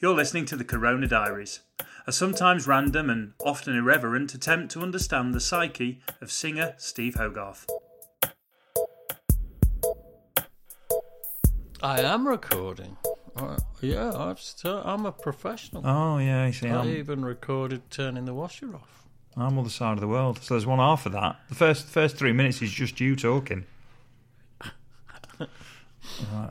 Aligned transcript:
You're 0.00 0.14
listening 0.14 0.44
to 0.44 0.54
the 0.54 0.64
Corona 0.64 1.08
Diaries, 1.08 1.58
a 2.06 2.12
sometimes 2.12 2.68
random 2.68 3.10
and 3.10 3.32
often 3.44 3.74
irreverent 3.74 4.32
attempt 4.32 4.70
to 4.72 4.80
understand 4.80 5.34
the 5.34 5.40
psyche 5.40 5.98
of 6.20 6.30
singer 6.30 6.74
Steve 6.78 7.16
Hogarth. 7.16 7.66
I 11.82 12.00
am 12.02 12.28
recording. 12.28 12.96
Uh, 13.34 13.56
yeah, 13.80 14.16
I've 14.16 14.38
st- 14.38 14.86
I'm 14.86 15.04
a 15.04 15.10
professional. 15.10 15.84
Oh, 15.84 16.18
yeah, 16.18 16.44
I 16.44 16.52
see. 16.52 16.68
I 16.68 16.78
I'm, 16.78 16.88
even 16.90 17.24
recorded 17.24 17.90
turning 17.90 18.24
the 18.24 18.34
washer 18.34 18.76
off. 18.76 19.08
I'm 19.36 19.42
on 19.42 19.54
the 19.56 19.60
other 19.62 19.70
side 19.70 19.94
of 19.94 20.00
the 20.00 20.06
world. 20.06 20.38
So 20.44 20.54
there's 20.54 20.64
one 20.66 20.78
half 20.78 21.06
of 21.06 21.12
that. 21.12 21.40
The 21.48 21.56
first 21.56 21.86
first 21.86 22.16
three 22.16 22.32
minutes 22.32 22.62
is 22.62 22.70
just 22.70 23.00
you 23.00 23.16
talking. 23.16 23.64
right, 25.40 25.48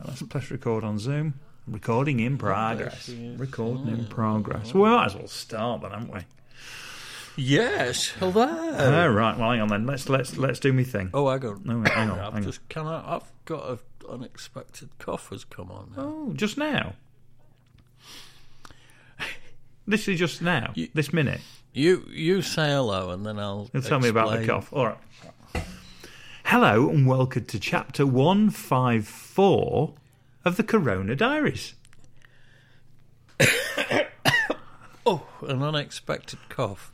let's 0.04 0.22
press 0.24 0.50
record 0.50 0.84
on 0.84 0.98
Zoom. 0.98 1.40
Recording 1.70 2.20
in 2.20 2.38
progress. 2.38 3.10
Recording 3.10 3.88
in 3.88 4.06
oh, 4.06 4.08
progress. 4.14 4.72
Well, 4.72 4.84
we 4.84 4.90
might 4.90 5.06
as 5.06 5.14
well 5.16 5.28
start 5.28 5.82
then, 5.82 5.90
haven't 5.90 6.14
we? 6.14 6.20
Yes, 7.36 8.08
hello. 8.08 8.48
Oh, 8.48 9.08
right. 9.08 9.38
Well, 9.38 9.50
hang 9.50 9.60
on 9.60 9.68
then. 9.68 9.86
Let's 9.86 10.08
let's 10.08 10.36
let's 10.38 10.58
do 10.58 10.72
me 10.72 10.84
thing. 10.84 11.10
oh, 11.12 11.26
I 11.26 11.38
got. 11.38 11.64
No, 11.64 11.78
wait, 11.78 11.88
hang 11.88 12.10
on. 12.10 12.18
I've 12.18 12.32
hang 12.32 12.36
on. 12.36 12.42
just 12.42 12.68
can 12.68 12.86
I, 12.86 13.16
I've 13.16 13.30
got 13.44 13.68
an 13.68 13.78
unexpected 14.08 14.98
cough 14.98 15.28
has 15.28 15.44
come 15.44 15.70
on. 15.70 15.92
Now. 15.96 16.02
Oh, 16.02 16.32
just 16.34 16.56
now. 16.56 16.94
This 19.86 20.06
is 20.06 20.18
just 20.18 20.42
now. 20.42 20.72
You- 20.74 20.88
this 20.92 21.12
minute. 21.14 21.40
You 21.72 22.04
you 22.10 22.42
say 22.42 22.68
hello 22.68 23.10
and 23.10 23.24
then 23.24 23.38
I'll. 23.38 23.70
You'll 23.72 23.82
tell 23.82 24.00
me 24.00 24.08
about 24.08 24.28
the 24.30 24.38
explain. 24.38 24.60
cough. 24.60 24.72
All 24.72 24.86
right. 24.86 24.98
Hello 26.44 26.88
and 26.88 27.06
welcome 27.06 27.44
to 27.44 27.58
chapter 27.58 28.06
154 28.06 29.94
of 30.48 30.56
the 30.56 30.64
Corona 30.64 31.14
Diaries. 31.14 31.74
Oh, 35.06 35.26
an 35.40 35.62
unexpected 35.62 36.38
cough 36.50 36.92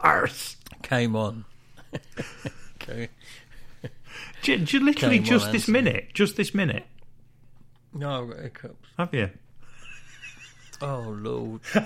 Arse. 0.00 0.56
came 0.82 1.14
on. 1.14 1.44
okay. 2.82 3.10
J- 4.42 4.58
j- 4.58 4.78
literally 4.80 5.18
Came 5.18 5.22
on, 5.22 5.28
just 5.28 5.52
this 5.52 5.68
Anthony. 5.68 5.84
minute. 5.84 6.14
Just 6.14 6.36
this 6.36 6.52
minute. 6.52 6.84
No, 7.92 8.22
I've 8.24 8.28
got 8.30 8.40
hiccups. 8.40 8.88
Have 8.98 9.14
you? 9.14 9.30
Oh 10.82 11.14
lord. 11.16 11.60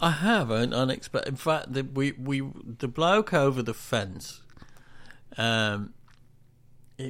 I 0.00 0.10
have 0.12 0.50
an 0.50 0.72
unexpected. 0.72 1.28
In 1.28 1.36
fact, 1.36 1.74
the, 1.74 1.82
we 1.82 2.12
we 2.12 2.40
the 2.78 2.88
bloke 2.88 3.34
over 3.34 3.62
the 3.62 3.74
fence. 3.74 4.40
Um, 5.38 5.94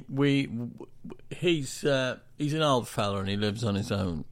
we 0.08 0.48
he's 1.30 1.84
uh, 1.84 2.18
he's 2.38 2.54
an 2.54 2.62
old 2.62 2.88
fella 2.88 3.18
and 3.20 3.28
he 3.28 3.36
lives 3.36 3.64
on 3.64 3.74
his 3.74 3.90
own, 3.90 4.24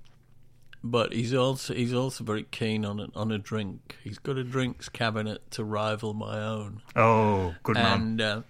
but 0.84 1.12
he's 1.12 1.34
also 1.34 1.74
he's 1.74 1.92
also 1.94 2.22
very 2.24 2.44
keen 2.44 2.84
on 2.84 3.00
a, 3.00 3.08
on 3.16 3.32
a 3.32 3.38
drink. 3.38 3.96
He's 4.04 4.18
got 4.18 4.36
a 4.36 4.44
drinks 4.44 4.88
cabinet 4.88 5.50
to 5.52 5.64
rival 5.64 6.14
my 6.14 6.38
own 6.40 6.82
Oh, 6.94 7.54
good 7.64 7.74
man. 7.74 8.00
and 8.00 8.20
uh, 8.20 8.42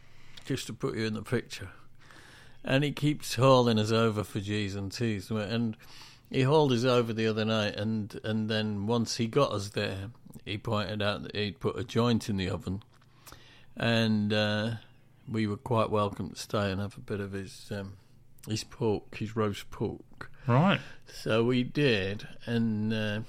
just 0.45 0.67
to 0.67 0.73
put 0.75 0.97
you 0.97 1.07
in 1.07 1.15
the 1.15 1.23
picture, 1.23 1.71
and 2.65 2.85
he 2.85 2.93
keeps 2.93 3.37
hauling 3.37 3.79
us 3.79 3.91
over 3.91 4.23
for 4.23 4.41
G's 4.41 4.75
and 4.75 4.93
T's, 4.93 5.31
and 5.31 5.77
he 6.31 6.43
hauled 6.43 6.73
us 6.73 6.85
over 6.85 7.15
the 7.15 7.27
other 7.27 7.47
night, 7.47 7.77
and 7.77 8.21
and 8.23 8.51
then 8.51 8.87
once 8.87 9.17
he 9.17 9.27
got 9.29 9.53
us 9.53 9.71
there, 9.71 10.11
he 10.45 10.59
pointed 10.59 11.01
out 11.01 11.23
that 11.23 11.35
he'd 11.35 11.59
put 11.61 11.79
a 11.79 11.85
joint 11.85 12.29
in 12.29 12.37
the 12.37 12.51
oven, 12.51 12.83
and 13.77 14.31
uh, 14.35 14.71
we 15.31 15.47
were 15.47 15.57
quite 15.57 15.91
welcome 15.91 16.31
to 16.31 16.37
stay 16.37 16.71
and 16.71 16.81
have 16.81 16.97
a 16.97 17.01
bit 17.01 17.21
of 17.21 17.33
his 17.33 17.71
um, 17.71 17.95
his 18.49 18.65
pork, 18.65 19.17
his 19.17 19.37
roast 19.37 19.71
pork. 19.71 20.31
Right. 20.47 20.81
So 21.07 21.45
we 21.45 21.63
did, 21.63 22.27
and 22.47 22.93
uh, 22.93 23.21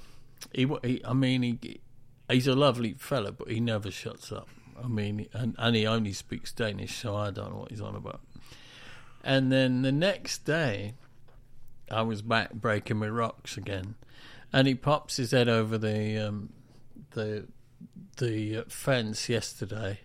he, 0.54 0.70
he, 0.84 1.02
I 1.04 1.14
mean, 1.14 1.42
he, 1.44 1.82
he's 2.30 2.48
a 2.48 2.56
lovely 2.56 2.94
fella, 2.94 3.32
but 3.32 3.50
he 3.50 3.60
never 3.60 3.92
shuts 3.92 4.32
up. 4.32 4.48
I 4.82 4.88
mean, 4.88 5.28
and, 5.34 5.56
and 5.58 5.76
he 5.76 5.86
only 5.86 6.14
speaks 6.14 6.54
Danish, 6.54 6.96
so 6.96 7.16
I 7.16 7.32
don't 7.32 7.52
know 7.52 7.60
what 7.60 7.72
he's 7.72 7.82
on 7.82 7.96
about. 7.96 8.22
And 9.24 9.52
then 9.52 9.82
the 9.82 9.92
next 9.92 10.46
day, 10.46 10.94
I 11.92 12.04
was 12.04 12.22
back 12.22 12.54
breaking 12.54 12.98
my 12.98 13.10
rocks 13.10 13.58
again, 13.58 13.96
and 14.54 14.68
he 14.68 14.76
pops 14.76 15.18
his 15.18 15.32
head 15.32 15.50
over 15.50 15.78
the 15.78 16.18
um, 16.18 16.54
the 17.12 17.48
the 18.18 18.64
fence 18.70 19.28
yesterday, 19.28 20.00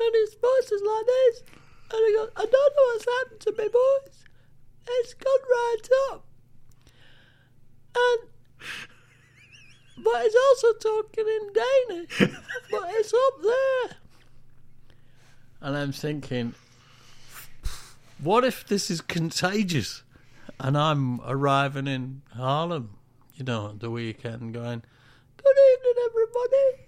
and 0.00 0.14
his 0.14 0.34
voice 0.34 0.70
is 0.70 0.82
like 0.82 1.06
this, 1.06 1.42
and 1.90 2.06
he 2.06 2.14
goes, 2.14 2.30
"I 2.36 2.46
don't 2.46 2.76
know 2.76 2.86
what's 2.92 3.04
happened 3.04 3.40
to 3.40 3.52
my 3.56 3.68
voice. 3.68 4.24
It's 4.86 5.14
gone 5.14 5.44
right 5.50 5.88
up." 6.10 6.24
And 7.94 8.28
but 10.04 10.22
he's 10.22 10.36
also 10.48 10.72
talking 10.74 11.26
in 11.26 11.52
Danish, 11.52 12.18
but 12.70 12.82
it's 12.94 13.12
up 13.12 13.42
there. 13.42 13.96
And 15.60 15.76
I'm 15.76 15.92
thinking, 15.92 16.54
what 18.18 18.44
if 18.44 18.66
this 18.66 18.90
is 18.90 19.00
contagious? 19.00 20.04
And 20.60 20.78
I'm 20.78 21.20
arriving 21.22 21.86
in 21.86 22.22
Haarlem, 22.36 22.90
you 23.34 23.44
know, 23.44 23.72
the 23.72 23.90
weekend, 23.90 24.54
going, 24.54 24.82
"Good 25.36 25.56
evening, 25.72 26.04
everybody." 26.06 26.87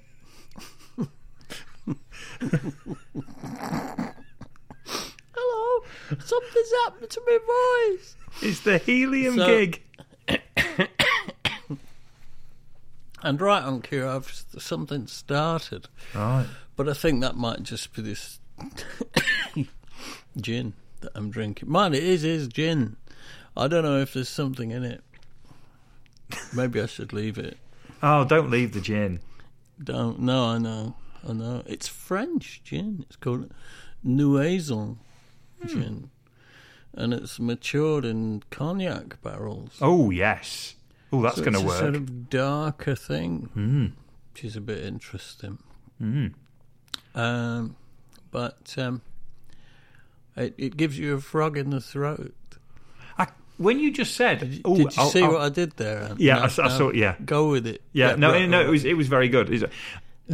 Hello, 5.34 5.84
something's 6.18 6.72
happened 6.84 7.10
to 7.10 7.20
my 7.26 7.38
voice. 7.92 8.16
It's 8.42 8.60
the 8.60 8.78
helium 8.78 9.36
So- 9.36 9.46
gig. 9.46 9.82
And 13.22 13.38
right 13.38 13.62
on 13.62 13.82
cue, 13.82 14.08
I've 14.08 14.32
something 14.56 15.06
started, 15.06 15.88
Right. 16.14 16.46
but 16.74 16.88
I 16.88 16.94
think 16.94 17.20
that 17.20 17.36
might 17.36 17.62
just 17.62 17.92
be 17.92 18.00
this 18.00 18.40
gin 20.40 20.72
that 21.02 21.12
I'm 21.14 21.30
drinking. 21.30 21.70
Man, 21.70 21.92
it 21.92 22.02
is 22.02 22.24
is 22.24 22.48
gin. 22.48 22.96
I 23.54 23.68
don't 23.68 23.84
know 23.84 23.98
if 23.98 24.14
there's 24.14 24.30
something 24.30 24.70
in 24.70 24.84
it. 24.84 25.02
Maybe 26.54 26.80
I 26.80 26.86
should 26.86 27.12
leave 27.12 27.36
it. 27.36 27.58
Oh, 28.02 28.24
don't 28.24 28.50
leave 28.50 28.72
the 28.72 28.80
gin. 28.80 29.20
Don't. 29.84 30.20
No, 30.20 30.46
I 30.46 30.56
know. 30.56 30.96
I 31.28 31.32
know. 31.32 31.62
It's 31.66 31.88
French 31.88 32.62
gin. 32.64 33.04
It's 33.06 33.16
called 33.16 33.52
Nouaison 34.04 34.98
gin, 35.66 36.10
and 36.94 37.12
it's 37.14 37.38
matured 37.38 38.04
in 38.04 38.42
cognac 38.50 39.20
barrels. 39.22 39.76
Oh, 39.82 40.10
yes. 40.10 40.74
Oh, 41.12 41.22
that's 41.22 41.36
So 41.36 41.42
going 41.42 41.54
to 41.54 41.58
it's 41.60 41.64
a 41.64 41.68
work. 41.68 41.78
sort 41.78 41.96
of 41.96 42.30
darker 42.30 42.94
thing, 42.94 43.48
Mm. 43.56 43.92
which 44.32 44.44
is 44.44 44.56
a 44.56 44.60
bit 44.60 44.84
interesting. 44.84 45.58
Mm. 46.00 46.32
Um, 47.14 47.76
but 48.30 48.74
um, 48.78 49.02
it, 50.36 50.54
it 50.56 50.76
gives 50.76 50.98
you 50.98 51.14
a 51.14 51.20
frog 51.20 51.58
in 51.58 51.70
the 51.70 51.80
throat. 51.80 52.34
I, 53.18 53.26
when 53.58 53.78
you 53.80 53.90
just 53.92 54.14
said, 54.16 54.38
Did 54.40 54.54
you, 54.54 54.60
oh, 54.64 54.76
did 54.76 54.96
you 54.96 55.02
I'll- 55.02 55.10
see 55.10 55.22
I'll- 55.22 55.32
what 55.32 55.42
I 55.42 55.48
did 55.50 55.72
there? 55.76 56.04
Ant? 56.04 56.20
Yeah, 56.20 56.36
No, 56.36 56.40
I 56.42 56.44
I 56.44 56.68
no, 56.68 56.78
saw- 56.78 56.92
yeah. 56.92 57.16
Go 57.24 57.50
with 57.50 57.66
it. 57.66 57.82
Yeah, 57.92 58.14
no, 58.14 58.46
no, 58.46 58.60
it 58.62 58.68
was 58.70 58.84
it 58.84 58.96
was 58.96 59.08
very 59.08 59.28
good. 59.28 59.50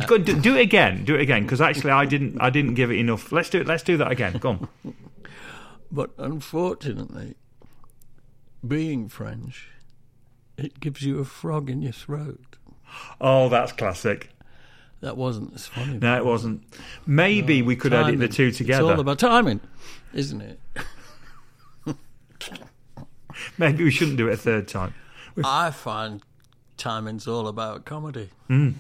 Go, 0.07 0.19
do, 0.19 0.39
do 0.41 0.57
it 0.57 0.61
again. 0.63 1.05
Do 1.05 1.15
it 1.15 1.21
again 1.23 1.43
because 1.45 1.61
actually 1.61 1.91
I 1.93 2.05
didn't 2.05 2.39
I 2.41 2.51
didn't 2.51 2.75
give 2.75 2.91
it 2.91 2.99
enough. 2.99 3.33
Let's 3.33 3.49
do 3.51 3.61
it. 3.61 3.67
Let's 3.67 3.83
do 3.83 3.97
that 3.97 4.11
again. 4.13 4.37
Go 4.39 4.51
on. 4.51 4.69
But 5.91 6.11
unfortunately, 6.19 7.35
being 8.67 9.09
French, 9.09 9.69
it 10.59 10.81
gives 10.81 11.03
you 11.03 11.19
a 11.21 11.25
frog 11.25 11.71
in 11.71 11.81
your 11.81 11.93
throat. 11.93 12.57
Oh, 13.21 13.49
that's 13.49 13.73
classic. 13.73 14.31
That 15.01 15.17
wasn't 15.17 15.55
as 15.55 15.67
funny. 15.67 15.99
No, 15.99 16.17
it 16.17 16.25
wasn't. 16.25 16.63
Maybe 17.07 17.63
we 17.63 17.77
could 17.77 17.93
edit 17.93 18.19
the 18.19 18.27
Timing. 18.27 18.33
two 18.33 18.47
It's 18.47 18.59
together. 18.59 18.85
all 18.93 19.01
about 19.01 19.19
timing, 19.19 19.61
isn't 20.13 20.41
it? 20.41 20.59
Maybe 23.59 23.85
we 23.85 23.91
shouldn't 23.91 24.17
do 24.17 24.29
it 24.29 24.33
a 24.35 24.37
third 24.37 24.69
time. 24.69 24.95
I 25.45 25.71
find 25.71 26.23
timing's 26.77 27.29
all 27.29 27.47
about 27.49 27.85
comedy. 27.85 28.31
Mm. 28.49 28.75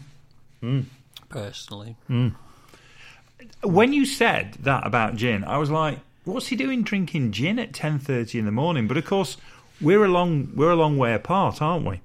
Personally, 1.29 1.97
When 3.63 3.93
you 3.93 4.07
said 4.07 4.55
that 4.61 4.87
about 4.87 5.17
gin, 5.17 5.45
I 5.45 5.59
was 5.59 5.71
like, 5.71 5.99
what's 6.25 6.47
he 6.49 6.57
doing 6.57 6.83
drinking 6.83 7.33
gin 7.33 7.59
at 7.59 7.73
ten 7.75 7.99
thirty 7.99 8.39
in 8.39 8.45
the 8.47 8.53
morning? 8.53 8.87
But 8.89 8.97
of 8.97 9.05
course, 9.05 9.37
we're 9.81 10.05
a 10.05 10.09
long 10.09 10.53
we're 10.55 10.71
a 10.71 10.77
long 10.77 10.97
way 10.99 11.13
apart, 11.15 11.61
aren't 11.61 11.87
we? 11.87 12.01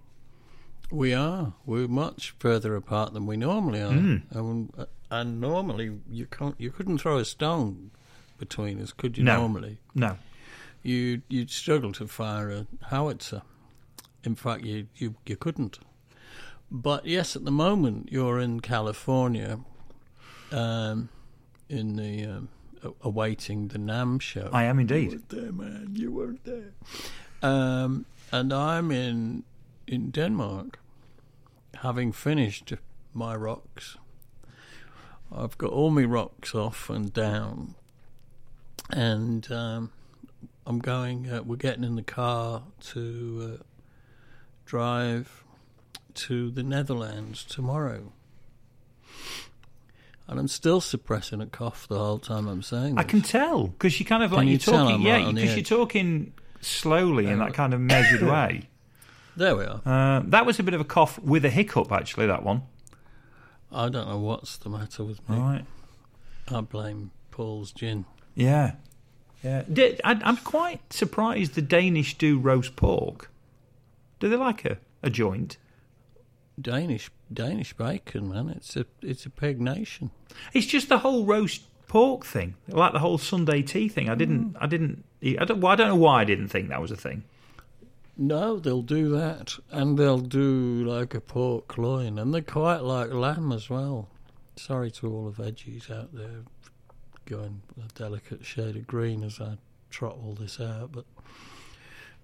We 0.92 1.14
are. 1.14 1.54
We're 1.66 1.88
much 1.88 2.34
further 2.40 2.76
apart 2.76 3.14
than 3.14 3.26
we 3.26 3.38
normally 3.38 3.82
are. 3.82 3.94
Hmm. 3.94 4.18
And, 4.32 4.88
and 5.10 5.40
normally 5.40 6.00
you 6.10 6.26
can't. 6.26 6.56
You 6.60 6.70
couldn't 6.72 6.98
throw 6.98 7.18
a 7.18 7.24
stone 7.26 7.92
between 8.38 8.82
us, 8.82 8.92
could 8.92 9.18
you? 9.18 9.24
No. 9.24 9.38
Normally, 9.38 9.78
No. 9.96 10.18
you 10.84 11.22
you'd 11.30 11.50
struggle 11.52 11.94
to 11.94 12.08
fire 12.08 12.52
a 12.52 12.68
howitzer. 12.88 13.44
In 14.24 14.36
fact, 14.36 14.64
you 14.66 14.88
you 14.98 15.16
you 15.26 15.38
couldn't. 15.38 15.80
But 16.72 17.06
yes, 17.06 17.36
at 17.36 17.44
the 17.44 17.52
moment 17.52 18.10
you're 18.12 18.40
in 18.40 18.62
California, 18.62 19.60
um, 20.52 21.10
in 21.68 21.98
the 21.98 22.26
um, 22.26 22.50
awaiting 23.02 23.68
the 23.68 23.78
NAMM 23.78 24.22
show. 24.22 24.50
I 24.54 24.64
am 24.64 24.80
indeed. 24.80 25.12
You 25.12 25.18
weren't 25.18 25.30
there, 25.30 25.52
man. 25.52 25.90
You 25.94 26.12
weren't 26.12 26.44
there. 26.46 26.72
Um, 27.42 28.06
and 28.32 28.54
I'm 28.54 28.92
in 28.92 29.44
in 29.88 30.12
Denmark, 30.12 30.80
having 31.76 32.12
finished 32.12 32.74
my 33.14 33.36
rocks. 33.36 33.98
I've 35.34 35.58
got 35.58 35.72
all 35.72 35.90
my 35.90 36.04
rocks 36.04 36.56
off 36.56 36.90
and 36.90 37.12
down, 37.12 37.76
and 38.90 39.50
um, 39.52 39.92
I'm 40.66 40.80
going. 40.80 41.30
Uh, 41.30 41.44
we're 41.44 41.56
getting 41.58 41.84
in 41.84 41.96
the 41.96 42.04
car 42.04 42.64
to 42.92 43.60
uh, 43.60 43.64
drive 44.66 45.44
to 46.16 46.52
the 46.52 46.64
Netherlands 46.64 47.44
tomorrow. 47.44 48.12
And 50.28 50.40
I'm 50.40 50.48
still 50.48 50.80
suppressing 50.80 51.42
a 51.42 51.46
cough 51.46 51.88
the 51.88 51.98
whole 51.98 52.20
time 52.20 52.48
I'm 52.48 52.62
saying 52.64 52.98
I 52.98 53.04
can 53.04 53.22
tell 53.22 53.68
because 53.68 54.00
you 54.00 54.06
kind 54.06 54.24
of 54.24 54.32
like 54.32 54.46
you 54.46 54.52
you're 54.52 54.60
talking, 54.60 55.02
yeah, 55.02 55.26
right 55.26 55.36
because 55.36 55.56
you're 55.56 55.64
talking 55.64 56.32
slowly 56.62 57.28
in 57.28 57.40
that 57.40 57.54
kind 57.54 57.74
of 57.74 57.82
measured 57.82 58.22
way. 58.30 58.70
There 59.36 59.56
we 59.56 59.66
are. 59.66 59.82
Uh, 59.86 60.22
that 60.28 60.46
was 60.46 60.60
a 60.60 60.64
bit 60.64 60.74
of 60.74 60.82
a 60.82 60.86
cough 60.86 61.20
with 61.20 61.44
a 61.46 61.50
hiccup, 61.50 61.92
actually. 61.92 62.28
That 62.28 62.44
one, 62.44 62.64
I 63.72 63.90
don't 63.90 64.08
know 64.08 64.20
what's 64.20 64.58
the 64.58 64.70
matter 64.70 65.04
with 65.04 65.28
me. 65.30 65.38
right? 65.38 65.66
I 66.50 66.62
blame 66.62 67.12
Paul's 67.32 67.72
gin. 67.72 68.06
Yeah, 68.36 68.74
yeah. 69.44 69.64
I'm 70.04 70.38
quite 70.38 70.94
surprised 70.94 71.56
the 71.56 71.62
Danish 71.62 72.18
do 72.18 72.40
roast 72.40 72.76
pork. 72.76 73.30
Do 74.20 74.30
they 74.30 74.36
like 74.38 74.64
a, 74.66 74.78
a 75.04 75.10
joint? 75.10 75.58
Danish 76.62 77.10
Danish 77.32 77.74
bacon, 77.74 78.30
man. 78.30 78.50
It's 78.50 78.76
a 78.76 78.86
it's 79.02 79.26
a 79.26 79.30
pig 79.30 79.60
nation. 79.62 80.12
It's 80.54 80.68
just 80.68 80.90
the 80.90 81.00
whole 81.00 81.26
roast 81.26 81.64
pork 81.92 82.26
thing, 82.26 82.56
like 82.70 82.94
the 82.94 83.00
whole 83.00 83.18
Sunday 83.18 83.62
tea 83.62 83.90
thing. 83.90 84.10
I 84.10 84.16
didn't, 84.16 84.56
I 84.62 84.66
didn't, 84.66 85.04
I 85.22 85.44
don't, 85.44 85.60
well, 85.60 85.74
I 85.74 85.76
don't 85.76 85.90
know 85.90 85.96
why 85.98 86.22
I 86.22 86.24
didn't 86.24 86.48
think 86.48 86.70
that 86.70 86.82
was 86.82 86.90
a 86.90 86.96
thing. 86.96 87.26
No, 88.16 88.60
they'll 88.60 88.82
do 88.82 89.10
that, 89.10 89.56
and 89.72 89.98
they'll 89.98 90.20
do 90.20 90.86
like 90.86 91.14
a 91.14 91.20
pork 91.20 91.78
loin, 91.78 92.18
and 92.18 92.34
they 92.34 92.42
quite 92.42 92.80
like 92.80 93.12
lamb 93.12 93.52
as 93.52 93.70
well. 93.70 94.08
Sorry 94.56 94.90
to 94.92 95.14
all 95.14 95.30
the 95.30 95.44
veggies 95.44 95.92
out 95.92 96.14
there, 96.14 96.44
going 97.26 97.62
a 97.78 97.94
delicate 97.94 98.46
shade 98.46 98.78
of 98.78 98.88
green 98.88 99.22
as 99.24 99.42
I 99.42 99.58
trot 99.90 100.18
all 100.24 100.34
this 100.34 100.62
out, 100.62 100.94
but 100.94 101.06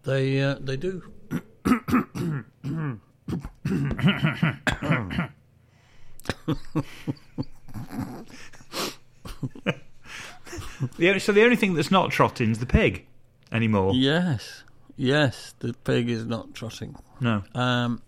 they 0.03 0.41
uh, 0.41 0.55
they 0.61 0.77
do. 0.77 1.03
The 10.97 11.07
only, 11.09 11.19
so 11.19 11.31
the 11.31 11.43
only 11.43 11.55
thing 11.55 11.73
that's 11.73 11.91
not 11.91 12.11
trotting's 12.11 12.59
the 12.59 12.65
pig 12.65 13.05
anymore. 13.51 13.93
Yes, 13.93 14.63
yes, 14.95 15.53
the 15.59 15.73
pig 15.73 16.09
is 16.09 16.25
not 16.25 16.53
trotting. 16.53 16.95
No. 17.19 17.43
Um, 17.53 18.01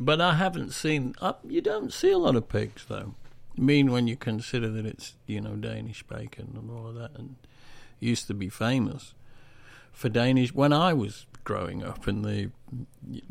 but 0.00 0.20
I 0.20 0.34
haven't 0.34 0.72
seen. 0.72 1.14
Uh, 1.20 1.34
you 1.46 1.60
don't 1.60 1.92
see 1.92 2.10
a 2.10 2.18
lot 2.18 2.36
of 2.36 2.48
pigs, 2.48 2.86
though. 2.88 3.14
I 3.56 3.60
mean, 3.60 3.92
when 3.92 4.06
you 4.08 4.16
consider 4.16 4.68
that 4.70 4.84
it's 4.86 5.14
you 5.26 5.40
know 5.40 5.54
Danish 5.54 6.02
bacon 6.02 6.56
and 6.56 6.70
all 6.70 6.88
of 6.88 6.94
that, 6.96 7.12
and 7.16 7.36
used 8.00 8.26
to 8.26 8.34
be 8.34 8.48
famous 8.48 9.14
for 9.92 10.08
Danish. 10.08 10.52
When 10.52 10.72
I 10.72 10.92
was 10.92 11.26
growing 11.44 11.82
up 11.84 12.08
in 12.08 12.22
the 12.22 12.50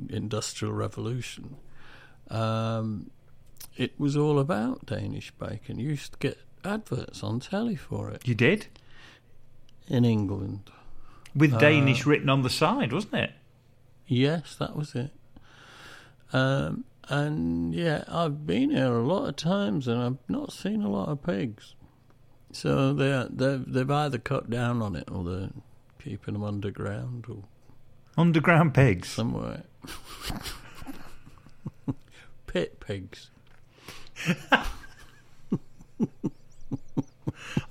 Industrial 0.09 0.73
Revolution, 0.73 1.57
um, 2.29 3.09
it 3.77 3.99
was 3.99 4.15
all 4.15 4.39
about 4.39 4.85
Danish 4.85 5.31
bacon. 5.31 5.79
You 5.79 5.89
used 5.89 6.13
to 6.13 6.19
get 6.19 6.37
adverts 6.63 7.23
on 7.23 7.39
telly 7.41 7.75
for 7.75 8.09
it 8.09 8.25
You 8.25 8.35
did 8.35 8.67
in 9.87 10.05
England. 10.05 10.69
with 11.35 11.59
Danish 11.59 12.05
written 12.05 12.29
on 12.29 12.41
the 12.43 12.49
side, 12.49 12.93
wasn't 12.93 13.15
it? 13.15 13.31
Yes, 14.07 14.55
that 14.59 14.75
was 14.75 14.95
it. 14.95 15.11
Um, 16.31 16.85
and 17.09 17.73
yeah, 17.73 18.03
I've 18.07 18.45
been 18.47 18.69
here 18.71 18.93
a 18.93 19.03
lot 19.05 19.27
of 19.27 19.35
times, 19.35 19.87
and 19.87 20.01
I've 20.01 20.17
not 20.29 20.53
seen 20.53 20.81
a 20.83 20.89
lot 20.89 21.09
of 21.09 21.21
pigs. 21.23 21.75
So 22.51 22.93
they 22.93 23.27
they've 23.29 23.65
they've 23.67 23.89
either 23.91 24.17
cut 24.19 24.49
down 24.49 24.81
on 24.81 24.95
it, 24.95 25.09
or 25.11 25.23
they're 25.23 25.49
keeping 26.03 26.33
them 26.33 26.43
underground, 26.43 27.25
or 27.27 27.43
Underground 28.17 28.73
pigs. 28.73 29.09
somewhere. 29.09 29.63
Pit 32.47 32.79
pigs. 32.79 33.29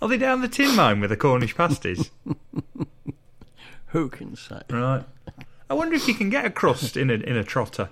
Are 0.00 0.08
they 0.08 0.18
down 0.18 0.40
the 0.40 0.48
tin 0.48 0.74
mine 0.74 1.00
with 1.00 1.10
the 1.10 1.16
Cornish 1.16 1.54
pasties? 1.54 2.10
Who 3.88 4.08
can 4.08 4.34
say? 4.34 4.62
right. 4.70 5.04
I 5.70 5.74
wonder 5.74 5.94
if 5.94 6.08
you 6.08 6.14
can 6.14 6.28
get 6.28 6.44
a 6.44 6.50
crust 6.50 6.96
in 6.96 7.08
a 7.08 7.14
in 7.14 7.36
a 7.36 7.44
trotter. 7.44 7.90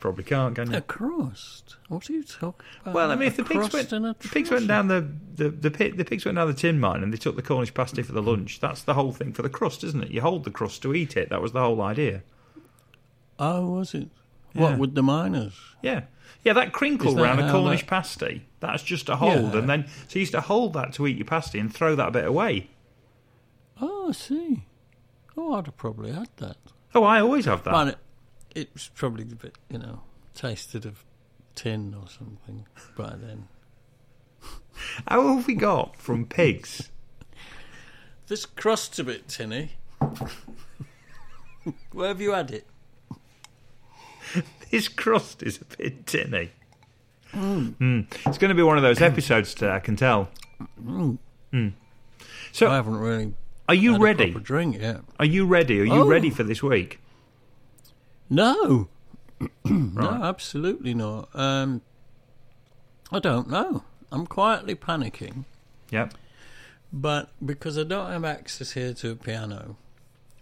Probably 0.00 0.24
can't, 0.24 0.54
can 0.54 0.70
you? 0.70 0.78
A 0.78 0.80
crust? 0.80 1.76
What 1.88 2.08
are 2.08 2.12
you 2.14 2.24
talking 2.24 2.64
about? 2.82 2.94
Well, 2.94 3.10
I 3.10 3.16
mean, 3.16 3.28
if 3.28 3.36
the 3.36 3.44
pigs 3.44 3.70
went, 3.72 3.90
the 3.90 4.28
pigs 4.32 4.50
went 4.50 4.66
down 4.66 4.88
the 4.88 5.06
the 5.34 5.50
the, 5.50 5.70
pit, 5.70 5.98
the 5.98 6.06
pigs 6.06 6.24
went 6.24 6.36
down 6.36 6.46
the 6.48 6.54
tin 6.54 6.80
mine 6.80 7.02
and 7.02 7.12
they 7.12 7.18
took 7.18 7.36
the 7.36 7.42
Cornish 7.42 7.74
pasty 7.74 8.00
for 8.02 8.12
the 8.12 8.22
lunch. 8.22 8.60
That's 8.60 8.82
the 8.82 8.94
whole 8.94 9.12
thing 9.12 9.34
for 9.34 9.42
the 9.42 9.50
crust, 9.50 9.84
isn't 9.84 10.02
it? 10.02 10.10
You 10.10 10.22
hold 10.22 10.44
the 10.44 10.50
crust 10.50 10.80
to 10.82 10.94
eat 10.94 11.18
it. 11.18 11.28
That 11.28 11.42
was 11.42 11.52
the 11.52 11.60
whole 11.60 11.82
idea. 11.82 12.22
Oh, 13.38 13.68
was 13.70 13.94
it? 13.94 14.08
Yeah. 14.54 14.62
What 14.62 14.78
with 14.78 14.94
the 14.94 15.02
miners? 15.02 15.52
Yeah, 15.82 16.04
yeah. 16.44 16.54
That 16.54 16.72
crinkle 16.72 17.14
that 17.14 17.22
round 17.22 17.40
a 17.40 17.50
Cornish 17.50 17.80
that- 17.80 17.86
pasty. 17.88 18.46
That's 18.60 18.82
just 18.82 19.08
a 19.10 19.16
hold, 19.16 19.52
Yeah. 19.52 19.58
and 19.60 19.68
then 19.68 19.86
so 20.08 20.14
you 20.18 20.20
used 20.20 20.32
to 20.32 20.40
hold 20.40 20.72
that 20.74 20.94
to 20.94 21.06
eat 21.06 21.16
your 21.18 21.26
pasty 21.26 21.58
and 21.58 21.72
throw 21.72 21.94
that 21.96 22.12
bit 22.12 22.24
away. 22.24 22.70
Oh, 23.80 24.08
I 24.08 24.12
see. 24.12 24.64
Oh, 25.36 25.54
I'd 25.54 25.66
have 25.66 25.76
probably 25.76 26.12
had 26.12 26.28
that. 26.38 26.56
Oh, 26.94 27.04
I 27.04 27.20
always 27.20 27.44
have 27.44 27.64
that. 27.64 27.98
It, 28.54 28.70
was 28.72 28.90
probably 28.94 29.24
a 29.24 29.34
bit, 29.34 29.56
you 29.70 29.78
know, 29.78 30.02
tasted 30.34 30.84
of 30.86 31.04
tin 31.54 31.94
or 31.94 32.08
something 32.08 32.66
by 32.96 33.14
then. 33.16 33.48
How 35.06 35.36
have 35.36 35.46
we 35.46 35.54
got 35.54 35.96
from 35.96 36.24
pigs? 36.26 36.90
This 38.28 38.46
crust's 38.46 38.98
a 38.98 39.04
bit 39.04 39.28
tinny. 39.28 39.72
Where 41.92 42.08
have 42.08 42.20
you 42.20 42.32
had 42.32 42.50
it? 42.50 42.66
This 44.70 44.88
crust 44.88 45.42
is 45.42 45.60
a 45.60 45.76
bit 45.76 46.06
tinny. 46.06 46.50
Mm. 47.34 48.06
It's 48.26 48.38
going 48.38 48.48
to 48.50 48.54
be 48.54 48.62
one 48.62 48.76
of 48.76 48.82
those 48.82 49.00
episodes 49.02 49.52
today, 49.54 49.72
I 49.72 49.80
can 49.80 49.96
tell. 49.96 50.28
Mm. 50.82 51.18
So, 52.52 52.68
I 52.70 52.76
haven't 52.76 52.98
really 52.98 53.34
are 53.68 53.74
you 53.74 53.92
had 53.92 54.00
ready? 54.02 54.30
drink 54.30 54.80
yet. 54.80 55.00
Are 55.18 55.24
you 55.24 55.46
ready? 55.46 55.80
Are 55.80 55.84
you 55.84 56.02
Oh. 56.02 56.08
ready 56.08 56.30
for 56.30 56.42
this 56.42 56.60
week? 56.62 56.98
No, 58.30 58.88
no, 59.64 60.08
absolutely 60.22 60.94
not. 60.94 61.28
Um, 61.34 61.82
I 63.10 63.18
don't 63.18 63.48
know. 63.50 63.82
I'm 64.12 64.26
quietly 64.26 64.74
panicking, 64.76 65.44
Yep. 65.90 66.14
but 66.92 67.30
because 67.44 67.76
I 67.78 67.82
don't 67.84 68.10
have 68.10 68.24
access 68.24 68.72
here 68.72 68.94
to 68.94 69.10
a 69.12 69.16
piano, 69.16 69.76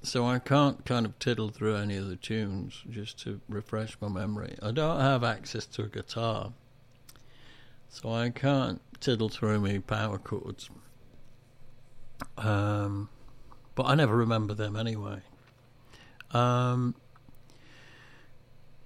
so 0.02 0.26
I 0.26 0.38
can't 0.38 0.84
kind 0.84 1.06
of 1.06 1.18
tiddle 1.18 1.48
through 1.48 1.76
any 1.76 1.96
of 1.96 2.08
the 2.08 2.16
tunes 2.16 2.82
just 2.90 3.18
to 3.20 3.40
refresh 3.48 3.96
my 4.00 4.08
memory. 4.08 4.56
I 4.62 4.70
don't 4.70 5.00
have 5.00 5.24
access 5.24 5.64
to 5.66 5.84
a 5.84 5.88
guitar, 5.88 6.52
so 7.88 8.12
I 8.12 8.30
can't 8.30 8.80
tiddle 9.00 9.28
through 9.28 9.60
my 9.60 9.78
power 9.78 10.18
chords. 10.18 10.68
Um, 12.36 13.08
but 13.74 13.84
I 13.84 13.94
never 13.94 14.16
remember 14.16 14.54
them 14.54 14.76
anyway. 14.76 15.20
Um, 16.32 16.94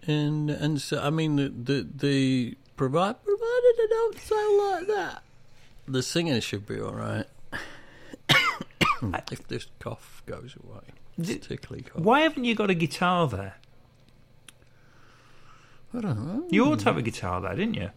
and 0.06 0.50
and 0.50 0.80
so 0.80 1.00
I 1.00 1.10
mean 1.10 1.36
the 1.36 1.48
the, 1.48 1.88
the 1.94 2.58
provide 2.76 3.22
provided 3.22 3.74
they 3.78 3.86
don't 3.88 4.18
sound 4.18 4.58
like 4.58 4.86
that. 4.88 5.22
The 5.86 6.02
singing 6.02 6.40
should 6.40 6.66
be 6.66 6.80
all 6.80 6.94
right. 6.94 7.26
if 9.32 9.46
this 9.48 9.66
cough 9.80 10.22
goes 10.26 10.56
away, 10.62 10.82
this 11.18 11.46
tickly 11.46 11.82
cough. 11.82 12.02
Why 12.02 12.20
haven't 12.20 12.44
you 12.44 12.54
got 12.54 12.70
a 12.70 12.74
guitar 12.74 13.26
there? 13.28 13.56
I 15.94 16.00
don't 16.00 16.26
know. 16.26 16.46
You 16.50 16.64
ought 16.66 16.78
to 16.80 16.84
have 16.86 16.96
a 16.96 17.02
guitar 17.02 17.40
there, 17.40 17.54
didn't 17.54 17.74
you? 17.74 17.90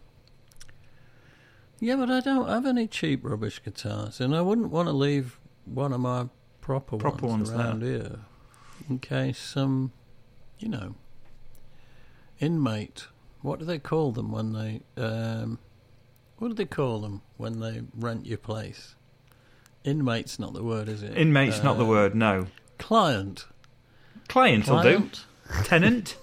Yeah, 1.78 1.96
but 1.96 2.10
I 2.10 2.20
don't 2.20 2.48
have 2.48 2.66
any 2.66 2.86
cheap 2.86 3.24
rubbish 3.24 3.62
guitars, 3.62 4.20
and 4.20 4.34
I 4.34 4.40
wouldn't 4.40 4.70
want 4.70 4.88
to 4.88 4.92
leave 4.92 5.38
one 5.64 5.92
of 5.92 6.00
my 6.00 6.28
proper, 6.60 6.96
Proper 6.96 7.26
ones 7.26 7.50
ones 7.50 7.60
around 7.60 7.82
here, 7.82 8.20
in 8.88 8.98
case 8.98 9.38
some, 9.38 9.92
you 10.58 10.68
know, 10.68 10.94
inmate. 12.40 13.06
What 13.42 13.58
do 13.58 13.64
they 13.64 13.78
call 13.78 14.12
them 14.12 14.32
when 14.32 14.52
they? 14.52 14.80
Um, 15.00 15.58
what 16.38 16.48
do 16.48 16.54
they 16.54 16.64
call 16.66 17.00
them 17.00 17.22
when 17.36 17.60
they 17.60 17.82
rent 17.94 18.26
your 18.26 18.38
place? 18.38 18.94
Inmate's 19.84 20.38
not 20.38 20.52
the 20.52 20.64
word, 20.64 20.88
is 20.88 21.02
it? 21.02 21.16
Inmate's 21.16 21.62
not 21.62 21.78
the 21.78 21.84
Uh, 21.84 21.88
word. 21.88 22.14
No. 22.14 22.46
Client. 22.78 23.46
Client 24.28 24.66
will 24.68 24.82
do. 24.82 24.88
Client. 24.96 25.24
Tenant. 25.64 26.16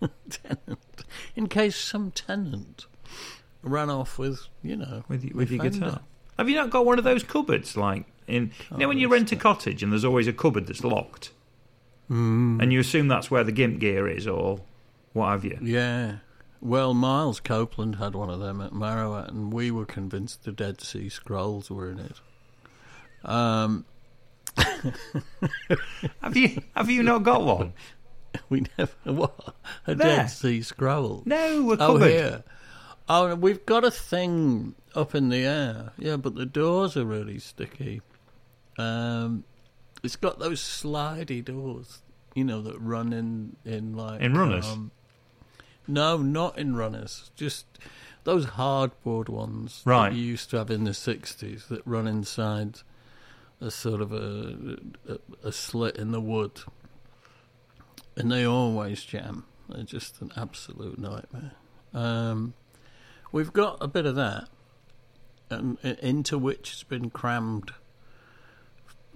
tenant. 0.30 1.04
In 1.36 1.46
case 1.48 1.76
some 1.76 2.10
tenant 2.10 2.86
ran 3.62 3.88
off 3.88 4.18
with, 4.18 4.48
you 4.62 4.74
know, 4.76 5.04
with, 5.08 5.22
with 5.32 5.50
your 5.50 5.62
Fender. 5.62 5.78
guitar. 5.78 6.00
Have 6.36 6.48
you 6.48 6.56
not 6.56 6.70
got 6.70 6.84
one 6.84 6.98
of 6.98 7.04
those 7.04 7.22
cupboards 7.22 7.76
like 7.76 8.04
in? 8.26 8.50
You 8.72 8.78
know 8.78 8.88
when 8.88 8.98
you 8.98 9.06
Oh, 9.08 9.12
rent 9.12 9.30
a 9.32 9.36
cottage 9.36 9.82
and 9.82 9.92
there's 9.92 10.04
always 10.04 10.26
a 10.26 10.32
cupboard 10.32 10.66
that's 10.66 10.82
locked, 10.84 11.30
Mm. 12.10 12.60
and 12.62 12.72
you 12.72 12.80
assume 12.80 13.06
that's 13.08 13.30
where 13.30 13.44
the 13.44 13.52
gimp 13.52 13.78
gear 13.80 14.08
is 14.08 14.26
or 14.26 14.60
what 15.12 15.30
have 15.30 15.44
you. 15.44 15.58
Yeah. 15.62 16.16
Well, 16.60 16.92
Miles 16.94 17.38
Copeland 17.40 17.96
had 17.96 18.14
one 18.16 18.30
of 18.30 18.40
them 18.40 18.60
at 18.60 18.72
Marouatte, 18.72 19.28
and 19.28 19.52
we 19.52 19.70
were 19.70 19.86
convinced 19.86 20.42
the 20.44 20.52
Dead 20.52 20.80
Sea 20.80 21.08
Scrolls 21.08 21.70
were 21.70 21.88
in 21.90 21.98
it. 22.00 22.20
Um, 23.24 23.84
Have 26.22 26.36
you 26.36 26.62
have 26.74 26.90
you 26.90 27.02
not 27.02 27.22
got 27.22 27.44
one? 27.44 27.72
we 28.48 28.64
never 28.76 28.92
what 29.04 29.54
a 29.86 29.94
There. 29.94 30.16
Dead 30.16 30.26
Sea 30.26 30.62
Scroll. 30.62 31.22
No, 31.26 31.72
a 31.72 31.76
Oh, 31.80 31.96
here. 31.98 32.42
Oh, 33.08 33.34
we've 33.34 33.64
got 33.66 33.84
a 33.84 33.90
thing 33.90 34.74
up 34.94 35.14
in 35.14 35.28
the 35.30 35.44
air. 35.44 35.92
Yeah, 35.98 36.16
but 36.16 36.34
the 36.34 36.44
doors 36.46 36.96
are 36.96 37.04
really 37.06 37.38
sticky. 37.38 38.02
Um, 38.78 39.44
it's 40.02 40.16
got 40.16 40.38
those 40.38 40.60
slidey 40.60 41.44
doors, 41.44 42.02
you 42.34 42.44
know, 42.44 42.60
that 42.62 42.78
run 42.80 43.12
in 43.12 43.56
in 43.64 43.94
like 43.96 44.20
In 44.20 44.36
runners? 44.36 44.66
um, 44.66 44.90
no, 45.88 46.18
not 46.18 46.58
in 46.58 46.76
runners. 46.76 47.30
Just 47.34 47.66
those 48.24 48.46
hardboard 48.46 49.28
ones 49.28 49.82
Right. 49.84 50.10
that 50.10 50.16
you 50.16 50.22
used 50.24 50.50
to 50.50 50.58
have 50.58 50.70
in 50.70 50.84
the 50.84 50.90
'60s 50.94 51.66
that 51.68 51.82
run 51.86 52.06
inside 52.06 52.80
a 53.60 53.70
sort 53.70 54.00
of 54.00 54.12
a 54.12 54.78
a, 55.08 55.18
a 55.48 55.52
slit 55.52 55.96
in 55.96 56.10
the 56.12 56.20
wood, 56.20 56.60
and 58.16 58.30
they 58.30 58.44
always 58.44 59.02
jam. 59.04 59.44
They're 59.68 59.82
just 59.82 60.20
an 60.20 60.32
absolute 60.36 60.98
nightmare. 60.98 61.52
Um, 61.94 62.54
we've 63.32 63.52
got 63.52 63.78
a 63.82 63.88
bit 63.88 64.06
of 64.06 64.14
that, 64.16 64.48
um, 65.50 65.78
i- 65.84 65.96
into 66.00 66.38
which 66.38 66.70
has 66.70 66.82
been 66.84 67.10
crammed. 67.10 67.72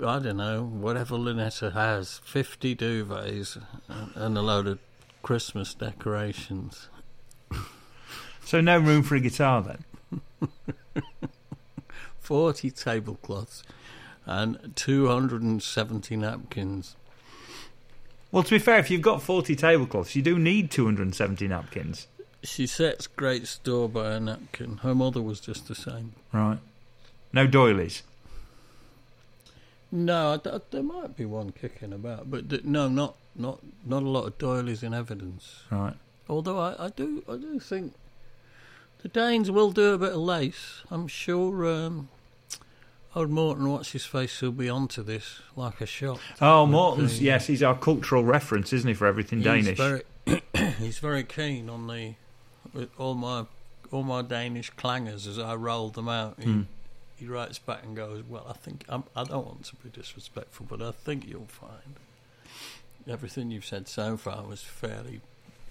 I 0.04 0.18
don't 0.18 0.36
know, 0.38 0.62
whatever 0.64 1.16
Lynetta 1.16 1.72
has, 1.72 2.18
50 2.24 2.74
duvets 2.74 3.56
and- 3.88 4.12
and 4.16 4.36
a 4.38 4.42
load 4.42 4.66
of 4.66 4.78
Christmas 5.22 5.74
decorations. 5.74 6.88
So 8.44 8.60
no 8.60 8.76
room 8.76 9.04
for 9.04 9.14
a 9.14 9.20
guitar 9.20 9.62
then. 9.62 10.50
40 12.18 12.70
tablecloths 12.72 13.62
and 14.26 14.72
270 14.74 16.16
napkins. 16.16 16.96
Well, 18.32 18.42
to 18.42 18.50
be 18.50 18.58
fair, 18.58 18.78
if 18.78 18.90
you've 18.90 19.02
got 19.02 19.20
forty 19.22 19.54
tablecloths, 19.54 20.16
you 20.16 20.22
do 20.22 20.38
need 20.38 20.70
two 20.70 20.86
hundred 20.86 21.02
and 21.02 21.14
seventy 21.14 21.46
napkins. 21.46 22.06
She 22.42 22.66
sets 22.66 23.06
great 23.06 23.46
store 23.46 23.90
by 23.90 24.12
a 24.12 24.20
napkin. 24.20 24.78
Her 24.78 24.94
mother 24.94 25.20
was 25.20 25.38
just 25.38 25.68
the 25.68 25.74
same. 25.74 26.14
Right. 26.32 26.58
No 27.34 27.46
doilies. 27.46 28.02
No, 29.94 30.32
I 30.32 30.36
d- 30.38 30.58
there 30.70 30.82
might 30.82 31.16
be 31.16 31.26
one 31.26 31.52
kicking 31.52 31.92
about, 31.92 32.30
but 32.30 32.48
th- 32.48 32.64
no, 32.64 32.88
not 32.88 33.14
not 33.36 33.60
not 33.84 34.02
a 34.02 34.08
lot 34.08 34.24
of 34.26 34.38
doilies 34.38 34.82
in 34.82 34.94
evidence. 34.94 35.60
Right. 35.70 35.94
Although 36.28 36.58
I, 36.58 36.86
I 36.86 36.88
do 36.88 37.22
I 37.28 37.36
do 37.36 37.60
think 37.60 37.92
the 39.02 39.08
Danes 39.08 39.50
will 39.50 39.70
do 39.70 39.92
a 39.92 39.98
bit 39.98 40.10
of 40.12 40.16
lace. 40.20 40.82
I'm 40.90 41.06
sure 41.08 41.66
um, 41.70 42.08
old 43.14 43.28
Morton, 43.30 43.70
what's 43.70 43.92
his 43.92 44.06
face, 44.06 44.40
He'll 44.40 44.50
be 44.52 44.70
onto 44.70 45.02
this 45.02 45.40
like 45.56 45.80
a 45.82 45.86
shot. 45.86 46.20
Oh, 46.40 46.64
Morton's. 46.66 47.20
Yes, 47.20 47.46
he's 47.48 47.62
our 47.62 47.76
cultural 47.76 48.24
reference, 48.24 48.72
isn't 48.72 48.88
he, 48.88 48.94
for 48.94 49.06
everything 49.06 49.40
He's 49.40 49.44
Danish? 49.46 49.76
very 49.78 50.02
he's 50.78 50.98
very 51.00 51.24
keen 51.24 51.68
on 51.68 51.86
the 51.86 52.14
all 52.96 53.14
my 53.14 53.44
all 53.90 54.04
my 54.04 54.22
Danish 54.22 54.72
clangers 54.72 55.26
as 55.26 55.38
I 55.38 55.54
roll 55.54 55.90
them 55.90 56.08
out. 56.08 56.36
He, 56.38 56.50
Hmm. 56.50 56.62
He 57.22 57.28
writes 57.28 57.60
back 57.60 57.84
and 57.84 57.94
goes, 57.94 58.24
"Well, 58.28 58.44
I 58.48 58.52
think 58.52 58.84
I'm, 58.88 59.04
I 59.14 59.22
don't 59.22 59.46
want 59.46 59.64
to 59.66 59.76
be 59.76 59.90
disrespectful, 59.90 60.66
but 60.68 60.82
I 60.82 60.90
think 60.90 61.28
you'll 61.28 61.46
find 61.46 61.94
everything 63.08 63.52
you've 63.52 63.64
said 63.64 63.86
so 63.86 64.16
far 64.16 64.42
was 64.42 64.62
fairly 64.62 65.20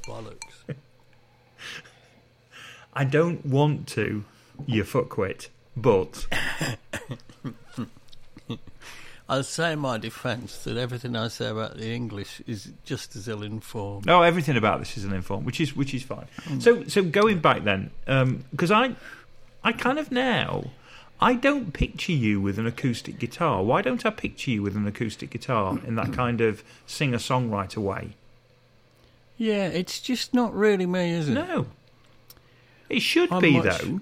bollocks." 0.04 0.64
I 2.94 3.04
don't 3.04 3.46
want 3.46 3.88
to, 3.90 4.24
you 4.66 4.86
fuckwit, 4.86 5.50
but 5.76 6.26
I'll 9.30 9.44
say 9.44 9.74
in 9.74 9.80
my 9.80 9.98
defence 9.98 10.64
that 10.64 10.78
everything 10.78 11.18
I 11.18 11.28
say 11.28 11.50
about 11.50 11.78
the 11.78 11.90
English 11.90 12.42
is 12.48 12.72
just 12.86 13.18
as 13.18 13.28
ill-informed. 13.28 14.06
no, 14.06 14.24
everything 14.24 14.56
about 14.56 14.80
this 14.80 14.98
is 14.98 15.04
ill 15.04 15.12
informed, 15.14 15.46
which 15.46 15.60
is 15.60 15.76
which 15.76 15.94
is 15.94 16.04
fine. 16.04 16.28
Mm. 16.46 16.62
So 16.62 16.86
so 16.86 17.04
going 17.04 17.40
back 17.40 17.66
then, 17.66 17.92
um, 18.08 18.46
because 18.52 18.72
I 18.72 18.96
I 19.66 19.74
kind 19.74 20.00
of 20.00 20.14
now 20.14 20.72
I 21.22 21.36
don't 21.36 21.72
picture 21.72 22.12
you 22.14 22.42
with 22.42 22.58
an 22.58 22.66
acoustic 22.66 23.20
guitar. 23.20 23.64
Why 23.64 23.82
don't 23.82 24.04
I 24.06 24.10
picture 24.10 24.50
you 24.52 24.64
with 24.64 24.76
an 24.76 24.88
acoustic 24.88 25.30
guitar 25.30 25.78
in 25.86 25.96
that 25.96 26.14
kind 26.14 26.42
of 26.42 26.64
singer 26.88 27.18
songwriter 27.20 27.78
way? 27.78 28.16
Yeah, 29.38 29.68
it's 29.68 30.00
just 30.00 30.34
not 30.34 30.54
really 30.56 30.86
me, 30.86 31.12
is 31.12 31.30
it? 31.30 31.34
No, 31.34 31.68
it 32.90 33.02
should 33.02 33.32
I'm 33.32 33.42
be 33.42 33.58
much- 33.60 33.82
though. 33.82 34.00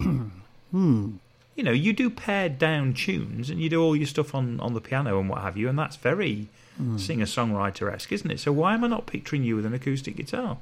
Hmm. 0.70 1.12
You 1.56 1.64
know, 1.64 1.72
you 1.72 1.94
do 1.94 2.10
pared 2.10 2.58
down 2.58 2.92
tunes 2.92 3.48
and 3.48 3.58
you 3.58 3.70
do 3.70 3.82
all 3.82 3.96
your 3.96 4.06
stuff 4.06 4.34
on, 4.34 4.60
on 4.60 4.74
the 4.74 4.82
piano 4.82 5.18
and 5.18 5.28
what 5.30 5.40
have 5.40 5.56
you, 5.56 5.68
and 5.68 5.78
that's 5.78 5.96
very 5.96 6.48
Hmm. 6.76 6.96
singer 6.98 7.24
songwriter 7.24 7.92
esque, 7.92 8.12
isn't 8.12 8.30
it? 8.30 8.38
So 8.38 8.52
why 8.52 8.74
am 8.74 8.84
I 8.84 8.88
not 8.88 9.06
picturing 9.06 9.42
you 9.44 9.56
with 9.56 9.64
an 9.66 9.72
acoustic 9.74 10.14
guitar? 10.16 10.58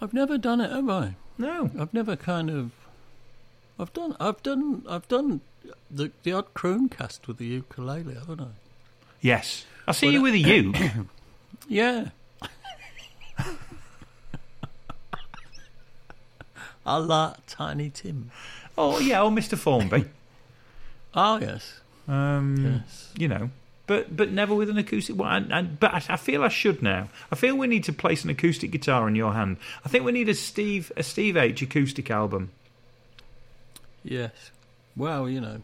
I've 0.00 0.12
never 0.14 0.36
done 0.38 0.60
it, 0.60 0.70
have 0.72 0.88
I? 0.88 1.14
No. 1.38 1.70
I've 1.78 1.92
never 1.94 2.16
kind 2.16 2.48
of. 2.50 2.72
I've 3.78 3.92
done. 3.92 4.16
I've 4.20 4.42
done. 4.42 4.84
I've 4.88 5.08
done 5.08 5.40
the 5.90 6.10
the 6.22 6.32
odd 6.32 6.52
croon 6.54 6.88
cast 6.88 7.26
with 7.28 7.38
the 7.38 7.46
ukulele, 7.46 8.14
haven't 8.14 8.40
I? 8.40 8.46
Yes. 9.20 9.64
I 9.86 9.92
see 9.92 10.06
Well, 10.06 10.12
you 10.14 10.22
with 10.22 10.34
a 10.34 10.38
uke. 10.38 10.76
Yeah. 11.68 12.08
I 16.86 16.96
like 16.98 17.36
Tiny 17.46 17.90
Tim. 17.90 18.30
oh, 18.76 18.98
yeah, 18.98 19.22
or 19.22 19.30
Mr. 19.30 19.56
Formby. 19.56 20.04
Oh 21.14 21.38
yes, 21.40 21.80
Um, 22.08 22.56
yes. 22.84 23.12
You 23.16 23.28
know, 23.28 23.50
but 23.86 24.14
but 24.16 24.30
never 24.32 24.54
with 24.54 24.68
an 24.68 24.76
acoustic 24.78 25.16
one. 25.16 25.50
And, 25.52 25.78
but 25.80 25.94
I, 25.94 26.02
I 26.10 26.16
feel 26.16 26.42
I 26.42 26.48
should 26.48 26.82
now. 26.82 27.08
I 27.32 27.36
feel 27.36 27.56
we 27.56 27.66
need 27.66 27.84
to 27.84 27.92
place 27.92 28.24
an 28.24 28.30
acoustic 28.30 28.70
guitar 28.70 29.08
in 29.08 29.14
your 29.14 29.32
hand. 29.32 29.56
I 29.84 29.88
think 29.88 30.04
we 30.04 30.12
need 30.12 30.28
a 30.28 30.34
Steve 30.34 30.92
a 30.96 31.02
Steve 31.02 31.36
H 31.36 31.62
acoustic 31.62 32.10
album. 32.10 32.50
Yes. 34.04 34.50
Well, 34.96 35.28
you 35.28 35.40
know, 35.40 35.62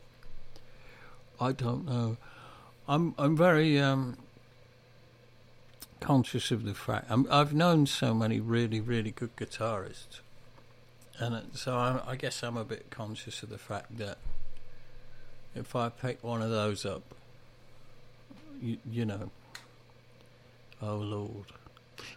I 1.41 1.53
don't 1.53 1.85
know. 1.85 2.17
I'm 2.89 3.15
I'm 3.19 3.37
very 3.37 3.79
um, 3.79 4.17
conscious 6.01 6.51
of 6.51 6.65
the 6.65 6.75
fact 6.75 7.07
I'm, 7.09 7.27
I've 7.31 7.53
known 7.55 7.87
so 7.87 8.15
many 8.15 8.41
really 8.41 8.81
really 8.81 9.13
good 9.13 9.37
guitarists, 9.37 10.21
and 11.19 11.43
so 11.53 11.77
I, 11.77 12.01
I 12.07 12.17
guess 12.17 12.43
I'm 12.43 12.57
a 12.57 12.65
bit 12.65 12.91
conscious 12.91 13.43
of 13.43 13.51
the 13.51 13.59
fact 13.59 13.99
that 13.99 14.19
if 15.55 15.77
I 15.77 15.91
pick 15.91 16.25
one 16.25 16.43
of 16.43 16.51
those 16.51 16.85
up, 16.85 17.03
you, 18.61 18.79
you 18.91 19.05
know, 19.05 19.31
oh 20.83 20.97
Lord, 20.97 21.47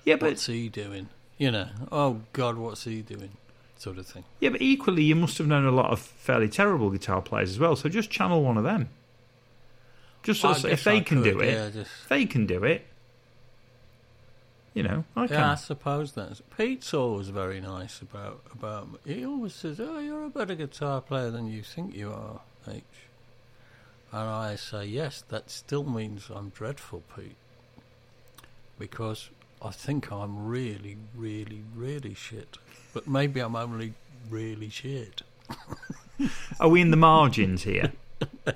Yeah, 0.06 0.15
but 0.15 0.30
what's 0.32 0.46
he 0.48 0.70
doing? 0.70 1.10
You 1.38 1.51
know, 1.51 1.68
oh 1.92 2.22
God, 2.32 2.58
what's 2.58 2.86
he 2.86 3.01
doing? 3.01 3.32
Sort 3.84 3.98
of 3.98 4.06
thing. 4.08 4.24
yeah, 4.40 4.48
but 4.48 4.62
equally, 4.62 5.04
you 5.04 5.13
must 5.13 5.38
have 5.40 5.48
known 5.48 5.66
a 5.66 5.72
lot 5.72 5.92
of 5.92 6.00
fairly 6.00 6.48
terrible 6.48 6.90
guitar 6.90 7.22
players 7.22 7.50
as 7.50 7.60
well. 7.60 7.75
So 7.75 7.90
just 7.90 8.10
channel 8.10 8.42
one 8.42 8.58
of 8.58 8.63
them. 8.63 8.88
Just 10.24 10.40
so 10.40 10.48
I 10.48 10.70
if 10.70 10.86
they 10.86 10.98
I 10.98 11.02
can 11.02 11.22
do 11.22 11.42
it, 11.42 11.52
yeah, 11.52 11.70
just 11.70 11.92
if 12.04 12.08
they 12.08 12.25
can 12.25 12.46
do 12.46 12.63
it. 12.63 12.86
You 14.74 14.84
know, 14.84 15.04
I 15.18 15.28
can. 15.28 15.36
Yeah, 15.36 15.52
I 15.52 15.56
suppose 15.56 16.13
that's 16.13 16.42
Pete's 16.56 16.94
always 16.94 17.28
very 17.28 17.60
nice 17.60 18.02
about 18.02 18.40
about. 18.54 18.88
He 19.06 19.25
always 19.25 19.54
says, 19.54 19.82
"Oh, 19.82 20.00
you're 20.00 20.24
a 20.24 20.30
better 20.30 20.56
guitar 20.56 21.02
player 21.02 21.30
than 21.30 21.48
you 21.48 21.62
think 21.62 21.94
you 21.94 22.10
are, 22.10 22.40
H." 22.66 22.84
And 24.13 24.30
I 24.30 24.56
say, 24.56 24.86
"Yes, 24.86 25.25
that 25.28 25.50
still 25.52 25.84
means 25.84 26.30
I'm 26.34 26.50
dreadful, 26.52 27.04
Pete, 27.13 27.36
because 28.80 29.30
I 29.62 29.72
think 29.72 30.10
I'm 30.10 30.48
really, 30.48 30.96
really, 31.13 31.63
really 31.75 32.13
shit. 32.13 32.58
But 32.94 33.08
maybe 33.08 33.40
I'm 33.40 33.56
only 33.56 33.94
really 34.30 34.70
shit." 34.70 35.24
Are 36.60 36.70
we 36.70 36.82
in 36.82 36.92
the 36.92 36.98
margins 36.98 37.64
here? 37.64 37.92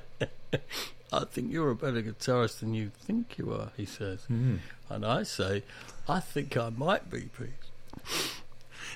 I 1.11 1.25
think 1.25 1.51
you're 1.51 1.71
a 1.71 1.75
better 1.75 2.01
guitarist 2.01 2.59
than 2.59 2.73
you 2.73 2.91
think 2.99 3.37
you 3.37 3.51
are, 3.53 3.71
he 3.75 3.85
says. 3.85 4.23
Hmm. 4.25 4.57
And 4.89 5.05
I 5.05 5.23
say, 5.23 5.63
I 6.07 6.19
think 6.19 6.55
I 6.57 6.69
might 6.69 7.09
be, 7.09 7.29
Pete. 7.37 8.27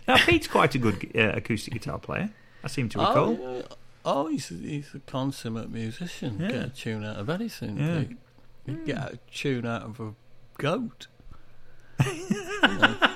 Now, 0.08 0.18
Pete's 0.18 0.48
quite 0.48 0.76
a 0.76 0.78
good 0.78 1.12
uh, 1.16 1.34
acoustic 1.36 1.74
guitar 1.74 2.00
player. 2.00 2.30
I 2.64 2.68
seem 2.68 2.90
to 2.90 3.00
recall. 3.00 3.38
Oh, 3.42 3.56
yeah. 3.58 3.62
oh 4.06 4.28
he's, 4.28 4.52
a, 4.52 4.56
he's 4.56 4.94
a 4.94 5.00
consummate 5.00 5.70
musician. 5.72 6.38
Yeah. 6.40 6.48
Get 6.48 6.66
a 6.66 6.70
tune 6.70 7.06
out 7.06 7.18
of 7.18 7.30
anything, 7.30 7.78
Yeah. 7.78 8.00
Pete. 8.00 8.18
You 8.68 8.76
get 8.86 8.98
a 9.14 9.20
tune 9.34 9.66
out 9.66 9.84
of 9.84 10.00
a 10.00 10.14
goat. 10.58 11.08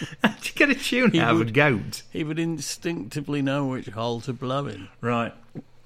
Did 0.22 0.46
you 0.46 0.52
get 0.54 0.70
a 0.70 0.74
tune 0.74 1.12
He 1.12 1.20
out 1.20 1.30
of 1.30 1.36
a 1.36 1.38
would- 1.40 1.54
goat? 1.54 2.02
He 2.10 2.24
would 2.24 2.38
instinctively 2.38 3.42
know 3.42 3.66
which 3.66 3.86
hole 3.88 4.20
to 4.22 4.32
blow 4.32 4.66
in 4.66 4.88
Right. 5.00 5.32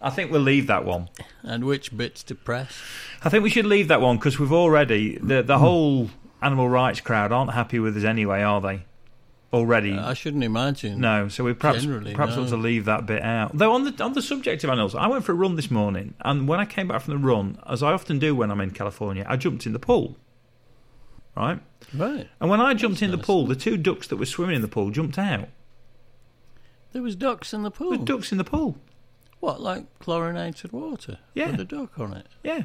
I 0.00 0.11
think 0.11 0.31
we'll 0.31 0.41
leave 0.43 0.69
that 0.69 0.85
one. 0.85 1.09
and 1.43 1.65
which 1.65 1.97
bits 1.97 2.23
to 2.25 2.35
press. 2.35 2.81
I 3.23 3.29
think 3.29 3.43
we 3.43 3.50
should 3.50 3.67
leave 3.67 3.88
that 3.88 4.00
one 4.00 4.17
because 4.17 4.38
we've 4.38 4.53
already 4.53 5.19
the 5.19 5.43
the 5.43 5.59
hmm. 5.59 5.65
whole 5.65 6.11
animal 6.41 6.69
rights 6.69 7.00
crowd 7.00 7.33
aren't 7.33 7.53
happy 7.53 7.79
with 7.79 7.97
us 7.97 8.05
anyway, 8.05 8.43
are 8.43 8.61
they? 8.61 8.85
Already. 9.53 9.97
I 9.97 10.12
shouldn't 10.12 10.45
imagine. 10.45 11.00
no, 11.00 11.29
so 11.29 11.43
we 11.43 11.55
perhaps 11.55 11.81
Generally, 11.81 12.15
perhaps 12.15 12.37
no. 12.37 12.43
ought 12.43 12.49
to 12.49 12.57
leave 12.57 12.85
that 12.85 13.07
bit 13.07 13.23
out. 13.23 13.57
Though 13.57 13.73
on 13.73 13.85
the 13.85 14.05
on 14.05 14.12
the 14.12 14.21
subject 14.23 14.62
of 14.62 14.71
animals, 14.71 14.95
I 14.95 15.07
went 15.09 15.25
for 15.25 15.33
a 15.33 15.35
run 15.35 15.57
this 15.57 15.71
morning, 15.71 16.15
and 16.21 16.47
when 16.47 16.61
I 16.61 16.67
came 16.67 16.88
back 16.88 17.00
from 17.00 17.15
the 17.15 17.27
run, 17.27 17.59
as 17.67 17.83
I 17.83 17.93
often 17.93 18.19
do 18.19 18.35
when 18.35 18.50
I'm 18.50 18.61
in 18.61 18.73
California, 18.73 19.25
I 19.27 19.37
jumped 19.37 19.65
in 19.65 19.73
the 19.73 19.79
pool. 19.79 20.17
Right, 21.38 21.61
Right. 21.95 22.28
and 22.40 22.50
when 22.50 22.61
I 22.61 22.75
jumped 22.75 23.00
in 23.00 23.12
the 23.12 23.16
nice. 23.16 23.25
pool, 23.26 23.47
the 23.47 23.54
two 23.54 23.76
ducks 23.76 24.09
that 24.09 24.16
were 24.16 24.26
swimming 24.26 24.57
in 24.57 24.62
the 24.62 24.68
pool 24.68 24.90
jumped 24.90 25.18
out. 25.18 25.49
There 26.92 27.02
was 27.02 27.14
ducks 27.14 27.54
in 27.54 27.62
the 27.62 27.71
pool. 27.71 27.90
There 27.90 27.99
were 28.00 28.04
ducks 28.04 28.33
in 28.33 28.38
the 28.38 28.45
pool. 28.45 28.76
What, 29.40 29.61
like 29.61 29.87
chlorinated 30.00 30.73
water? 30.73 31.18
Yeah. 31.35 31.52
With 31.52 31.61
a 31.61 31.64
duck 31.64 31.99
on 32.00 32.12
it? 32.14 32.26
Yeah, 32.42 32.64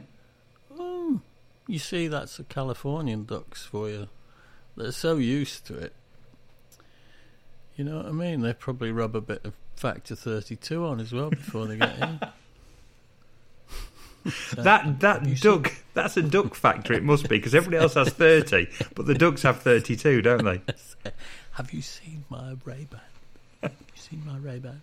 Oh. 0.76 1.22
You 1.68 1.78
see, 1.78 2.08
that's 2.08 2.38
the 2.38 2.44
Californian 2.46 3.26
ducks 3.26 3.64
for 3.64 3.88
you. 3.90 4.08
They're 4.76 4.92
so 4.92 5.18
used 5.18 5.66
to 5.68 5.76
it. 5.78 5.94
You 7.76 7.84
know 7.86 7.98
what 7.98 8.08
I 8.08 8.12
mean? 8.12 8.42
They 8.42 8.54
probably 8.54 8.92
rub 8.92 9.16
a 9.16 9.22
bit 9.22 9.46
of 9.46 9.54
factor 9.76 10.16
32 10.16 10.84
on 10.86 11.00
as 11.00 11.12
well 11.14 11.30
before 11.30 11.68
they 11.68 11.78
get 11.78 11.98
in. 12.00 12.20
That 14.56 15.00
that 15.02 15.40
duck. 15.42 15.74
That's 15.94 16.16
a 16.18 16.22
duck 16.22 16.56
factory. 16.56 16.96
It 16.98 17.04
must 17.04 17.24
be 17.30 17.38
because 17.38 17.54
everybody 17.54 17.82
else 17.84 17.96
has 17.96 18.10
thirty, 18.10 18.68
but 18.96 19.06
the 19.06 19.14
ducks 19.14 19.42
have 19.44 19.62
thirty-two, 19.62 20.22
don't 20.22 20.44
they? 20.46 20.62
Have 21.52 21.72
you 21.72 21.82
seen 21.82 22.24
my 22.30 22.56
Ray-Ban? 22.66 23.00
Have 23.62 23.72
you 23.72 24.02
seen 24.02 24.24
my 24.26 24.38
Ray-Ban? 24.38 24.82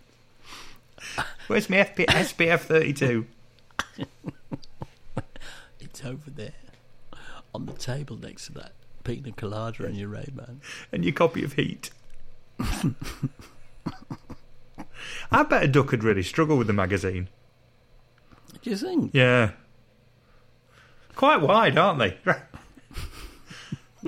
Where's 1.48 1.68
my 1.68 1.78
FP, 1.78 2.06
SPF 2.06 2.60
thirty-two? 2.60 3.26
It's 5.80 6.04
over 6.04 6.30
there. 6.30 6.52
On 7.54 7.66
the 7.66 7.72
table 7.72 8.16
next 8.16 8.46
to 8.46 8.52
that 8.52 8.72
pina 9.02 9.32
colada 9.32 9.84
and 9.86 9.96
your 9.96 10.08
Ray-Ban. 10.08 10.60
and 10.92 11.04
your 11.04 11.12
copy 11.14 11.42
of 11.42 11.54
Heat. 11.54 11.90
I 15.32 15.42
bet 15.42 15.64
a 15.64 15.68
duck 15.68 15.90
would 15.90 16.04
really 16.04 16.22
struggle 16.22 16.56
with 16.56 16.66
the 16.68 16.72
magazine. 16.72 17.28
Do 18.62 18.70
you 18.70 18.76
think? 18.76 19.10
Yeah. 19.14 19.52
Quite 21.16 21.40
wide, 21.40 21.76
aren't 21.78 21.98
they? 21.98 22.16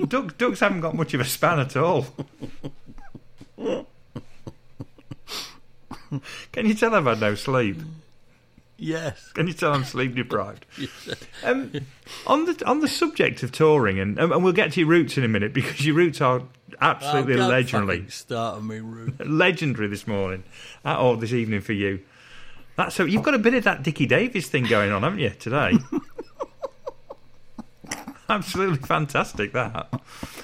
Duck, 0.07 0.37
ducks 0.37 0.59
haven't 0.59 0.81
got 0.81 0.95
much 0.95 1.13
of 1.13 1.21
a 1.21 1.25
span 1.25 1.59
at 1.59 1.75
all. 1.77 2.07
Can 6.51 6.65
you 6.67 6.73
tell 6.73 6.93
I've 6.93 7.05
had 7.05 7.19
no 7.19 7.35
sleep? 7.35 7.77
Yes. 8.77 9.31
Can 9.33 9.47
you 9.47 9.53
tell 9.53 9.73
I'm 9.73 9.83
sleep 9.83 10.15
deprived? 10.15 10.65
Um, 11.43 11.73
on 12.25 12.45
the 12.45 12.63
on 12.65 12.79
the 12.79 12.87
subject 12.87 13.43
of 13.43 13.51
touring, 13.51 13.99
and, 13.99 14.17
and 14.17 14.41
we'll 14.45 14.53
get 14.53 14.71
to 14.73 14.79
your 14.79 14.87
roots 14.87 15.17
in 15.17 15.25
a 15.25 15.27
minute 15.27 15.53
because 15.53 15.85
your 15.85 15.93
roots 15.95 16.21
are 16.21 16.41
absolutely 16.79 17.35
legendary. 17.35 18.09
Start 18.09 18.57
on 18.59 18.67
me, 18.67 18.79
Ruth. 18.79 19.19
legendary 19.25 19.89
this 19.89 20.07
morning, 20.07 20.45
or 20.85 21.17
this 21.17 21.33
evening 21.33 21.59
for 21.59 21.73
you. 21.73 21.99
That's 22.75 22.95
so 22.95 23.05
you've 23.05 23.23
got 23.23 23.35
a 23.35 23.39
bit 23.39 23.53
of 23.53 23.63
that 23.65 23.83
Dickie 23.83 24.07
Davies 24.07 24.49
thing 24.49 24.65
going 24.65 24.91
on, 24.91 25.03
haven't 25.03 25.19
you, 25.19 25.29
today? 25.31 25.73
Absolutely 28.29 28.77
fantastic. 28.79 29.51
That 29.53 29.89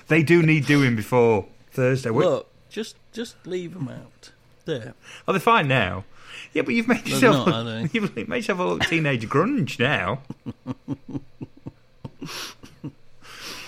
they 0.08 0.22
do 0.22 0.44
need 0.44 0.66
doing 0.66 0.96
before 0.96 1.48
Thursday. 1.72 2.10
We- 2.12 2.24
Look, 2.26 2.48
just 2.70 2.96
just 3.14 3.36
leave 3.48 3.74
them 3.74 3.88
out. 3.88 4.32
There. 4.66 4.94
Oh, 5.28 5.32
they're 5.34 5.40
fine 5.40 5.68
now. 5.68 6.04
Yeah, 6.54 6.62
but 6.62 6.76
you've 6.76 6.88
made 6.88 7.04
They're 7.06 7.14
yourself 7.16 7.48
not, 7.48 7.56
are 7.56 7.64
they? 7.64 7.90
you've 7.94 8.16
made 8.28 8.38
yourself 8.38 8.60
a 8.60 8.64
little 8.64 8.80
teenage 8.80 9.28
grunge 9.28 9.80
now. 9.80 10.22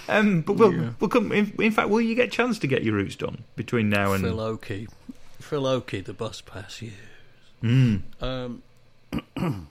um, 0.08 0.42
but 0.42 0.54
we'll, 0.54 0.74
Yeah. 0.74 0.90
we'll 1.00 1.10
come. 1.10 1.32
In, 1.32 1.54
in 1.60 1.72
fact, 1.72 1.90
will 1.90 2.02
you 2.02 2.16
get 2.16 2.28
a 2.28 2.32
chance 2.32 2.60
to 2.60 2.68
get 2.68 2.84
your 2.84 2.96
roots 2.96 3.16
done 3.16 3.44
between 3.56 3.90
now 3.90 4.14
and? 4.14 4.24
Phil 4.24 4.40
Oakey. 4.40 4.88
Phil 5.40 5.66
Oakey, 5.66 6.02
the 6.02 6.14
bus 6.14 6.42
pass 6.42 6.82
years. 6.82 6.94
Mm. 7.64 8.02
Um, 8.22 8.64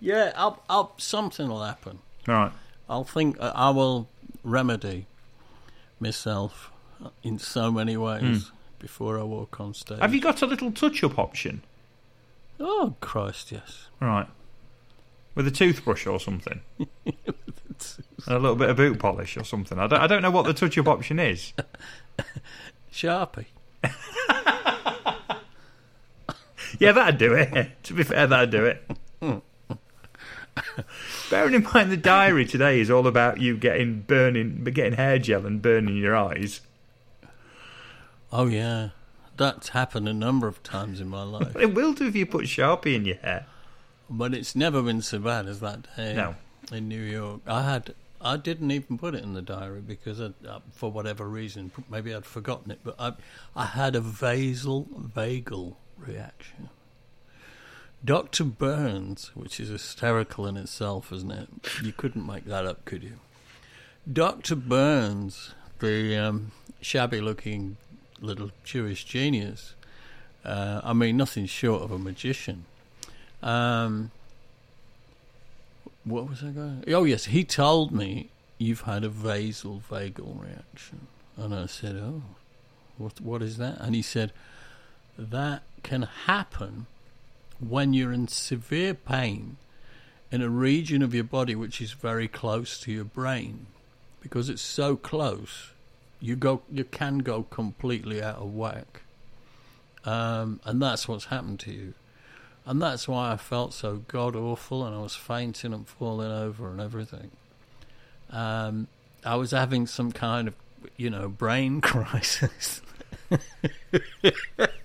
yeah, 0.00 0.32
I'll, 0.36 0.62
I'll, 0.68 0.94
something 0.98 1.48
will 1.48 1.62
happen. 1.62 1.98
All 2.28 2.34
right. 2.34 2.52
I'll 2.88 3.04
think 3.04 3.36
uh, 3.40 3.52
I 3.54 3.70
will 3.70 4.08
remedy 4.42 5.06
myself 6.00 6.70
in 7.22 7.38
so 7.38 7.70
many 7.70 7.96
ways 7.96 8.50
before 8.78 9.18
I 9.18 9.22
walk 9.22 9.60
on 9.60 9.74
stage. 9.74 10.00
Have 10.00 10.14
you 10.14 10.20
got 10.20 10.42
a 10.42 10.46
little 10.46 10.70
touch-up 10.70 11.18
option? 11.18 11.62
Oh 12.60 12.94
Christ, 13.00 13.50
yes. 13.52 13.88
Right. 14.00 14.26
With 15.34 15.46
a 15.46 15.50
toothbrush 15.50 16.06
or 16.06 16.20
something. 16.20 16.60
a 18.26 18.38
little 18.38 18.56
bit 18.56 18.70
of 18.70 18.76
boot 18.76 18.98
polish 18.98 19.36
or 19.36 19.44
something. 19.44 19.78
I 19.78 19.86
don't, 19.86 20.00
I 20.00 20.06
don't 20.06 20.22
know 20.22 20.30
what 20.30 20.46
the 20.46 20.54
touch 20.54 20.78
up 20.78 20.88
option 20.88 21.18
is. 21.18 21.52
Sharpie. 22.92 23.46
Yeah, 26.78 26.92
that'd 26.92 27.18
do 27.18 27.34
it. 27.34 27.70
to 27.84 27.92
be 27.94 28.02
fair, 28.02 28.26
that'd 28.26 28.50
do 28.50 28.64
it. 28.64 28.82
Bearing 31.30 31.54
in 31.54 31.64
mind 31.74 31.90
the 31.90 31.96
diary 31.96 32.44
today 32.46 32.78
is 32.80 32.90
all 32.90 33.06
about 33.06 33.40
you 33.40 33.56
getting 33.56 34.00
burning, 34.02 34.62
getting 34.64 34.92
hair 34.92 35.18
gel 35.18 35.46
and 35.46 35.60
burning 35.60 35.96
your 35.96 36.14
eyes. 36.14 36.60
Oh 38.32 38.46
yeah, 38.46 38.90
that's 39.36 39.70
happened 39.70 40.08
a 40.08 40.12
number 40.12 40.46
of 40.46 40.62
times 40.62 41.00
in 41.00 41.08
my 41.08 41.22
life, 41.24 41.56
It 41.56 41.74
will 41.74 41.92
do 41.92 42.06
if 42.06 42.14
you 42.16 42.26
put 42.26 42.44
Sharpie 42.44 42.94
in 42.94 43.04
your 43.04 43.16
hair. 43.16 43.46
but 44.08 44.32
it's 44.34 44.54
never 44.54 44.80
been 44.82 45.02
so 45.02 45.18
bad 45.18 45.46
as 45.46 45.60
that 45.60 45.86
day 45.96 46.14
No. 46.14 46.36
in 46.72 46.88
New 46.88 47.02
York. 47.02 47.40
I 47.46 47.62
had. 47.62 47.94
I 48.20 48.38
didn't 48.38 48.70
even 48.70 48.96
put 48.96 49.14
it 49.14 49.22
in 49.22 49.34
the 49.34 49.42
diary 49.42 49.82
because, 49.82 50.18
I, 50.18 50.30
uh, 50.48 50.60
for 50.72 50.90
whatever 50.90 51.28
reason, 51.28 51.70
maybe 51.90 52.14
I'd 52.14 52.24
forgotten 52.24 52.70
it. 52.70 52.78
But 52.82 52.94
I, 52.98 53.12
I 53.54 53.66
had 53.66 53.94
a 53.96 54.00
vasal 54.00 54.86
vagal 55.12 55.74
reaction. 56.06 56.68
Dr. 58.04 58.44
Burns, 58.44 59.30
which 59.34 59.58
is 59.58 59.70
hysterical 59.70 60.46
in 60.46 60.56
itself, 60.56 61.10
isn't 61.10 61.30
it? 61.30 61.48
You 61.82 61.92
couldn't 61.92 62.26
make 62.26 62.44
that 62.44 62.66
up, 62.66 62.84
could 62.84 63.02
you? 63.02 63.18
Dr. 64.10 64.56
Burns, 64.56 65.54
the 65.78 66.16
um, 66.16 66.52
shabby 66.82 67.20
looking 67.20 67.78
little 68.20 68.50
Jewish 68.62 69.04
genius, 69.04 69.74
uh, 70.44 70.82
I 70.84 70.92
mean, 70.92 71.16
nothing 71.16 71.46
short 71.46 71.82
of 71.82 71.90
a 71.90 71.98
magician. 71.98 72.66
Um, 73.42 74.10
what 76.04 76.28
was 76.28 76.42
I 76.42 76.48
going? 76.48 76.84
Oh, 76.88 77.04
yes, 77.04 77.26
he 77.26 77.44
told 77.44 77.92
me 77.92 78.28
you've 78.58 78.82
had 78.82 79.04
a 79.04 79.08
vasal 79.08 79.80
vagal 79.90 80.40
reaction. 80.40 81.06
And 81.36 81.54
I 81.54 81.66
said, 81.66 81.96
Oh, 81.96 82.22
what, 82.98 83.20
what 83.20 83.42
is 83.42 83.56
that? 83.56 83.80
And 83.80 83.94
he 83.94 84.02
said, 84.02 84.32
That 85.18 85.62
can 85.84 86.02
happen 86.02 86.86
when 87.60 87.92
you're 87.92 88.12
in 88.12 88.26
severe 88.26 88.94
pain 88.94 89.56
in 90.32 90.42
a 90.42 90.48
region 90.48 91.00
of 91.02 91.14
your 91.14 91.22
body 91.22 91.54
which 91.54 91.80
is 91.80 91.92
very 91.92 92.26
close 92.26 92.80
to 92.80 92.90
your 92.90 93.04
brain. 93.04 93.66
Because 94.20 94.48
it's 94.48 94.62
so 94.62 94.96
close 94.96 95.70
you 96.20 96.36
go 96.36 96.62
you 96.72 96.84
can 96.84 97.18
go 97.18 97.42
completely 97.44 98.22
out 98.22 98.36
of 98.36 98.54
whack. 98.54 99.02
Um, 100.04 100.60
and 100.64 100.82
that's 100.82 101.06
what's 101.06 101.26
happened 101.26 101.60
to 101.60 101.72
you. 101.72 101.94
And 102.66 102.80
that's 102.80 103.06
why 103.06 103.32
I 103.32 103.36
felt 103.36 103.74
so 103.74 104.02
god 104.08 104.34
awful 104.34 104.84
and 104.84 104.96
I 104.96 105.00
was 105.00 105.14
fainting 105.14 105.74
and 105.74 105.86
falling 105.86 106.32
over 106.32 106.70
and 106.70 106.80
everything. 106.80 107.30
Um, 108.30 108.88
I 109.24 109.36
was 109.36 109.50
having 109.50 109.86
some 109.86 110.12
kind 110.12 110.48
of 110.48 110.54
you 110.96 111.10
know 111.10 111.28
brain 111.28 111.80
crisis 111.92 112.80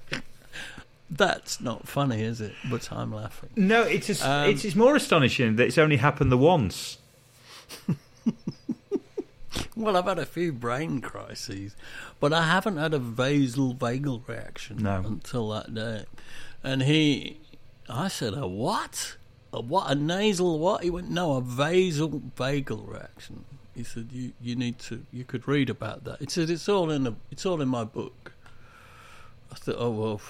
that's 1.11 1.59
not 1.59 1.87
funny 1.87 2.21
is 2.21 2.39
it 2.41 2.53
but 2.69 2.91
I'm 2.91 3.13
laughing 3.13 3.49
No, 3.55 3.81
it's 3.83 4.07
just, 4.07 4.23
Um, 4.25 4.49
it's, 4.49 4.63
it's 4.65 4.75
more 4.75 4.95
astonishing 4.95 5.55
that 5.57 5.67
it's 5.67 5.77
only 5.77 5.97
happened 5.97 6.31
the 6.31 6.37
once. 6.37 6.97
Well, 9.75 9.95
I've 9.97 10.05
had 10.05 10.19
a 10.19 10.25
few 10.25 10.51
brain 10.51 10.99
crises, 11.01 11.75
but 12.19 12.33
I 12.33 12.43
haven't 12.45 12.77
had 12.77 12.93
a 12.93 12.99
vasal 12.99 13.75
vagal 13.75 14.27
reaction 14.27 14.77
No. 14.83 15.01
until 15.05 15.49
that 15.49 15.73
day. 15.73 16.03
And 16.63 16.83
he, 16.83 17.39
I 17.89 18.09
said, 18.09 18.33
a 18.33 18.45
what? 18.45 19.15
A 19.53 19.61
what? 19.61 19.89
A 19.89 19.95
nasal 19.95 20.59
what? 20.59 20.83
He 20.83 20.89
went, 20.89 21.09
no, 21.09 21.37
a 21.37 21.41
vasal 21.41 22.21
vagal 22.37 22.87
reaction. 22.87 23.45
He 23.73 23.83
said, 23.83 24.09
you, 24.11 24.33
you 24.41 24.55
need 24.57 24.79
to, 24.79 25.05
you 25.13 25.23
could 25.23 25.47
read 25.47 25.69
about 25.69 26.03
that. 26.03 26.19
He 26.19 26.27
said, 26.27 26.49
it's 26.49 26.67
all 26.67 26.91
in 26.91 27.05
the, 27.05 27.13
it's 27.31 27.45
all 27.45 27.61
in 27.61 27.69
my 27.69 27.85
book. 27.85 28.33
I 29.51 29.55
thought, 29.55 29.77
oh 29.79 29.91
well, 29.91 30.21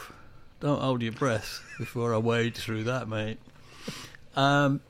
don't 0.60 0.82
hold 0.82 1.02
your 1.02 1.12
breath 1.12 1.62
before 1.78 2.14
I 2.14 2.18
wade 2.18 2.56
through 2.56 2.84
that, 2.86 3.08
mate. 3.08 3.40
Um, 4.36 4.82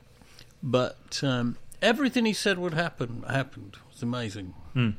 but 0.62 1.20
um, 1.22 1.56
everything 1.80 2.26
he 2.26 2.32
said 2.32 2.58
would 2.58 2.74
happen 2.74 3.24
happened. 3.28 3.76
It 3.76 3.92
was 3.92 4.02
amazing. 4.02 4.54
Hmm. 4.72 4.90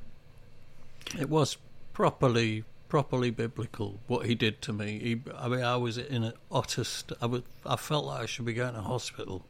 It 1.19 1.29
was 1.29 1.57
properly 1.93 2.63
properly 2.87 3.29
biblical 3.29 4.01
what 4.07 4.25
he 4.25 4.35
did 4.35 4.61
to 4.61 4.73
me. 4.73 4.99
He, 4.99 5.21
I 5.37 5.47
mean, 5.47 5.63
I 5.63 5.77
was 5.77 5.97
in 5.97 6.25
an 6.25 6.33
utter. 6.51 6.83
St- 6.83 7.17
I, 7.21 7.25
was, 7.25 7.41
I 7.65 7.77
felt 7.77 8.03
like 8.03 8.23
I 8.23 8.25
should 8.25 8.43
be 8.43 8.53
going 8.53 8.73
to 8.73 8.81
hospital 8.81 9.45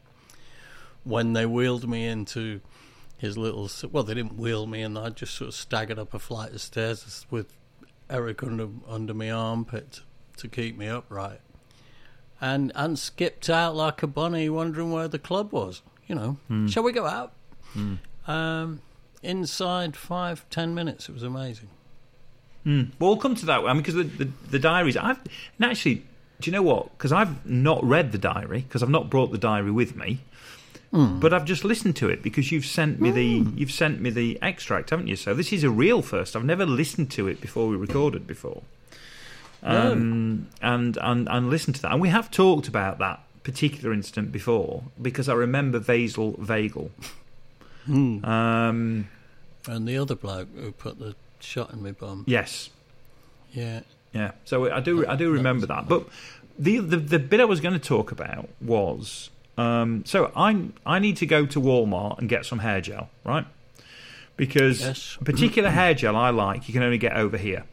when 1.04 1.34
they 1.34 1.48
wheeled 1.48 1.90
me 1.90 2.06
into 2.06 2.62
his 3.18 3.40
little. 3.40 3.68
Well, 3.92 4.04
they 4.04 4.14
didn't 4.14 4.38
wheel 4.38 4.68
me, 4.68 4.84
and 4.84 4.96
I 4.96 5.10
just 5.10 5.34
sort 5.34 5.48
of 5.48 5.56
staggered 5.56 5.98
up 5.98 6.14
a 6.14 6.20
flight 6.20 6.52
of 6.52 6.62
stairs 6.62 7.26
with 7.32 7.52
Eric 8.12 8.44
under 8.44 8.68
under 8.88 9.14
my 9.16 9.32
armpit 9.32 10.02
to, 10.42 10.48
keep 10.48 10.78
me 10.78 10.88
upright, 10.88 11.42
and 12.40 12.72
and 12.76 12.98
skipped 12.98 13.50
out 13.50 13.76
like 13.76 14.04
a 14.04 14.08
bunny, 14.08 14.50
wondering 14.50 14.92
where 14.92 15.08
the 15.08 15.20
club 15.20 15.52
was. 15.52 15.82
You 16.08 16.16
know, 16.16 16.38
hmm. 16.48 16.68
shall 16.68 16.84
we 16.84 16.92
go 16.92 17.06
out? 17.06 17.34
Hmm. 17.74 17.96
Um, 18.28 18.82
inside 19.24 19.96
five 19.96 20.46
ten 20.50 20.74
minutes, 20.74 21.10
it 21.10 21.14
was 21.14 21.24
amazing. 21.24 21.70
Hmm. 22.64 22.84
Well, 23.00 23.12
we'll 23.12 23.18
come 23.18 23.36
to 23.36 23.46
that. 23.48 23.62
I 23.62 23.74
mean, 23.74 23.78
because 23.78 23.96
the, 23.96 24.04
the 24.04 24.32
the 24.50 24.60
diaries. 24.60 24.98
I've 24.98 25.20
and 25.60 25.72
actually, 25.72 26.04
do 26.40 26.50
you 26.50 26.52
know 26.52 26.62
what? 26.62 26.98
Because 26.98 27.12
I've 27.12 27.46
not 27.46 27.84
read 27.84 28.12
the 28.12 28.18
diary 28.18 28.62
because 28.62 28.84
I've 28.84 28.90
not 28.90 29.10
brought 29.10 29.32
the 29.32 29.38
diary 29.38 29.72
with 29.72 29.96
me. 29.96 30.20
But 30.94 31.34
I've 31.34 31.46
just 31.46 31.64
listened 31.64 31.96
to 31.98 32.10
it 32.10 32.22
because 32.22 32.52
you've 32.52 32.66
sent 32.66 33.00
me 33.00 33.12
the 33.12 33.50
you've 33.56 33.72
sent 33.72 34.02
me 34.02 34.10
the 34.10 34.38
extract, 34.42 34.90
haven't 34.90 35.08
you? 35.08 35.16
So 35.16 35.34
this 35.34 35.54
is 35.54 35.64
a 35.64 35.70
real 35.70 36.02
first. 36.02 36.36
I've 36.36 36.44
never 36.44 36.66
listened 36.66 37.10
to 37.12 37.30
it 37.30 37.40
before 37.40 37.70
we 37.70 37.78
recorded 37.78 38.28
before, 38.28 38.64
um, 39.64 40.48
and 40.62 40.98
and 40.98 41.28
and 41.30 41.50
listened 41.50 41.76
to 41.76 41.82
that. 41.84 41.92
And 41.92 42.02
we 42.02 42.10
have 42.10 42.30
talked 42.32 42.68
about 42.68 42.98
that 43.00 43.20
particular 43.44 43.94
incident 43.94 44.32
before 44.32 44.84
because 45.02 45.28
I 45.30 45.34
remember 45.34 45.80
Vasal 45.80 46.38
Vagal. 46.38 46.90
Um, 47.88 49.08
And 49.68 49.88
the 49.88 49.98
other 49.98 50.16
bloke 50.16 50.48
who 50.56 50.72
put 50.72 51.00
the 51.00 51.16
shot 51.40 51.74
in 51.74 51.82
my 51.84 51.92
bum. 51.92 52.24
yes, 52.28 52.70
Yeah. 53.52 53.82
Yeah, 54.14 54.32
so 54.44 54.70
I 54.70 54.82
do 54.82 55.08
I 55.08 55.16
do 55.16 55.32
remember 55.32 55.66
that. 55.68 55.88
But 55.88 56.06
the 56.60 56.80
the, 56.80 56.98
the 56.98 57.18
bit 57.20 57.40
I 57.40 57.46
was 57.46 57.62
going 57.62 57.74
to 57.74 57.80
talk 57.80 58.12
about 58.12 58.50
was 58.60 59.30
um, 59.58 60.04
so 60.06 60.32
I 60.36 60.68
I 60.86 61.00
need 61.00 61.16
to 61.18 61.26
go 61.26 61.46
to 61.46 61.62
Walmart 61.62 62.20
and 62.20 62.28
get 62.28 62.46
some 62.46 62.60
hair 62.60 62.82
gel, 62.82 63.10
right? 63.24 63.46
Because 64.36 64.82
Yes. 64.82 65.18
a 65.22 65.24
particular 65.24 65.70
hair 65.70 65.94
gel 65.94 66.18
I 66.18 66.30
like 66.30 66.68
you 66.68 66.74
can 66.74 66.84
only 66.84 66.98
get 66.98 67.14
over 67.16 67.38
here. 67.38 67.64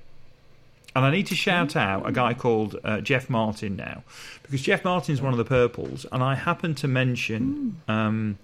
And 0.99 1.07
I 1.07 1.13
need 1.13 1.29
to 1.29 1.37
shout 1.37 1.77
out 1.77 2.09
a 2.09 2.11
guy 2.11 2.35
called 2.35 2.75
uh, 2.83 3.01
Jeff 3.01 3.31
Martin 3.31 3.77
now, 3.77 4.03
because 4.43 4.63
Jeff 4.63 4.83
Martin's 4.85 5.23
one 5.23 5.33
of 5.33 5.39
the 5.39 5.45
purples, 5.45 6.05
and 6.11 6.25
I 6.25 6.35
happened 6.35 6.77
to 6.79 6.89
mention 6.89 7.81
um, 7.87 8.37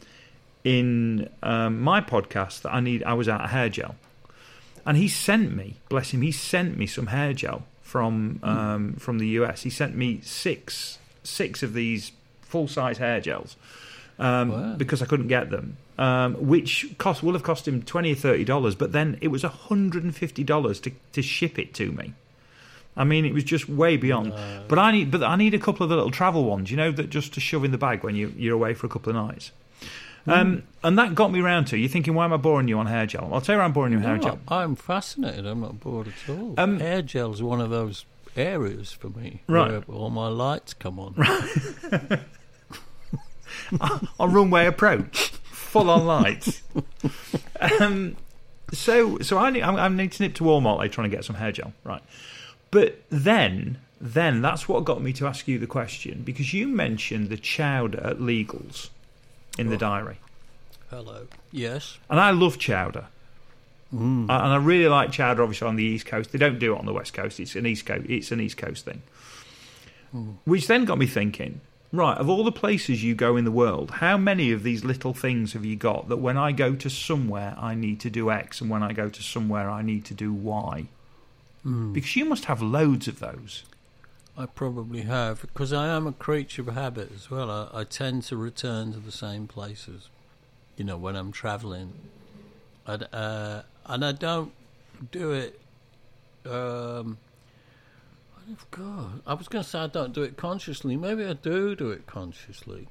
in 0.62 1.28
um, 1.42 1.80
my 1.80 2.00
podcast 2.00 2.62
that 2.62 2.72
I 2.72 2.78
need 2.78 3.02
I 3.02 3.14
was 3.14 3.28
out 3.28 3.40
of 3.42 3.50
hair 3.50 3.68
gel, 3.68 3.96
and 4.86 4.96
he 4.96 5.08
sent 5.08 5.56
me, 5.56 5.78
bless 5.88 6.10
him, 6.12 6.22
he 6.22 6.30
sent 6.30 6.78
me 6.78 6.86
some 6.86 7.08
hair 7.08 7.32
gel 7.32 7.64
from 7.82 8.38
um, 8.44 8.92
from 9.00 9.18
the 9.18 9.26
US. 9.40 9.62
He 9.62 9.70
sent 9.70 9.96
me 9.96 10.20
six 10.22 10.98
six 11.24 11.64
of 11.64 11.74
these 11.74 12.12
full 12.40 12.68
size 12.68 12.98
hair 12.98 13.20
gels 13.20 13.56
um, 14.20 14.50
Wow. 14.50 14.74
because 14.76 15.02
I 15.02 15.06
couldn't 15.06 15.26
get 15.26 15.50
them, 15.50 15.76
um, 15.98 16.34
which 16.34 16.86
cost 16.98 17.20
will 17.24 17.32
have 17.32 17.42
cost 17.42 17.66
him 17.66 17.82
twenty 17.82 18.12
or 18.12 18.14
thirty 18.14 18.44
dollars. 18.44 18.76
But 18.76 18.92
then 18.92 19.18
it 19.20 19.28
was 19.28 19.42
hundred 19.42 20.04
and 20.04 20.14
fifty 20.14 20.44
dollars 20.44 20.78
to 20.82 20.92
to 21.14 21.20
ship 21.20 21.58
it 21.58 21.74
to 21.74 21.90
me. 21.90 22.14
I 22.96 23.04
mean, 23.04 23.24
it 23.24 23.34
was 23.34 23.44
just 23.44 23.68
way 23.68 23.96
beyond. 23.96 24.32
But 24.68 24.78
I 24.78 24.92
need, 24.92 25.10
but 25.10 25.22
I 25.22 25.36
need 25.36 25.52
a 25.54 25.58
couple 25.58 25.82
of 25.84 25.90
the 25.90 25.96
little 25.96 26.10
travel 26.12 26.44
ones, 26.44 26.70
you 26.70 26.76
know, 26.76 26.92
that 26.92 27.10
just 27.10 27.34
to 27.34 27.40
shove 27.40 27.64
in 27.64 27.72
the 27.72 27.78
bag 27.78 28.02
when 28.04 28.14
you 28.14 28.32
you're 28.36 28.54
away 28.54 28.74
for 28.74 28.86
a 28.86 28.90
couple 28.90 29.10
of 29.10 29.16
nights. 29.16 29.50
Um, 30.26 30.62
and 30.82 30.98
that 30.98 31.14
got 31.14 31.32
me 31.32 31.40
round 31.40 31.66
to. 31.66 31.76
You're 31.76 31.90
thinking, 31.90 32.14
why 32.14 32.24
am 32.24 32.32
I 32.32 32.38
boring 32.38 32.66
you 32.66 32.78
on 32.78 32.86
hair 32.86 33.04
gel? 33.04 33.28
I'll 33.32 33.42
tell 33.42 33.56
you 33.56 33.58
why 33.58 33.64
I'm 33.66 33.72
boring 33.72 33.92
you 33.92 33.98
on 33.98 34.04
hair 34.04 34.16
gel. 34.16 34.38
I'm 34.48 34.74
fascinated. 34.74 35.44
I'm 35.44 35.60
not 35.60 35.80
bored 35.80 36.08
at 36.08 36.30
all. 36.30 36.54
Um, 36.56 36.80
Hair 36.80 37.04
is 37.12 37.42
one 37.42 37.60
of 37.60 37.68
those 37.68 38.06
areas 38.36 38.90
for 38.90 39.10
me 39.10 39.42
Right. 39.48 39.70
where 39.70 39.82
all 39.96 40.08
my 40.10 40.28
lights 40.28 40.72
come 40.72 40.98
on. 40.98 41.14
Right. 41.14 42.20
on 44.18 44.32
runway 44.32 44.66
approach, 44.66 45.28
full 45.44 45.90
on 45.90 46.06
lights. 46.06 46.62
um, 47.80 48.16
so, 48.72 49.18
so 49.18 49.38
I 49.38 49.50
need, 49.50 49.62
I 49.62 49.88
need 49.88 50.12
to 50.12 50.22
nip 50.22 50.34
to 50.36 50.44
Walmart 50.44 50.78
later 50.78 51.00
on 51.00 51.04
and 51.04 51.12
get 51.12 51.24
some 51.24 51.36
hair 51.36 51.52
gel, 51.52 51.72
right? 51.84 52.02
But 52.74 53.04
then, 53.08 53.78
then 54.00 54.42
that's 54.42 54.68
what 54.68 54.84
got 54.84 55.00
me 55.00 55.12
to 55.12 55.28
ask 55.28 55.46
you 55.46 55.60
the 55.60 55.68
question 55.68 56.22
because 56.24 56.52
you 56.52 56.66
mentioned 56.66 57.28
the 57.28 57.36
chowder 57.36 58.00
at 58.04 58.18
Legals 58.18 58.88
in 59.56 59.70
the 59.70 59.76
diary, 59.76 60.18
Hello. 60.90 61.28
Yes. 61.52 61.98
and 62.10 62.18
I 62.18 62.32
love 62.32 62.58
chowder. 62.58 63.06
Mm. 63.94 64.22
And 64.22 64.32
I 64.32 64.56
really 64.56 64.88
like 64.88 65.12
chowder. 65.12 65.44
Obviously, 65.44 65.68
on 65.68 65.76
the 65.76 65.84
east 65.84 66.06
coast, 66.06 66.32
they 66.32 66.38
don't 66.38 66.58
do 66.58 66.74
it 66.74 66.78
on 66.80 66.84
the 66.84 66.92
west 66.92 67.14
coast. 67.14 67.38
It's 67.38 67.54
an 67.54 67.64
east 67.64 67.86
coast. 67.86 68.06
It's 68.08 68.32
an 68.32 68.40
east 68.40 68.56
coast 68.56 68.84
thing. 68.84 69.02
Which 70.44 70.66
then 70.66 70.84
got 70.84 70.98
me 70.98 71.06
thinking. 71.06 71.60
Right, 71.92 72.18
of 72.18 72.28
all 72.28 72.42
the 72.42 72.50
places 72.50 73.04
you 73.04 73.14
go 73.14 73.36
in 73.36 73.44
the 73.44 73.52
world, 73.52 73.92
how 73.92 74.16
many 74.16 74.50
of 74.50 74.64
these 74.64 74.84
little 74.84 75.14
things 75.14 75.52
have 75.52 75.64
you 75.64 75.76
got 75.76 76.08
that 76.08 76.16
when 76.16 76.36
I 76.36 76.50
go 76.50 76.74
to 76.74 76.90
somewhere 76.90 77.54
I 77.56 77.76
need 77.76 78.00
to 78.00 78.10
do 78.10 78.32
X, 78.32 78.60
and 78.60 78.68
when 78.68 78.82
I 78.82 78.92
go 78.92 79.08
to 79.08 79.22
somewhere 79.22 79.70
I 79.70 79.82
need 79.82 80.04
to 80.06 80.14
do 80.14 80.32
Y? 80.32 80.88
Because 81.64 82.14
you 82.14 82.26
must 82.26 82.44
have 82.44 82.60
loads 82.60 83.08
of 83.08 83.20
those. 83.20 83.64
I 84.36 84.46
probably 84.46 85.02
have 85.02 85.42
because 85.42 85.72
I 85.72 85.88
am 85.88 86.06
a 86.06 86.12
creature 86.12 86.62
of 86.62 86.68
habit 86.68 87.10
as 87.14 87.30
well. 87.30 87.50
I, 87.50 87.80
I 87.80 87.84
tend 87.84 88.24
to 88.24 88.36
return 88.36 88.92
to 88.92 88.98
the 88.98 89.12
same 89.12 89.46
places, 89.46 90.08
you 90.76 90.84
know, 90.84 90.96
when 90.96 91.14
I'm 91.14 91.30
travelling, 91.30 91.92
and 92.84 93.08
uh, 93.12 93.62
and 93.86 94.04
I 94.04 94.12
don't 94.12 94.52
do 95.12 95.32
it. 95.32 95.60
Um, 96.44 97.18
God, 98.70 99.22
I 99.26 99.34
was 99.34 99.48
going 99.48 99.64
to 99.64 99.70
say 99.70 99.78
I 99.78 99.86
don't 99.86 100.12
do 100.12 100.22
it 100.22 100.36
consciously. 100.36 100.96
Maybe 100.96 101.24
I 101.24 101.32
do 101.32 101.74
do 101.74 101.90
it 101.90 102.06
consciously, 102.06 102.88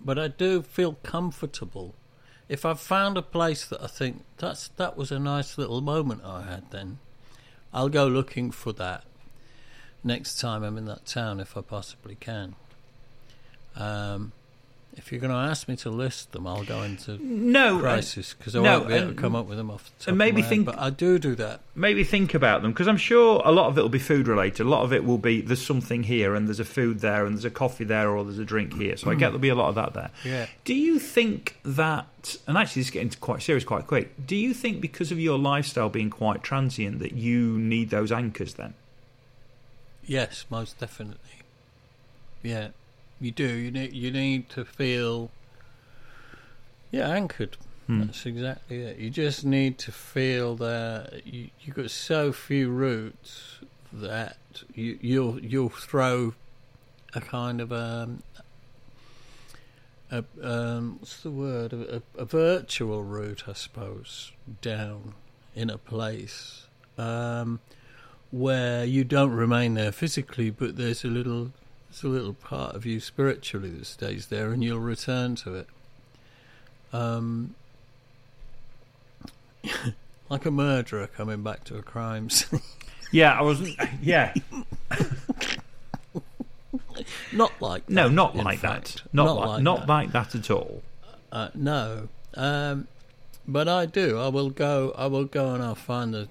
but 0.00 0.18
I 0.18 0.28
do 0.28 0.62
feel 0.62 0.94
comfortable 1.02 1.94
if 2.48 2.64
I've 2.64 2.80
found 2.80 3.16
a 3.16 3.22
place 3.22 3.66
that 3.66 3.82
I 3.82 3.86
think 3.86 4.24
that's 4.38 4.68
that 4.68 4.96
was 4.96 5.12
a 5.12 5.18
nice 5.18 5.58
little 5.58 5.82
moment 5.82 6.22
I 6.24 6.42
had. 6.42 6.70
Then 6.70 6.98
I'll 7.74 7.88
go 7.88 8.06
looking 8.06 8.52
for 8.52 8.72
that 8.74 9.02
next 10.04 10.38
time 10.38 10.62
I'm 10.62 10.78
in 10.78 10.84
that 10.84 11.06
town 11.06 11.40
if 11.40 11.56
I 11.56 11.60
possibly 11.60 12.14
can. 12.14 12.54
Um, 13.74 14.30
if 14.96 15.10
you're 15.10 15.20
going 15.20 15.32
to 15.32 15.36
ask 15.36 15.68
me 15.68 15.76
to 15.76 15.90
list 15.90 16.32
them, 16.32 16.46
I'll 16.46 16.64
go 16.64 16.82
into 16.82 17.18
No, 17.22 17.78
crisis 17.78 18.34
because 18.34 18.54
I 18.54 18.62
no, 18.62 18.78
won't 18.78 18.88
be 18.88 18.94
able 18.94 19.08
to 19.08 19.14
come 19.14 19.34
up 19.34 19.46
with 19.46 19.58
them 19.58 19.70
off 19.70 19.84
the 19.84 20.04
top 20.04 20.08
and 20.08 20.18
maybe 20.18 20.40
of 20.40 20.44
my 20.44 20.48
think- 20.48 20.66
head, 20.68 20.76
But 20.76 20.82
I 20.82 20.90
do 20.90 21.18
do 21.18 21.34
that. 21.34 21.60
maybe 21.74 22.04
think 22.04 22.34
about 22.34 22.62
them 22.62 22.72
because 22.72 22.88
I'm 22.88 22.96
sure 22.96 23.42
a 23.44 23.50
lot 23.52 23.68
of 23.68 23.76
it 23.78 23.82
will 23.82 23.88
be 23.88 23.98
food 23.98 24.28
related. 24.28 24.66
A 24.66 24.68
lot 24.68 24.82
of 24.84 24.92
it 24.92 25.04
will 25.04 25.18
be 25.18 25.40
there's 25.40 25.64
something 25.64 26.04
here 26.04 26.34
and 26.34 26.46
there's 26.46 26.60
a 26.60 26.64
food 26.64 27.00
there 27.00 27.26
and 27.26 27.36
there's 27.36 27.44
a 27.44 27.50
coffee 27.50 27.84
there 27.84 28.10
or 28.10 28.24
there's 28.24 28.38
a 28.38 28.44
drink 28.44 28.74
here. 28.74 28.96
So 28.96 29.10
I 29.10 29.14
get 29.14 29.18
mm. 29.18 29.20
there'll 29.20 29.38
be 29.38 29.48
a 29.48 29.54
lot 29.54 29.68
of 29.68 29.74
that 29.74 29.94
there. 29.94 30.10
Yeah. 30.24 30.46
Do 30.64 30.74
you 30.74 30.98
think 30.98 31.58
that, 31.64 32.36
and 32.46 32.56
actually 32.56 32.80
this 32.80 32.88
is 32.88 32.92
getting 32.92 33.10
quite 33.20 33.42
serious 33.42 33.64
quite 33.64 33.86
quick, 33.86 34.26
do 34.26 34.36
you 34.36 34.54
think 34.54 34.80
because 34.80 35.10
of 35.12 35.18
your 35.20 35.38
lifestyle 35.38 35.88
being 35.88 36.10
quite 36.10 36.42
transient 36.42 36.98
that 37.00 37.12
you 37.12 37.58
need 37.58 37.90
those 37.90 38.12
anchors 38.12 38.54
then? 38.54 38.74
Yes, 40.06 40.44
most 40.50 40.78
definitely. 40.78 41.18
Yeah, 42.42 42.68
you 43.24 43.30
do. 43.30 43.48
You 43.48 43.70
need 43.70 43.92
you 43.92 44.10
need 44.10 44.48
to 44.50 44.64
feel 44.64 45.30
yeah 46.90 47.08
anchored. 47.08 47.56
Hmm. 47.86 48.00
That's 48.00 48.24
exactly 48.24 48.82
it. 48.82 48.98
You 48.98 49.10
just 49.10 49.44
need 49.44 49.78
to 49.78 49.92
feel 49.92 50.56
that 50.56 51.26
you 51.26 51.50
you 51.60 51.72
got 51.72 51.90
so 51.90 52.32
few 52.32 52.70
roots 52.70 53.60
that 53.92 54.36
you 54.74 54.98
you'll 55.00 55.40
you'll 55.40 55.68
throw 55.68 56.34
a 57.14 57.20
kind 57.20 57.60
of 57.60 57.72
um 57.72 58.22
a 60.10 60.24
um 60.42 60.96
what's 60.98 61.22
the 61.22 61.30
word 61.30 61.72
a, 61.72 61.96
a, 61.96 62.02
a 62.18 62.24
virtual 62.24 63.02
route 63.02 63.44
I 63.46 63.52
suppose 63.52 64.32
down 64.60 65.14
in 65.54 65.70
a 65.70 65.78
place 65.78 66.66
um 66.98 67.60
where 68.34 68.84
you 68.84 69.04
don't 69.04 69.30
remain 69.30 69.74
there 69.74 69.92
physically, 69.92 70.50
but 70.50 70.76
there's 70.76 71.04
a 71.04 71.08
little, 71.08 71.52
there's 71.94 72.04
a 72.04 72.08
little 72.08 72.34
part 72.34 72.74
of 72.74 72.84
you 72.84 72.98
spiritually 72.98 73.70
that 73.70 73.86
stays 73.86 74.26
there, 74.26 74.50
and 74.50 74.64
you'll 74.64 74.80
return 74.80 75.36
to 75.36 75.54
it. 75.54 75.68
Um, 76.92 77.54
like 80.28 80.44
a 80.44 80.50
murderer 80.50 81.06
coming 81.06 81.42
back 81.42 81.62
to 81.64 81.76
a 81.76 81.82
crime 81.82 82.30
scene. 82.30 82.60
Yeah, 83.12 83.38
I 83.38 83.42
wasn't. 83.42 83.78
Yeah, 84.02 84.34
not 87.32 87.52
like 87.60 87.88
No, 87.88 88.08
not 88.08 88.34
like 88.34 88.58
fact. 88.58 89.04
that. 89.04 89.14
Not, 89.14 89.36
like, 89.36 89.62
not 89.62 89.80
that. 89.80 89.88
like 89.88 90.10
that 90.10 90.34
at 90.34 90.50
all. 90.50 90.82
Uh, 91.30 91.50
no, 91.54 92.08
um, 92.34 92.88
but 93.46 93.68
I 93.68 93.86
do. 93.86 94.18
I 94.18 94.26
will 94.28 94.50
go. 94.50 94.92
I 94.98 95.06
will 95.06 95.26
go 95.26 95.54
and 95.54 95.62
I'll 95.62 95.76
find 95.76 96.12
a, 96.16 96.26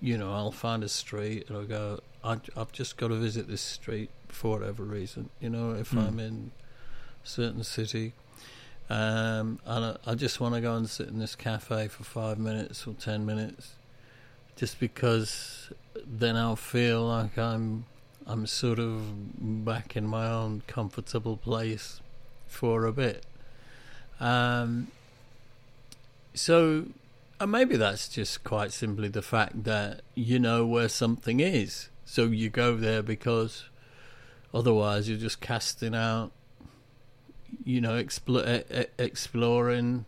you 0.00 0.16
know, 0.16 0.32
I'll 0.32 0.52
find 0.52 0.82
a 0.82 0.88
street 0.88 1.48
and 1.48 1.58
I'll 1.58 1.66
go. 1.66 2.00
I, 2.24 2.38
I've 2.56 2.72
just 2.72 2.96
got 2.96 3.08
to 3.08 3.16
visit 3.16 3.46
this 3.46 3.60
street 3.60 4.08
for 4.32 4.58
whatever 4.58 4.82
reason. 4.82 5.30
You 5.40 5.50
know, 5.50 5.72
if 5.72 5.90
Hmm. 5.90 5.98
I'm 5.98 6.18
in 6.18 6.50
a 7.24 7.26
certain 7.26 7.62
city, 7.62 8.14
um, 8.90 9.60
and 9.64 9.84
I, 9.84 9.96
I 10.06 10.14
just 10.14 10.40
want 10.40 10.54
to 10.54 10.60
go 10.60 10.74
and 10.74 10.88
sit 10.88 11.08
in 11.08 11.18
this 11.18 11.34
cafe 11.36 11.88
for 11.88 12.02
five 12.04 12.38
minutes 12.38 12.86
or 12.86 12.94
ten 12.94 13.24
minutes, 13.24 13.74
just 14.56 14.80
because 14.80 15.70
then 16.04 16.36
I'll 16.36 16.56
feel 16.56 17.06
like 17.06 17.38
I'm, 17.38 17.84
I'm 18.26 18.46
sort 18.46 18.78
of 18.78 19.64
back 19.64 19.96
in 19.96 20.06
my 20.06 20.26
own 20.28 20.62
comfortable 20.66 21.36
place 21.36 22.00
for 22.46 22.84
a 22.84 22.92
bit. 22.92 23.24
Um, 24.20 24.88
so, 26.34 26.86
and 27.40 27.50
maybe 27.52 27.76
that's 27.76 28.08
just 28.08 28.44
quite 28.44 28.72
simply 28.72 29.08
the 29.08 29.22
fact 29.22 29.64
that 29.64 30.02
you 30.14 30.38
know 30.38 30.66
where 30.66 30.88
something 30.88 31.40
is. 31.40 31.88
So 32.04 32.26
you 32.26 32.50
go 32.50 32.76
there 32.76 33.02
because 33.02 33.64
otherwise 34.52 35.08
you're 35.08 35.18
just 35.18 35.40
casting 35.40 35.94
out, 35.94 36.32
you 37.64 37.80
know, 37.80 38.02
expl- 38.02 38.86
exploring. 38.98 40.04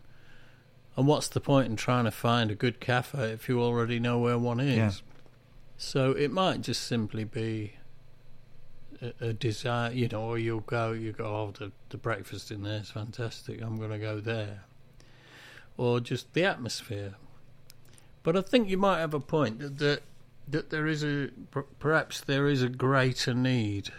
And 0.97 1.07
what's 1.07 1.27
the 1.27 1.41
point 1.41 1.67
in 1.67 1.75
trying 1.75 2.05
to 2.05 2.11
find 2.11 2.49
a 2.49 2.55
good 2.55 2.79
cafe 2.79 3.31
if 3.31 3.49
you 3.49 3.61
already 3.61 3.99
know 3.99 4.19
where 4.19 4.37
one 4.37 4.59
is? 4.59 4.77
Yeah. 4.77 4.91
So 5.77 6.11
it 6.11 6.31
might 6.31 6.61
just 6.61 6.87
simply 6.87 7.25
be 7.25 7.73
a, 9.01 9.13
a 9.19 9.33
desire, 9.33 9.91
you 9.91 10.07
know, 10.07 10.21
or 10.21 10.37
you'll 10.37 10.61
go, 10.61 10.93
you 10.93 11.11
go, 11.11 11.25
oh, 11.25 11.53
the, 11.57 11.71
the 11.89 11.97
breakfast 11.97 12.51
in 12.51 12.63
there 12.63 12.79
is 12.79 12.91
fantastic, 12.91 13.61
I'm 13.61 13.77
going 13.77 13.91
to 13.91 13.99
go 13.99 14.19
there. 14.19 14.63
Or 15.77 15.99
just 15.99 16.33
the 16.33 16.45
atmosphere. 16.45 17.15
But 18.23 18.37
I 18.37 18.41
think 18.41 18.69
you 18.69 18.77
might 18.77 18.99
have 18.99 19.13
a 19.13 19.19
point 19.19 19.59
that, 19.59 19.77
that, 19.79 20.01
that 20.47 20.69
there 20.69 20.87
is 20.87 21.03
a, 21.03 21.29
perhaps 21.79 22.21
there 22.21 22.47
is 22.47 22.61
a 22.61 22.69
greater 22.69 23.33
need 23.33 23.91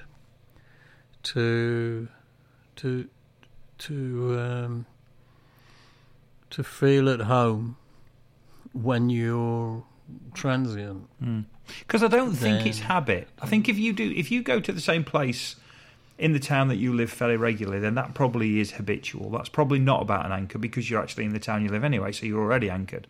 to, 1.27 2.09
to, 2.77 3.09
to, 3.79 4.39
um, 4.39 4.87
to 6.51 6.63
feel 6.63 7.09
at 7.09 7.21
home 7.23 7.77
when 8.73 9.11
you're 9.11 9.83
transient. 10.35 11.09
Because 11.81 12.05
I 12.05 12.09
don't 12.09 12.35
think 12.35 12.65
it's 12.67 12.81
habit. 12.81 13.29
I 13.41 13.47
think 13.47 13.69
if 13.69 13.77
you 13.79 13.93
do, 13.93 14.13
if 14.15 14.31
you 14.31 14.43
go 14.43 14.61
to 14.61 14.73
the 14.73 14.81
same 14.81 15.03
place 15.03 15.57
in 16.17 16.33
the 16.33 16.39
town 16.39 16.69
that 16.69 16.77
you 16.77 16.95
live 16.95 17.11
fairly 17.11 17.37
regularly, 17.37 17.81
then 17.81 17.97
that 17.97 18.15
probably 18.15 18.61
is 18.61 18.73
habitual. 18.73 19.31
That's 19.31 19.49
probably 19.49 19.81
not 19.81 20.03
about 20.03 20.25
an 20.25 20.33
anchor 20.33 20.59
because 20.59 20.89
you're 20.89 21.03
actually 21.03 21.25
in 21.25 21.33
the 21.33 21.41
town 21.41 21.65
you 21.65 21.71
live 21.71 21.85
anyway, 21.85 22.13
so 22.13 22.25
you're 22.25 22.41
already 22.41 22.71
anchored. 22.71 23.09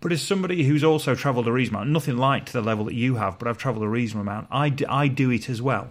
But 0.00 0.12
as 0.12 0.22
somebody 0.22 0.62
who's 0.64 0.84
also 0.84 1.14
travelled 1.14 1.48
a 1.48 1.52
reasonable 1.52 1.82
amount, 1.82 1.90
nothing 1.90 2.16
like 2.16 2.46
to 2.46 2.52
the 2.52 2.62
level 2.62 2.84
that 2.84 2.94
you 2.94 3.16
have, 3.16 3.38
but 3.38 3.48
I've 3.48 3.58
travelled 3.58 3.84
a 3.84 3.88
reasonable 3.88 4.30
amount, 4.30 4.46
I 4.50 4.68
do, 4.68 4.84
I 4.88 5.08
do 5.08 5.30
it 5.30 5.48
as 5.48 5.60
well. 5.60 5.90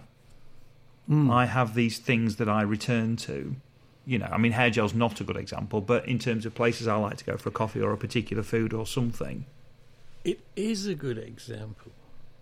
I 1.08 1.46
have 1.46 1.74
these 1.74 1.98
things 1.98 2.36
that 2.36 2.48
I 2.48 2.62
return 2.62 3.16
to. 3.16 3.56
You 4.04 4.18
know, 4.18 4.26
I 4.30 4.38
mean, 4.38 4.52
hair 4.52 4.70
gel's 4.70 4.94
not 4.94 5.20
a 5.20 5.24
good 5.24 5.36
example, 5.36 5.80
but 5.80 6.06
in 6.06 6.18
terms 6.18 6.46
of 6.46 6.54
places 6.54 6.86
I 6.88 6.96
like 6.96 7.16
to 7.18 7.24
go 7.24 7.36
for 7.36 7.48
a 7.48 7.52
coffee 7.52 7.80
or 7.80 7.92
a 7.92 7.96
particular 7.96 8.42
food 8.42 8.72
or 8.72 8.86
something, 8.86 9.46
It 10.24 10.40
is 10.56 10.86
a 10.86 10.94
good 10.94 11.18
example. 11.18 11.92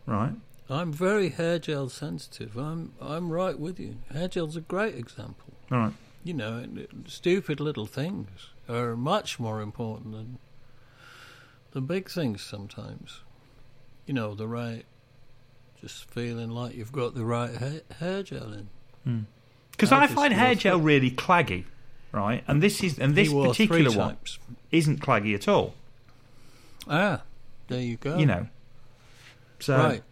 right? 0.07 0.33
I'm 0.70 0.92
very 0.92 1.29
hair 1.31 1.59
gel 1.59 1.88
sensitive. 1.90 2.57
I'm 2.57 2.92
I'm 3.00 3.31
right 3.31 3.59
with 3.59 3.79
you. 3.79 3.96
Hair 4.12 4.29
gel's 4.29 4.57
a 4.57 4.62
great 4.62 4.94
example. 4.94 5.53
All 5.70 5.79
right. 5.79 5.92
You 6.22 6.33
know, 6.33 6.64
uh, 6.64 6.81
stupid 7.07 7.61
little 7.61 7.85
things 7.87 8.31
are 8.68 8.96
much 8.96 9.38
more 9.38 9.61
important 9.61 10.12
than 10.12 10.38
the 11.72 11.83
big 11.83 12.11
things 12.11 12.42
sometimes. 12.42 13.20
You 14.07 14.14
know, 14.14 14.35
the 14.35 14.46
right, 14.48 14.85
just 15.85 16.11
feeling 16.11 16.49
like 16.49 16.75
you've 16.75 16.92
got 16.92 17.14
the 17.14 17.25
right 17.25 17.55
hair, 17.55 17.81
hair 17.99 18.23
gel 18.23 18.55
in. 19.05 19.27
Because 19.70 19.92
I 19.92 20.05
I 20.05 20.07
find 20.07 20.33
hair 20.33 20.55
gel 20.55 20.81
really 20.81 21.11
claggy, 21.11 21.64
right? 22.11 22.42
And 22.49 22.62
this 22.62 22.83
is 22.83 22.99
and 22.99 23.14
this 23.14 23.31
particular 23.31 23.94
one 23.97 24.16
isn't 24.70 25.01
claggy 25.01 25.35
at 25.35 25.47
all. 25.47 25.75
Ah, 26.88 27.20
there 27.68 27.83
you 27.83 27.97
go. 27.97 28.16
You 28.16 28.25
know, 28.25 28.47
so 29.61 29.77
right. 29.77 30.03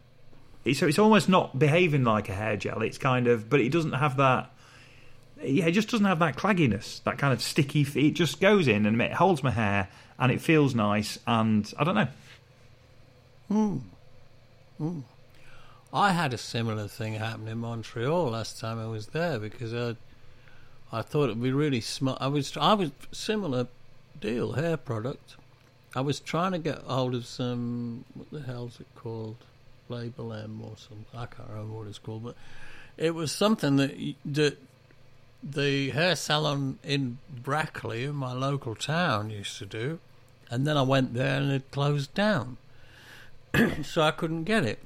it's, 0.65 0.79
so 0.79 0.87
it's 0.87 0.99
almost 0.99 1.31
not 1.31 1.59
behaving 1.59 2.05
like 2.05 2.29
a 2.29 2.35
hair 2.35 2.59
gel. 2.59 2.83
It's 2.83 2.99
kind 2.99 3.27
of, 3.27 3.49
but 3.49 3.61
it 3.61 3.71
doesn't 3.71 3.95
have 3.95 4.19
that. 4.19 4.51
Yeah, 5.43 5.67
it 5.67 5.73
just 5.73 5.89
doesn't 5.89 6.07
have 6.07 6.19
that 6.19 6.37
clagginess, 6.37 7.03
that 7.05 7.17
kind 7.17 7.33
of 7.33 7.41
sticky. 7.41 7.87
It 7.95 8.13
just 8.13 8.41
goes 8.41 8.69
in 8.69 8.85
and 8.85 9.01
it 9.01 9.15
holds 9.15 9.43
my 9.43 9.51
hair, 9.51 9.89
and 10.19 10.31
it 10.31 10.43
feels 10.43 10.75
nice. 10.75 11.19
And 11.27 11.73
I 11.79 11.85
don't 11.85 11.95
know. 11.95 12.09
Hmm. 13.49 13.77
Hmm. 14.77 15.01
I 15.93 16.13
had 16.13 16.33
a 16.33 16.39
similar 16.39 16.89
thing 16.89 17.15
happen 17.15 17.49
in 17.49 17.59
Montreal 17.59 18.31
last 18.31 18.59
time 18.59 18.79
I 18.79 18.87
was 18.87 19.09
there 19.09 19.39
because 19.39 19.75
I, 19.75 19.97
I 20.91 21.03
thought 21.03 21.25
it'd 21.25 21.43
be 21.43 21.53
really 21.53 21.83
smart. 21.83 22.19
I 22.21 22.29
was, 22.29 22.57
I 22.57 22.73
was 22.73 22.93
similar 23.13 23.67
deal 24.19 24.53
hair 24.53 24.79
product. 24.79 25.37
I 25.95 26.01
was 26.01 26.19
trying 26.19 26.53
to 26.53 26.59
get 26.59 26.79
hold 26.79 27.15
of 27.15 27.27
some 27.27 28.07
what 28.15 28.31
the 28.31 28.41
hell's 28.41 28.81
it 28.81 28.87
called, 28.95 29.37
Label 29.91 30.33
M 30.33 30.63
or 30.65 30.77
something. 30.79 31.05
I 31.15 31.27
can't 31.27 31.51
remember 31.51 31.77
what 31.77 31.89
it's 31.89 31.99
called, 31.99 32.25
but 32.25 32.37
it 32.97 33.15
was 33.15 33.31
something 33.31 33.77
that 33.77 34.15
that 34.25 34.57
the 35.43 35.91
hair 35.91 36.17
salon 36.17 36.79
in 36.83 37.19
Brackley, 37.29 38.05
in 38.05 38.15
my 38.15 38.33
local 38.33 38.75
town, 38.75 39.29
used 39.29 39.59
to 39.59 39.67
do, 39.67 39.99
and 40.51 40.67
then 40.67 40.79
I 40.79 40.83
went 40.83 41.13
there 41.13 41.39
and 41.39 41.53
it 41.53 41.71
closed 41.71 42.15
down, 42.15 42.57
so 43.83 44.01
I 44.01 44.13
couldn't 44.13 44.45
get 44.45 44.65
it. 44.65 44.79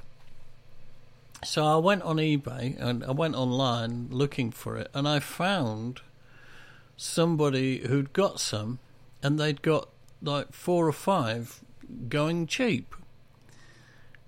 So 1.46 1.64
I 1.64 1.76
went 1.76 2.02
on 2.02 2.16
eBay 2.16 2.76
and 2.76 3.04
I 3.04 3.12
went 3.12 3.37
online 3.37 4.09
looking 4.11 4.50
for 4.50 4.76
it, 4.76 4.90
and 4.92 5.06
I 5.06 5.20
found 5.20 6.00
somebody 6.96 7.87
who'd 7.87 8.12
got 8.12 8.40
some, 8.40 8.80
and 9.22 9.38
they'd 9.38 9.62
got 9.62 9.88
like 10.20 10.52
four 10.52 10.88
or 10.88 10.92
five 10.92 11.61
going 12.09 12.48
cheap. 12.48 12.96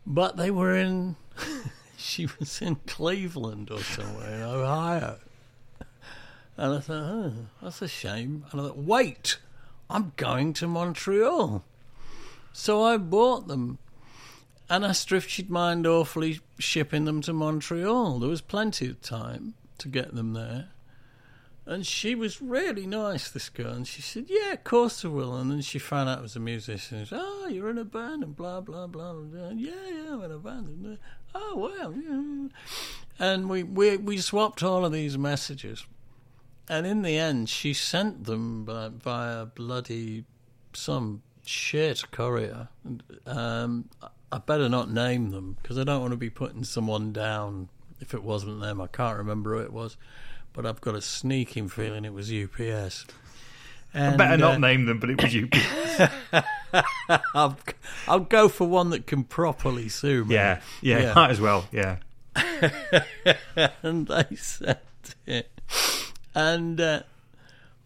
But 0.07 0.37
they 0.37 0.53
were 0.53 0.77
in, 0.77 1.17
she 1.97 2.29
was 2.39 2.63
in 2.63 2.77
Cleveland 2.87 3.73
or 3.73 3.81
somewhere 3.81 4.37
in 4.37 4.43
Ohio. 4.43 5.19
And 6.57 6.75
I 6.77 6.79
thought, 6.79 7.03
oh, 7.03 7.33
that's 7.61 7.83
a 7.83 7.89
shame. 7.89 8.45
And 8.53 8.61
I 8.61 8.65
thought, 8.69 8.79
wait, 8.79 9.39
I'm 9.91 10.13
going 10.15 10.53
to 10.55 10.69
Montreal. 10.69 11.65
So 12.53 12.85
I 12.85 12.97
bought 12.97 13.49
them. 13.49 13.79
And 14.71 14.85
asked 14.85 15.13
if 15.13 15.29
she'd 15.29 15.51
mind 15.51 15.87
awfully 15.87 16.41
shipping 16.59 17.05
them 17.05 17.23
to 17.23 17.33
Montreal. 17.33 18.19
There 18.19 18.29
was 18.29 18.43
plenty 18.43 18.89
of 18.89 19.01
time 19.01 19.55
to 19.79 19.89
get 19.89 20.15
them 20.15 20.35
there. 20.35 20.69
And 21.69 21.87
she 21.87 22.15
was 22.15 22.41
really 22.41 22.87
nice, 22.87 23.31
this 23.31 23.51
girl. 23.51 23.73
And 23.73 23.87
she 23.87 24.01
said, 24.01 24.25
Yeah, 24.29 24.53
of 24.53 24.65
course 24.65 25.05
I 25.05 25.09
will. 25.09 25.37
And 25.37 25.51
then 25.51 25.61
she 25.61 25.79
found 25.79 26.09
out 26.09 26.19
I 26.19 26.23
was 26.23 26.35
a 26.35 26.41
musician. 26.41 27.01
She 27.01 27.11
said, 27.11 27.21
Oh, 27.21 27.47
you're 27.47 27.69
in 27.69 27.77
a 27.77 27.85
band 27.85 28.23
and 28.23 28.35
blah, 28.35 28.63
blah, 28.63 28.87
blah. 28.87 29.13
blah. 29.13 29.51
Yeah, 29.51 29.73
yeah, 29.87 30.15
I'm 30.15 30.23
in 30.23 30.33
a 30.33 30.39
band. 30.39 30.69
And, 30.69 30.95
uh, 30.95 31.01
oh, 31.35 31.57
well. 31.57 31.95
Yeah. 31.95 32.49
And 33.19 33.51
we, 33.51 33.65
we, 33.65 33.99
we 33.99 34.17
swapped 34.17 34.63
all 34.63 34.87
of 34.87 34.93
these 34.93 35.19
messages. 35.19 35.85
And 36.71 36.87
in 36.87 37.03
the 37.03 37.19
end, 37.19 37.51
she 37.51 37.75
sent 37.75 38.25
them 38.25 38.65
by, 38.65 38.89
via 38.89 39.45
bloody 39.45 40.25
some 40.73 41.23
shit 41.45 42.11
courier. 42.11 42.69
Um, 43.27 43.91
I 44.31 44.39
better 44.39 44.69
not 44.69 44.91
name 44.91 45.31
them 45.31 45.57
because 45.63 45.79
I 45.79 45.85
don't 45.85 46.01
want 46.01 46.13
to 46.13 46.17
be 46.19 46.31
putting 46.31 46.65
someone 46.65 47.13
down 47.13 47.69
if 48.01 48.13
it 48.15 48.23
wasn't 48.23 48.61
them. 48.61 48.81
I 48.81 48.87
can't 48.87 49.17
remember 49.19 49.55
who 49.57 49.61
it 49.63 49.73
was, 49.73 49.97
but 50.53 50.67
I've 50.67 50.81
got 50.81 50.95
a 50.95 51.01
sneaking 51.01 51.69
feeling 51.69 52.05
it 52.05 52.13
was 52.13 52.31
UPS. 52.33 53.07
And, 53.95 54.19
Better 54.19 54.37
not 54.37 54.55
uh, 54.57 54.59
name 54.59 54.85
them, 54.85 54.99
but 55.01 55.09
it 55.11 55.23
was 55.23 55.35
UPS. 55.35 56.45
I'll, 57.35 57.57
I'll 58.07 58.21
go 58.21 58.49
for 58.51 58.69
one 58.69 58.91
that 58.91 59.07
can 59.07 59.25
properly 59.25 59.89
sue 59.89 60.27
me. 60.27 60.35
yeah, 60.35 60.61
yeah, 60.83 60.99
Yeah. 60.99 61.15
might 61.15 61.31
as 61.31 61.41
well. 61.41 61.67
Yeah. 61.73 61.97
and 63.83 64.07
they 64.07 64.37
sent 64.37 64.79
it. 65.27 65.51
And 66.35 66.81
uh, 66.81 67.03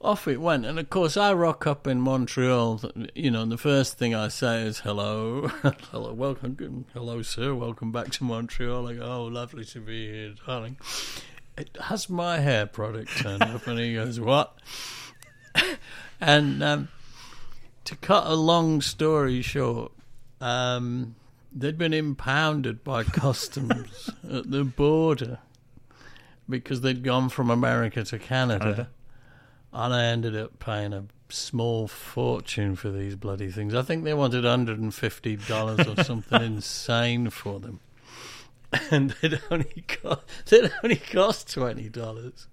off 0.03 0.27
it 0.27 0.41
went. 0.41 0.67
And 0.67 0.79
of 0.79 0.91
course, 0.91 1.17
I 1.17 1.33
rock 1.33 1.67
up 1.67 1.87
in 1.87 2.01
Montreal, 2.01 2.81
you 3.15 3.31
know, 3.31 3.45
the 3.47 3.57
first 3.57 3.99
thing 3.99 4.15
I 4.15 4.29
say 4.29 4.63
is 4.63 4.81
hello. 4.81 5.47
hello, 5.91 6.13
welcome. 6.13 6.85
Hello, 6.93 7.23
sir. 7.23 7.55
Welcome 7.55 7.93
back 7.93 8.11
to 8.13 8.25
Montreal. 8.25 8.89
I 8.89 8.95
go, 8.95 9.03
oh, 9.03 9.25
lovely 9.25 9.65
to 9.67 9.81
be 9.81 10.11
here, 10.11 10.35
darling. 10.47 10.77
It 11.57 11.77
has 11.83 12.09
my 12.09 12.41
hair 12.41 12.67
product 12.67 13.17
turned 13.19 13.43
up. 13.43 13.67
And 13.67 13.79
he 13.79 13.95
goes, 13.95 14.19
what? 14.19 14.57
and 16.21 16.63
um, 16.63 16.89
to 17.85 17.97
cut 17.97 18.27
a 18.27 18.35
long 18.35 18.81
story 18.81 19.43
short, 19.43 19.93
um, 20.41 21.15
they'd 21.53 21.79
been 21.79 21.95
impounded 21.95 22.83
by 22.83 23.05
customs 23.05 24.11
at 24.29 24.51
the 24.51 24.65
border 24.65 25.39
because 26.49 26.81
they'd 26.81 27.05
gone 27.05 27.29
from 27.29 27.51
America 27.51 28.03
to 28.05 28.19
Canada, 28.19 28.65
Canada. 28.65 28.89
And 29.73 29.95
I 29.95 30.05
ended 30.05 30.37
up 30.37 30.59
paying 30.59 30.93
a 30.93 31.05
small 31.29 31.89
fortune 31.89 32.77
for 32.77 32.91
these 32.91 33.17
bloody 33.17 33.51
things. 33.51 33.75
I 33.75 33.83
think 33.83 34.05
they 34.05 34.15
wanted 34.15 34.45
hundred 34.45 34.79
and 34.79 34.95
fifty 34.95 35.37
dollars 35.37 35.87
or 35.87 36.03
something 36.05 36.43
insane 36.43 37.31
for 37.31 37.59
them, 37.59 37.81
and 38.91 39.11
they'd 39.11 39.41
only 39.51 39.85
cost 39.89 40.21
they'd 40.47 40.71
only 40.83 40.97
cost 40.97 41.53
twenty 41.53 41.89
dollars. 41.89 42.47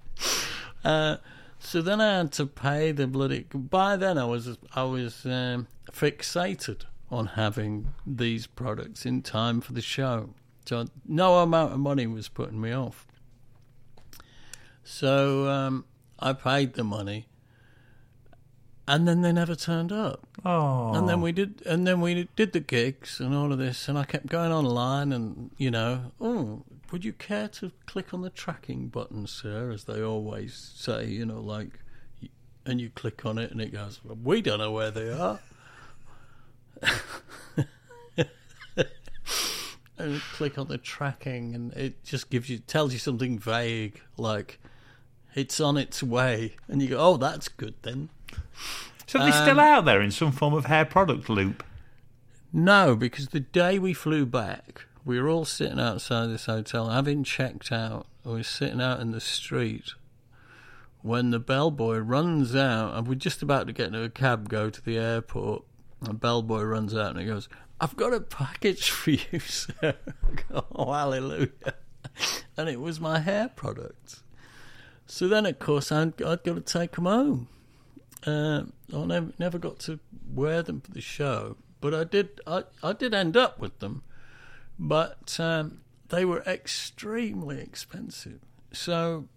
Uh, 0.84 1.18
so 1.60 1.82
then 1.82 2.00
I 2.00 2.18
had 2.18 2.32
to 2.34 2.46
pay 2.46 2.92
the 2.92 3.06
bloody. 3.06 3.46
By 3.54 3.98
then 3.98 4.18
I 4.18 4.26
was 4.26 4.58
I 4.74 4.84
was 4.84 5.26
um, 5.26 5.68
fixated 5.92 6.84
on 7.12 7.26
having 7.28 7.94
these 8.06 8.48
products 8.48 9.06
in 9.06 9.22
time 9.22 9.62
for 9.62 9.74
the 9.74 9.82
show. 9.82 10.30
So 10.66 10.86
no 11.06 11.40
amount 11.40 11.74
of 11.74 11.80
money 11.80 12.08
was 12.08 12.30
putting 12.30 12.62
me 12.62 12.72
off. 12.72 13.08
So 14.84 15.48
um, 15.50 15.86
I 16.20 16.34
paid 16.34 16.74
the 16.74 16.84
money, 16.84 17.28
and 18.88 19.08
then 19.08 19.22
they 19.22 19.32
never 19.32 19.56
turned 19.56 19.92
up. 19.92 20.28
Oh, 20.44 20.94
And 20.94 21.08
then 21.08 21.22
we 21.22 21.32
did, 21.32 21.62
and 21.66 21.88
then 21.88 22.02
we 22.02 22.28
did 22.36 22.54
the 22.54 22.60
gigs 22.60 23.20
and 23.20 23.34
all 23.34 23.52
of 23.52 23.60
this, 23.60 23.88
and 23.88 23.98
I 23.98 24.04
kept 24.04 24.28
going 24.28 24.52
online, 24.52 25.14
and 25.14 25.52
you 25.58 25.72
know, 25.72 26.12
oh, 26.20 26.64
would 26.92 27.06
you 27.06 27.14
care 27.14 27.48
to 27.50 27.72
click 27.86 28.14
on 28.14 28.22
the 28.22 28.30
tracking 28.30 28.88
button, 28.88 29.28
sir? 29.28 29.72
As 29.72 29.86
they 29.86 30.02
always 30.02 30.72
say, 30.76 31.06
you 31.06 31.26
know, 31.26 31.40
like, 31.40 31.80
and 32.66 32.82
you 32.82 32.90
click 32.90 33.26
on 33.26 33.38
it, 33.38 33.52
and 33.52 33.62
it 33.62 33.72
goes, 33.72 34.00
well, 34.04 34.18
we 34.24 34.42
don't 34.42 34.60
know 34.60 34.72
where 34.72 34.92
they 34.92 35.12
are. 35.12 35.40
and 39.98 40.22
click 40.34 40.58
on 40.58 40.68
the 40.68 40.78
tracking, 40.78 41.54
and 41.54 41.74
it 41.74 42.04
just 42.04 42.30
gives 42.30 42.50
you 42.50 42.58
tells 42.58 42.92
you 42.94 43.00
something 43.00 43.38
vague, 43.38 44.02
like 44.18 44.60
it's 45.36 45.60
on 45.60 45.78
its 45.78 46.02
way, 46.02 46.56
and 46.68 46.82
you 46.82 46.90
go, 46.90 46.98
oh, 47.00 47.18
that's 47.18 47.48
good 47.48 47.76
then. 47.82 48.10
so 49.08 49.20
they're 49.20 49.32
still 49.32 49.60
um, 49.60 49.60
out 49.60 49.86
there 49.86 50.02
in 50.02 50.12
some 50.12 50.32
form 50.32 50.54
of 50.54 50.66
hair 50.66 50.86
product 50.86 51.30
loop. 51.30 51.64
No, 52.52 52.96
because 52.96 53.28
the 53.28 53.40
day 53.40 53.78
we 53.78 53.94
flew 53.94 54.26
back, 54.26 54.86
we 55.06 55.20
were 55.20 55.30
all 55.30 55.46
sitting 55.46 55.80
outside 55.80 56.28
this 56.28 56.46
hotel, 56.46 56.90
having 56.90 57.24
checked 57.24 57.72
out. 57.72 58.08
We 58.24 58.34
were 58.34 58.44
sitting 58.44 58.82
out 58.82 59.00
in 59.00 59.12
the 59.12 59.22
street 59.22 59.94
when 61.02 61.32
the 61.32 61.40
bellboy 61.40 61.98
runs 62.00 62.56
out, 62.56 62.96
and 62.96 63.08
we're 63.08 63.16
just 63.16 63.42
about 63.42 63.68
to 63.68 63.74
get 63.74 63.88
into 63.88 64.04
a 64.04 64.10
cab, 64.10 64.50
go 64.50 64.70
to 64.70 64.82
the 64.82 64.98
airport. 64.98 65.64
The 66.02 66.14
bellboy 66.14 66.64
runs 66.64 66.96
out 66.96 67.12
and 67.12 67.20
he 67.20 67.26
goes, 67.26 67.50
"I've 67.80 67.96
got 67.96 68.14
a 68.14 68.20
package 68.22 68.90
for 68.90 69.12
you, 69.12 69.40
sir." 69.40 69.96
Oh, 70.76 70.92
hallelujah! 70.92 71.50
And 72.58 72.70
it 72.70 72.80
was 72.80 73.00
my 73.00 73.20
hair 73.20 73.50
products. 73.56 74.24
So 75.10 75.28
then, 75.28 75.48
of 75.48 75.58
course, 75.58 75.92
I'd, 75.92 76.22
I'd 76.22 76.44
got 76.44 76.54
to 76.54 76.62
take 76.62 76.92
them 76.92 77.06
home. 77.06 77.48
Uh, 78.28 78.64
I 78.94 79.06
never, 79.06 79.32
never 79.40 79.58
got 79.58 79.80
to 79.80 80.00
wear 80.32 80.62
them 80.62 80.82
for 80.82 80.92
the 80.92 81.02
show, 81.02 81.58
but 81.82 81.96
I 81.96 82.04
did. 82.04 82.40
I, 82.46 82.64
I 82.84 82.94
did 82.94 83.16
end 83.16 83.36
up 83.36 83.60
with 83.60 83.80
them, 83.80 84.04
but 84.78 85.40
um, 85.40 85.82
they 86.10 86.26
were 86.26 86.42
extremely 86.42 87.60
expensive. 87.60 88.40
So, 88.72 89.28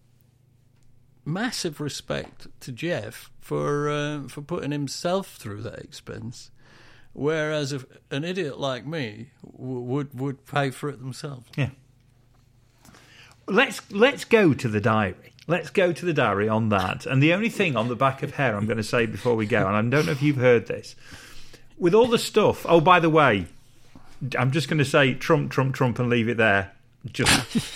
massive 1.25 1.81
respect 1.81 2.49
to 2.61 2.71
Jeff 2.71 3.31
for 3.41 3.89
uh, 3.89 4.29
for 4.29 4.43
putting 4.43 4.73
himself 4.73 5.37
through 5.37 5.63
that 5.63 5.79
expense, 5.79 6.51
whereas 7.15 7.73
if 7.73 7.87
an 8.11 8.25
idiot 8.25 8.59
like 8.61 8.85
me 8.85 9.31
w- 9.51 9.81
would 9.81 10.19
would 10.19 10.45
pay 10.45 10.71
for 10.71 10.91
it 10.91 10.99
themselves. 10.99 11.49
Yeah. 11.57 11.71
Let's 13.47 13.91
let's 13.91 14.25
go 14.25 14.53
to 14.53 14.69
the 14.69 14.81
diary. 14.81 15.32
Let's 15.53 15.69
go 15.69 15.93
to 15.93 16.07
the 16.07 16.15
diary 16.15 16.49
on 16.49 16.71
that. 16.71 17.05
And 17.05 17.23
the 17.23 17.35
only 17.35 17.51
thing 17.51 17.77
on 17.77 17.89
the 17.89 17.95
back 17.95 18.23
of 18.23 18.35
hair 18.37 18.57
I'm 18.57 18.65
going 18.65 18.79
to 18.79 18.83
say 18.83 19.05
before 19.05 19.35
we 19.37 19.45
go, 19.45 19.67
and 19.67 19.77
I 19.77 19.83
don't 19.83 20.07
know 20.07 20.13
if 20.13 20.23
you've 20.23 20.37
heard 20.39 20.67
this, 20.67 20.95
with 21.77 21.95
all 21.95 22.07
the 22.07 22.19
stuff. 22.19 22.65
Oh, 22.67 22.81
by 22.81 22.99
the 23.01 23.11
way, 23.11 23.45
I'm 24.39 24.51
just 24.51 24.69
going 24.69 24.79
to 24.79 24.85
say 24.85 25.13
Trump, 25.13 25.51
Trump, 25.53 25.75
Trump, 25.75 25.99
and 25.99 26.09
leave 26.09 26.29
it 26.31 26.39
there. 26.39 26.73
Just, 27.13 27.69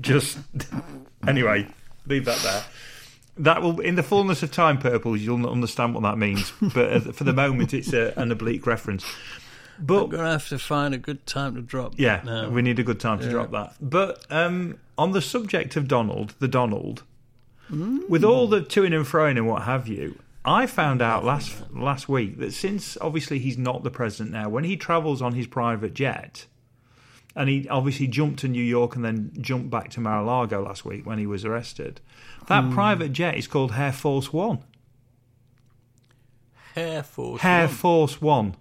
just 0.00 0.38
anyway, 1.26 1.66
leave 2.06 2.24
that 2.24 2.38
there. 2.38 2.64
That 3.36 3.60
will, 3.62 3.80
in 3.80 3.96
the 3.96 4.02
fullness 4.02 4.42
of 4.42 4.50
time, 4.52 4.78
purples, 4.78 5.20
you'll 5.20 5.46
understand 5.50 5.92
what 5.94 6.04
that 6.04 6.16
means. 6.16 6.52
But 6.62 7.14
for 7.14 7.24
the 7.24 7.32
moment, 7.32 7.74
it's 7.74 7.92
a, 7.92 8.14
an 8.16 8.30
oblique 8.32 8.66
reference. 8.66 9.04
But 9.78 10.08
we're 10.08 10.16
gonna 10.18 10.30
have 10.30 10.48
to 10.50 10.58
find 10.58 10.94
a 10.94 10.98
good 10.98 11.26
time 11.26 11.56
to 11.56 11.60
drop. 11.60 11.94
yeah, 11.98 12.46
we 12.48 12.62
need 12.62 12.78
a 12.78 12.84
good 12.84 13.00
time 13.00 13.18
to 13.18 13.24
Yeah. 13.24 13.30
drop 13.32 13.50
that. 13.50 13.74
But 13.80 14.24
um, 14.30 14.78
on 14.96 15.12
the 15.12 15.22
subject 15.22 15.76
of 15.76 15.88
Donald, 15.88 16.34
the 16.38 16.48
Donald, 16.48 17.02
mm. 17.70 18.08
with 18.08 18.24
all 18.24 18.46
the 18.46 18.60
toing 18.60 18.94
and 18.94 19.04
froing 19.04 19.36
and 19.36 19.46
what 19.46 19.62
have 19.62 19.88
you, 19.88 20.18
I 20.44 20.66
found 20.66 21.00
out 21.00 21.24
last 21.24 21.54
last 21.72 22.08
week 22.08 22.38
that 22.38 22.52
since 22.52 22.98
obviously 23.00 23.38
he's 23.38 23.56
not 23.56 23.82
the 23.82 23.90
president 23.90 24.32
now, 24.32 24.48
when 24.48 24.64
he 24.64 24.76
travels 24.76 25.22
on 25.22 25.34
his 25.34 25.46
private 25.46 25.94
jet, 25.94 26.46
and 27.34 27.48
he 27.48 27.66
obviously 27.68 28.06
jumped 28.06 28.40
to 28.40 28.48
New 28.48 28.62
York 28.62 28.94
and 28.94 29.04
then 29.04 29.32
jumped 29.40 29.70
back 29.70 29.90
to 29.90 30.00
Mar-a-Lago 30.00 30.62
last 30.62 30.84
week 30.84 31.06
when 31.06 31.18
he 31.18 31.26
was 31.26 31.44
arrested, 31.44 32.00
that 32.46 32.64
hmm. 32.64 32.74
private 32.74 33.12
jet 33.12 33.36
is 33.36 33.46
called 33.46 33.72
Air 33.72 33.92
Force 33.92 34.32
One. 34.32 34.62
Hair 36.74 37.02
Force. 37.04 37.44
Air 37.44 37.66
One. 37.66 37.74
Force 37.74 38.20
One. 38.20 38.56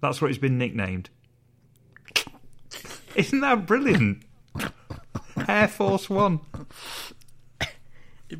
That's 0.00 0.20
what 0.20 0.30
it's 0.30 0.38
been 0.38 0.58
nicknamed. 0.58 1.08
Isn't 3.14 3.40
that 3.40 3.66
brilliant? 3.66 4.22
Air 5.48 5.68
Force 5.68 6.08
One. 6.10 6.40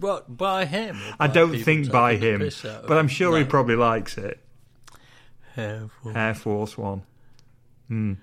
What 0.00 0.36
by 0.36 0.64
him? 0.64 0.96
or 0.96 1.14
I 1.20 1.26
by 1.28 1.34
don't 1.34 1.58
think 1.58 1.90
by 1.90 2.16
him, 2.16 2.40
piss 2.40 2.64
out 2.64 2.82
of 2.82 2.88
but 2.88 2.98
I'm 2.98 3.08
sure 3.08 3.38
he 3.38 3.44
probably 3.44 3.76
likes 3.76 4.18
it. 4.18 4.40
Hair 5.54 5.88
Force. 6.02 6.16
Air 6.16 6.34
Force 6.34 6.78
One. 6.78 7.02
Hmm. 7.88 8.14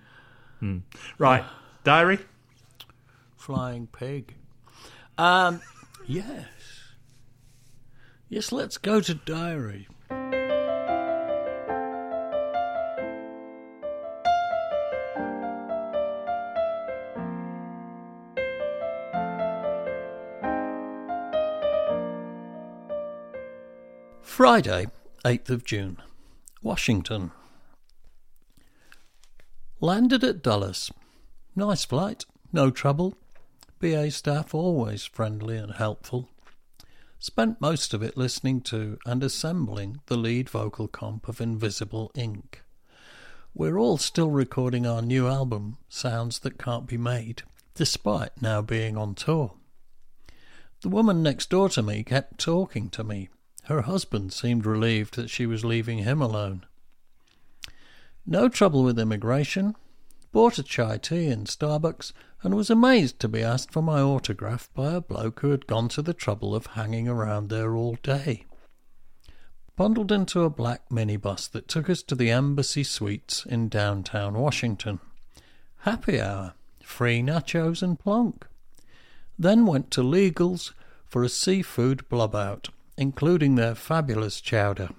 Hmm. 0.59 0.77
Right, 1.17 1.45
diary. 1.83 2.19
Flying 3.37 3.87
pig. 3.87 4.35
Um, 5.17 5.61
yes. 6.05 6.45
Yes, 8.29 8.51
let's 8.51 8.77
go 8.77 9.01
to 9.01 9.13
diary. 9.13 9.87
Friday, 24.31 24.87
8th 25.25 25.49
of 25.49 25.65
June, 25.65 25.97
Washington. 26.63 27.31
Landed 29.81 30.23
at 30.23 30.41
Dulles. 30.41 30.89
Nice 31.53 31.83
flight, 31.83 32.23
no 32.53 32.71
trouble. 32.71 33.17
BA 33.79 34.09
staff 34.09 34.55
always 34.55 35.03
friendly 35.03 35.57
and 35.57 35.73
helpful. 35.73 36.29
Spent 37.19 37.59
most 37.59 37.93
of 37.93 38.01
it 38.01 38.15
listening 38.15 38.61
to 38.61 38.97
and 39.05 39.21
assembling 39.21 39.99
the 40.05 40.15
lead 40.15 40.49
vocal 40.49 40.87
comp 40.87 41.27
of 41.27 41.41
Invisible 41.41 42.09
Ink. 42.15 42.63
We're 43.53 43.77
all 43.77 43.97
still 43.97 44.31
recording 44.31 44.87
our 44.87 45.01
new 45.01 45.27
album, 45.27 45.75
Sounds 45.89 46.39
That 46.39 46.57
Can't 46.57 46.87
Be 46.87 46.97
Made, 46.97 47.43
despite 47.75 48.41
now 48.41 48.61
being 48.61 48.95
on 48.95 49.13
tour. 49.13 49.55
The 50.83 50.89
woman 50.89 51.21
next 51.21 51.49
door 51.49 51.67
to 51.67 51.83
me 51.83 52.05
kept 52.05 52.39
talking 52.39 52.89
to 52.91 53.03
me. 53.03 53.27
Her 53.71 53.83
husband 53.83 54.33
seemed 54.33 54.65
relieved 54.65 55.15
that 55.15 55.29
she 55.29 55.45
was 55.45 55.63
leaving 55.63 55.99
him 55.99 56.21
alone. 56.21 56.65
No 58.25 58.49
trouble 58.49 58.83
with 58.83 58.99
immigration. 58.99 59.77
Bought 60.33 60.57
a 60.57 60.63
chai 60.63 60.97
tea 60.97 61.27
in 61.27 61.45
Starbucks 61.45 62.11
and 62.43 62.53
was 62.53 62.69
amazed 62.69 63.17
to 63.21 63.29
be 63.29 63.41
asked 63.41 63.71
for 63.71 63.81
my 63.81 64.01
autograph 64.01 64.69
by 64.73 64.91
a 64.91 64.99
bloke 64.99 65.39
who 65.39 65.51
had 65.51 65.67
gone 65.67 65.87
to 65.87 66.01
the 66.01 66.13
trouble 66.13 66.53
of 66.53 66.65
hanging 66.65 67.07
around 67.07 67.47
there 67.47 67.73
all 67.73 67.95
day. 68.03 68.43
Bundled 69.77 70.11
into 70.11 70.41
a 70.41 70.49
black 70.49 70.89
minibus 70.89 71.47
that 71.47 71.69
took 71.69 71.89
us 71.89 72.03
to 72.03 72.15
the 72.15 72.29
Embassy 72.29 72.83
Suites 72.83 73.45
in 73.45 73.69
downtown 73.69 74.33
Washington. 74.33 74.99
Happy 75.83 76.19
hour, 76.19 76.55
free 76.83 77.21
nachos 77.21 77.81
and 77.81 77.97
plonk. 77.97 78.45
Then 79.39 79.65
went 79.65 79.91
to 79.91 80.03
Legal's 80.03 80.73
for 81.07 81.23
a 81.23 81.29
seafood 81.29 82.09
blob-out, 82.09 82.67
including 82.97 83.55
their 83.55 83.75
fabulous 83.75 84.41
chowder. 84.41 84.89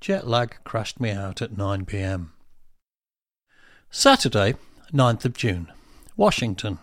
Jet 0.00 0.26
lag 0.26 0.56
crashed 0.64 1.00
me 1.00 1.10
out 1.10 1.42
at 1.42 1.56
9 1.56 1.84
pm. 1.84 2.32
Saturday, 3.90 4.54
9th 4.92 5.24
of 5.24 5.36
June, 5.36 5.72
Washington. 6.16 6.78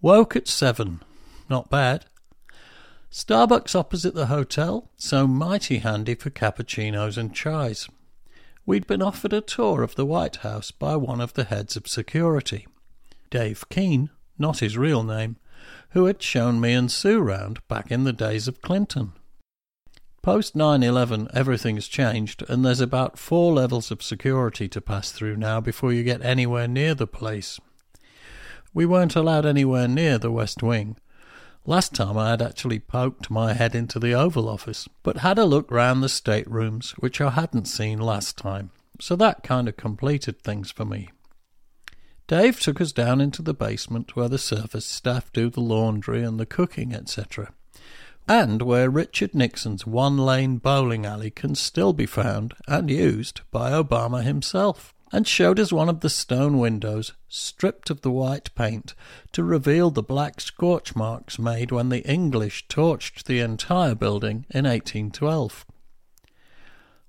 Woke 0.00 0.36
at 0.36 0.48
7. 0.48 1.00
Not 1.48 1.70
bad. 1.70 2.06
Starbucks 3.10 3.74
opposite 3.74 4.14
the 4.14 4.26
hotel, 4.26 4.90
so 4.96 5.26
mighty 5.26 5.78
handy 5.78 6.14
for 6.14 6.30
cappuccinos 6.30 7.18
and 7.18 7.34
chais. 7.34 7.88
We'd 8.64 8.86
been 8.86 9.02
offered 9.02 9.32
a 9.32 9.40
tour 9.40 9.82
of 9.82 9.96
the 9.96 10.06
White 10.06 10.36
House 10.36 10.70
by 10.70 10.96
one 10.96 11.20
of 11.20 11.34
the 11.34 11.44
heads 11.44 11.76
of 11.76 11.88
security. 11.88 12.66
Dave 13.28 13.68
Keane, 13.68 14.10
not 14.38 14.60
his 14.60 14.78
real 14.78 15.02
name, 15.02 15.36
who 15.92 16.06
had 16.06 16.22
shown 16.22 16.60
me 16.60 16.72
and 16.72 16.90
Sue 16.90 17.20
round 17.20 17.66
back 17.68 17.90
in 17.90 18.04
the 18.04 18.12
days 18.12 18.48
of 18.48 18.62
Clinton. 18.62 19.12
Post 20.22 20.54
9 20.54 20.82
11, 20.82 21.28
everything's 21.34 21.88
changed, 21.88 22.44
and 22.48 22.64
there's 22.64 22.80
about 22.80 23.18
four 23.18 23.52
levels 23.52 23.90
of 23.90 24.02
security 24.02 24.68
to 24.68 24.80
pass 24.80 25.10
through 25.10 25.36
now 25.36 25.60
before 25.60 25.92
you 25.92 26.04
get 26.04 26.24
anywhere 26.24 26.68
near 26.68 26.94
the 26.94 27.06
place. 27.06 27.58
We 28.72 28.86
weren't 28.86 29.16
allowed 29.16 29.44
anywhere 29.44 29.88
near 29.88 30.18
the 30.18 30.30
West 30.30 30.62
Wing. 30.62 30.96
Last 31.66 31.94
time 31.94 32.16
I 32.16 32.30
had 32.30 32.40
actually 32.40 32.78
poked 32.78 33.30
my 33.30 33.52
head 33.52 33.74
into 33.74 33.98
the 33.98 34.14
Oval 34.14 34.48
Office, 34.48 34.88
but 35.02 35.18
had 35.18 35.38
a 35.38 35.44
look 35.44 35.70
round 35.70 36.02
the 36.02 36.08
staterooms, 36.08 36.92
which 36.92 37.20
I 37.20 37.30
hadn't 37.30 37.66
seen 37.66 38.00
last 38.00 38.38
time, 38.38 38.70
so 39.00 39.14
that 39.16 39.42
kind 39.42 39.68
of 39.68 39.76
completed 39.76 40.40
things 40.40 40.70
for 40.70 40.84
me. 40.84 41.10
Dave 42.26 42.60
took 42.60 42.80
us 42.80 42.92
down 42.92 43.20
into 43.20 43.42
the 43.42 43.54
basement 43.54 44.16
where 44.16 44.28
the 44.28 44.38
service 44.38 44.86
staff 44.86 45.32
do 45.32 45.50
the 45.50 45.60
laundry 45.60 46.22
and 46.22 46.38
the 46.38 46.46
cooking, 46.46 46.94
etc 46.94 47.52
and 48.28 48.62
where 48.62 48.88
Richard 48.88 49.34
Nixon's 49.34 49.86
one 49.86 50.16
lane 50.16 50.58
bowling 50.58 51.04
alley 51.04 51.30
can 51.30 51.54
still 51.54 51.92
be 51.92 52.06
found 52.06 52.54
and 52.68 52.90
used 52.90 53.40
by 53.50 53.72
Obama 53.72 54.22
himself, 54.22 54.94
and 55.10 55.26
showed 55.26 55.60
us 55.60 55.72
one 55.72 55.88
of 55.88 56.00
the 56.00 56.08
stone 56.08 56.58
windows 56.58 57.12
stripped 57.28 57.90
of 57.90 58.00
the 58.00 58.10
white 58.10 58.54
paint 58.54 58.94
to 59.32 59.44
reveal 59.44 59.90
the 59.90 60.02
black 60.02 60.40
scorch 60.40 60.94
marks 60.96 61.38
made 61.38 61.70
when 61.70 61.88
the 61.88 62.06
English 62.08 62.66
torched 62.68 63.24
the 63.24 63.40
entire 63.40 63.94
building 63.94 64.46
in 64.50 64.64
1812. 64.64 65.66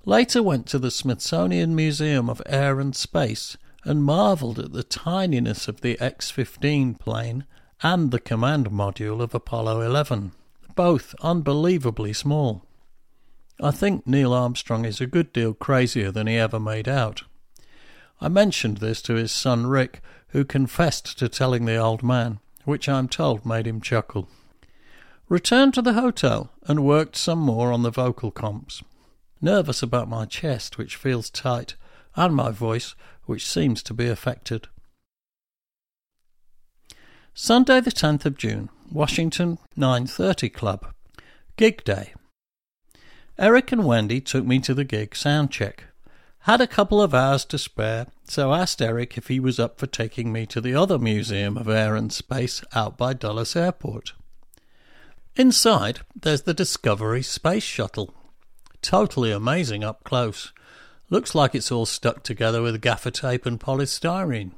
Later 0.05 0.43
went 0.43 0.66
to 0.68 0.80
the 0.80 0.91
Smithsonian 0.91 1.74
Museum 1.76 2.30
of 2.30 2.41
Air 2.45 2.82
and 2.82 2.93
Space 2.93 3.55
and 3.84 4.04
marvelled 4.04 4.60
at 4.60 4.74
the 4.74 4.84
tininess 4.84 5.68
of 5.68 5.82
the 5.82 6.00
X 6.00 6.30
15 6.32 6.96
plane 6.96 7.46
and 7.82 8.12
the 8.12 8.20
command 8.20 8.70
module 8.70 9.22
of 9.22 9.36
Apollo 9.36 9.82
11 9.82 10.32
both 10.76 11.16
unbelievably 11.22 12.14
small. 12.14 12.66
I 13.62 13.72
think 13.72 14.08
Neil 14.08 14.34
Armstrong 14.34 14.86
is 14.86 15.00
a 15.00 15.08
good 15.08 15.32
deal 15.32 15.54
crazier 15.54 16.12
than 16.12 16.28
he 16.28 16.38
ever 16.38 16.60
made 16.60 16.88
out. 16.88 17.24
I 18.20 18.30
mentioned 18.30 18.78
this 18.78 19.02
to 19.04 19.16
his 19.16 19.32
son 19.32 19.68
Rick, 19.68 20.02
who 20.30 20.44
confessed 20.44 21.18
to 21.20 21.30
telling 21.30 21.66
the 21.66 21.78
old 21.78 22.04
man, 22.04 22.40
which 22.66 22.90
I'm 22.90 23.08
told 23.08 23.46
made 23.46 23.68
him 23.68 23.82
chuckle. 23.82 24.28
Returned 25.30 25.74
to 25.76 25.82
the 25.82 25.94
hotel 25.94 26.52
and 26.64 26.86
worked 26.86 27.16
some 27.16 27.40
more 27.40 27.72
on 27.72 27.84
the 27.84 27.92
vocal 27.92 28.32
comps. 28.32 28.84
Nervous 29.42 29.84
about 29.84 30.10
my 30.10 30.26
chest, 30.26 30.78
which 30.78 30.96
feels 30.96 31.30
tight, 31.30 31.76
and 32.16 32.36
my 32.36 32.52
voice, 32.52 32.96
which 33.26 33.48
seems 33.48 33.82
to 33.84 33.94
be 33.94 34.08
affected. 34.08 34.68
Sunday, 37.34 37.80
the 37.80 37.92
10th 37.92 38.26
of 38.26 38.38
June. 38.38 38.70
Washington 38.92 39.58
9:30 39.76 40.54
Club. 40.54 40.94
Gig 41.58 41.84
day. 41.84 42.14
Eric 43.40 43.72
and 43.72 43.86
Wendy 43.86 44.22
took 44.22 44.46
me 44.46 44.60
to 44.60 44.76
the 44.76 44.84
gig 44.84 45.16
sound 45.16 45.50
check. 45.50 45.86
Had 46.42 46.62
a 46.62 46.68
couple 46.68 47.02
of 47.02 47.14
hours 47.14 47.46
to 47.46 47.58
spare, 47.58 48.08
so 48.26 48.54
asked 48.54 48.82
Eric 48.82 49.18
if 49.18 49.30
he 49.30 49.40
was 49.40 49.60
up 49.60 49.80
for 49.80 49.88
taking 49.88 50.32
me 50.32 50.46
to 50.46 50.62
the 50.62 50.76
other 50.76 51.00
museum 51.00 51.58
of 51.58 51.70
air 51.70 51.96
and 51.96 52.14
space 52.14 52.64
out 52.74 52.98
by 52.98 53.14
Dulles 53.14 53.56
Airport. 53.56 54.14
Inside, 55.36 56.02
there's 56.16 56.44
the 56.44 56.54
Discovery 56.54 57.24
space 57.24 57.64
shuttle. 57.64 58.14
Totally 58.84 59.32
amazing 59.32 59.84
up 59.84 60.04
close. 60.04 60.52
Looks 61.14 61.36
like 61.36 61.53
it's 61.53 61.72
all 61.72 61.86
stuck 61.86 62.24
together 62.24 62.64
with 62.64 62.82
gaffer 62.82 63.11
tape 63.11 63.45
and 63.45 63.59
polystyrene. 63.59 64.53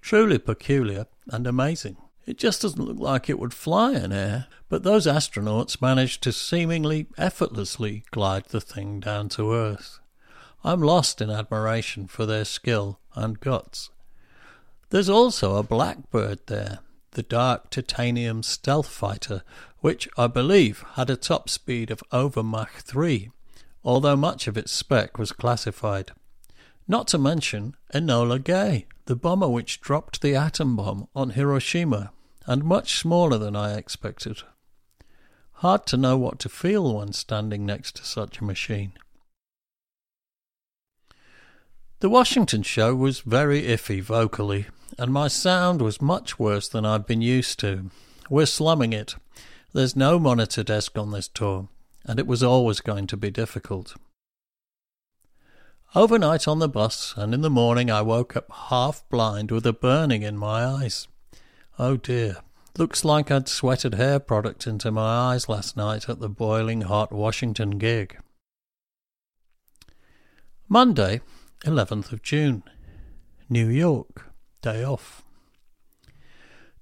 Truly 0.00 0.38
peculiar 0.38 1.06
and 1.28 1.46
amazing. 1.46 1.98
It 2.26 2.36
just 2.36 2.62
doesn't 2.62 2.84
look 2.84 2.98
like 2.98 3.30
it 3.30 3.38
would 3.38 3.54
fly 3.54 3.92
in 3.92 4.10
air, 4.10 4.48
but 4.68 4.82
those 4.82 5.06
astronauts 5.06 5.80
managed 5.80 6.20
to 6.24 6.32
seemingly 6.32 7.06
effortlessly 7.16 8.02
glide 8.10 8.46
the 8.46 8.60
thing 8.60 8.98
down 8.98 9.28
to 9.28 9.52
Earth. 9.52 10.00
I'm 10.64 10.80
lost 10.80 11.20
in 11.20 11.30
admiration 11.30 12.08
for 12.08 12.26
their 12.26 12.44
skill 12.44 12.98
and 13.14 13.38
guts. 13.38 13.90
There's 14.90 15.08
also 15.08 15.54
a 15.54 15.62
Blackbird 15.62 16.40
there, 16.46 16.80
the 17.12 17.22
dark 17.22 17.70
titanium 17.70 18.42
stealth 18.42 18.88
fighter, 18.88 19.44
which 19.78 20.08
I 20.18 20.26
believe 20.26 20.84
had 20.94 21.08
a 21.08 21.14
top 21.14 21.48
speed 21.48 21.92
of 21.92 22.02
over 22.10 22.42
Mach 22.42 22.80
3, 22.80 23.30
although 23.84 24.16
much 24.16 24.46
of 24.46 24.56
its 24.56 24.72
spec 24.72 25.18
was 25.18 25.32
classified. 25.32 26.12
Not 26.88 27.08
to 27.08 27.18
mention 27.18 27.76
Enola 27.92 28.42
Gay, 28.42 28.86
the 29.06 29.16
bomber 29.16 29.48
which 29.48 29.80
dropped 29.80 30.22
the 30.22 30.34
atom 30.34 30.76
bomb 30.76 31.08
on 31.14 31.30
Hiroshima, 31.30 32.10
and 32.46 32.64
much 32.64 32.98
smaller 32.98 33.38
than 33.38 33.56
I 33.56 33.76
expected. 33.76 34.42
Hard 35.58 35.86
to 35.86 35.96
know 35.96 36.16
what 36.16 36.38
to 36.40 36.48
feel 36.48 36.94
when 36.96 37.12
standing 37.12 37.64
next 37.64 37.96
to 37.96 38.04
such 38.04 38.38
a 38.38 38.44
machine. 38.44 38.92
The 42.00 42.10
Washington 42.10 42.62
show 42.62 42.94
was 42.94 43.20
very 43.20 43.62
iffy 43.62 44.02
vocally, 44.02 44.66
and 44.98 45.12
my 45.12 45.28
sound 45.28 45.80
was 45.80 46.02
much 46.02 46.38
worse 46.38 46.68
than 46.68 46.84
I'd 46.84 47.06
been 47.06 47.22
used 47.22 47.58
to. 47.60 47.90
We're 48.28 48.46
slumming 48.46 48.92
it. 48.92 49.14
There's 49.72 49.96
no 49.96 50.18
monitor 50.18 50.62
desk 50.62 50.98
on 50.98 51.12
this 51.12 51.28
tour, 51.28 51.68
and 52.04 52.18
it 52.18 52.26
was 52.26 52.42
always 52.42 52.80
going 52.80 53.06
to 53.08 53.16
be 53.16 53.30
difficult. 53.30 53.94
Overnight 55.94 56.48
on 56.48 56.58
the 56.58 56.68
bus, 56.68 57.14
and 57.16 57.32
in 57.32 57.40
the 57.40 57.50
morning 57.50 57.90
I 57.90 58.02
woke 58.02 58.36
up 58.36 58.50
half 58.68 59.08
blind 59.08 59.50
with 59.50 59.64
a 59.64 59.72
burning 59.72 60.22
in 60.22 60.36
my 60.36 60.64
eyes. 60.64 61.06
Oh 61.78 61.96
dear, 61.96 62.38
looks 62.76 63.04
like 63.04 63.30
I'd 63.30 63.48
sweated 63.48 63.94
hair 63.94 64.18
product 64.18 64.66
into 64.66 64.90
my 64.90 65.32
eyes 65.32 65.48
last 65.48 65.76
night 65.76 66.08
at 66.08 66.18
the 66.18 66.28
boiling 66.28 66.82
hot 66.82 67.12
Washington 67.12 67.78
gig. 67.78 68.18
Monday, 70.68 71.20
11th 71.64 72.10
of 72.10 72.22
June, 72.22 72.64
New 73.48 73.68
York, 73.68 74.32
day 74.62 74.82
off. 74.82 75.22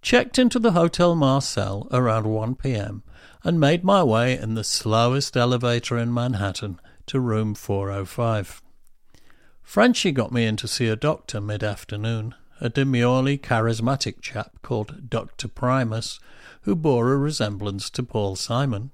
Checked 0.02 0.36
into 0.36 0.58
the 0.58 0.72
Hotel 0.72 1.14
Marcel 1.14 1.86
around 1.92 2.26
1 2.26 2.56
p.m. 2.56 3.04
and 3.44 3.60
made 3.60 3.84
my 3.84 4.02
way 4.02 4.36
in 4.36 4.54
the 4.54 4.64
slowest 4.64 5.36
elevator 5.36 5.96
in 5.96 6.12
Manhattan 6.12 6.80
to 7.06 7.20
room 7.20 7.54
405. 7.54 8.60
Frenchy 9.62 10.10
got 10.10 10.32
me 10.32 10.44
in 10.44 10.56
to 10.56 10.66
see 10.66 10.88
a 10.88 10.96
doctor 10.96 11.40
mid 11.40 11.62
afternoon, 11.62 12.34
a 12.60 12.68
demurely 12.68 13.38
charismatic 13.38 14.20
chap 14.20 14.60
called 14.60 15.08
Dr. 15.08 15.46
Primus, 15.46 16.18
who 16.62 16.74
bore 16.74 17.12
a 17.12 17.16
resemblance 17.16 17.88
to 17.90 18.02
Paul 18.02 18.34
Simon, 18.34 18.90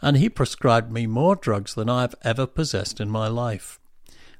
and 0.00 0.16
he 0.16 0.28
prescribed 0.28 0.92
me 0.92 1.08
more 1.08 1.34
drugs 1.34 1.74
than 1.74 1.90
I 1.90 2.02
have 2.02 2.14
ever 2.22 2.46
possessed 2.46 3.00
in 3.00 3.10
my 3.10 3.26
life 3.26 3.80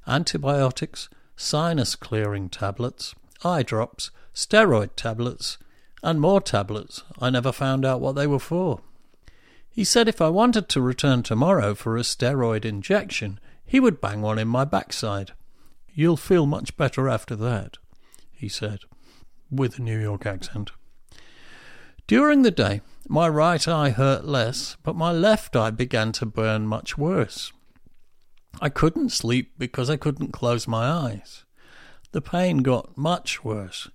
antibiotics, 0.07 1.09
sinus 1.35 1.95
clearing 1.95 2.47
tablets, 2.47 3.15
eye 3.43 3.63
drops, 3.63 4.11
steroid 4.33 4.91
tablets, 4.95 5.57
and 6.05 6.21
more 6.21 6.39
tablets. 6.39 7.03
I 7.19 7.31
never 7.31 7.51
found 7.51 7.83
out 7.83 7.99
what 7.99 8.15
they 8.15 8.27
were 8.27 8.39
for. 8.39 8.81
He 9.67 9.83
said 9.83 10.07
if 10.07 10.21
I 10.21 10.29
wanted 10.29 10.69
to 10.69 10.81
return 10.81 11.23
tomorrow 11.23 11.73
for 11.73 11.97
a 11.97 12.01
steroid 12.01 12.63
injection, 12.63 13.39
he 13.65 13.79
would 13.79 13.99
bang 13.99 14.21
one 14.21 14.37
in 14.37 14.47
my 14.47 14.65
backside. 14.65 15.31
You'll 15.93 16.15
feel 16.15 16.45
much 16.45 16.77
better 16.77 17.09
after 17.09 17.35
that, 17.37 17.77
he 18.31 18.47
said, 18.47 18.81
with 19.49 19.79
a 19.79 19.81
New 19.81 19.99
York 19.99 20.27
accent. 20.27 20.71
During 22.05 22.43
the 22.43 22.51
day, 22.51 22.81
my 23.09 23.27
right 23.27 23.67
eye 23.67 23.89
hurt 23.89 24.25
less, 24.25 24.77
but 24.83 24.95
my 24.95 25.11
left 25.11 25.55
eye 25.55 25.71
began 25.71 26.11
to 26.13 26.25
burn 26.27 26.67
much 26.67 26.99
worse. 26.99 27.51
I 28.61 28.69
couldn't 28.69 29.09
sleep 29.09 29.53
because 29.57 29.89
I 29.89 29.97
couldn't 29.97 30.31
close 30.31 30.67
my 30.67 30.85
eyes. 30.85 31.45
The 32.11 32.21
pain 32.21 32.59
got 32.59 32.95
much 32.95 33.43
worse, 33.43 33.89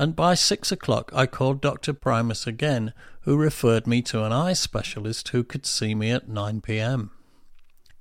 and 0.00 0.16
by 0.16 0.32
six 0.32 0.72
o'clock 0.72 1.12
I 1.14 1.26
called 1.26 1.60
Dr. 1.60 1.92
Primus 1.92 2.46
again, 2.46 2.94
who 3.24 3.36
referred 3.36 3.86
me 3.86 4.00
to 4.02 4.24
an 4.24 4.32
eye 4.32 4.54
specialist 4.54 5.28
who 5.28 5.44
could 5.44 5.66
see 5.66 5.94
me 5.94 6.10
at 6.10 6.26
9 6.26 6.62
p.m. 6.62 7.10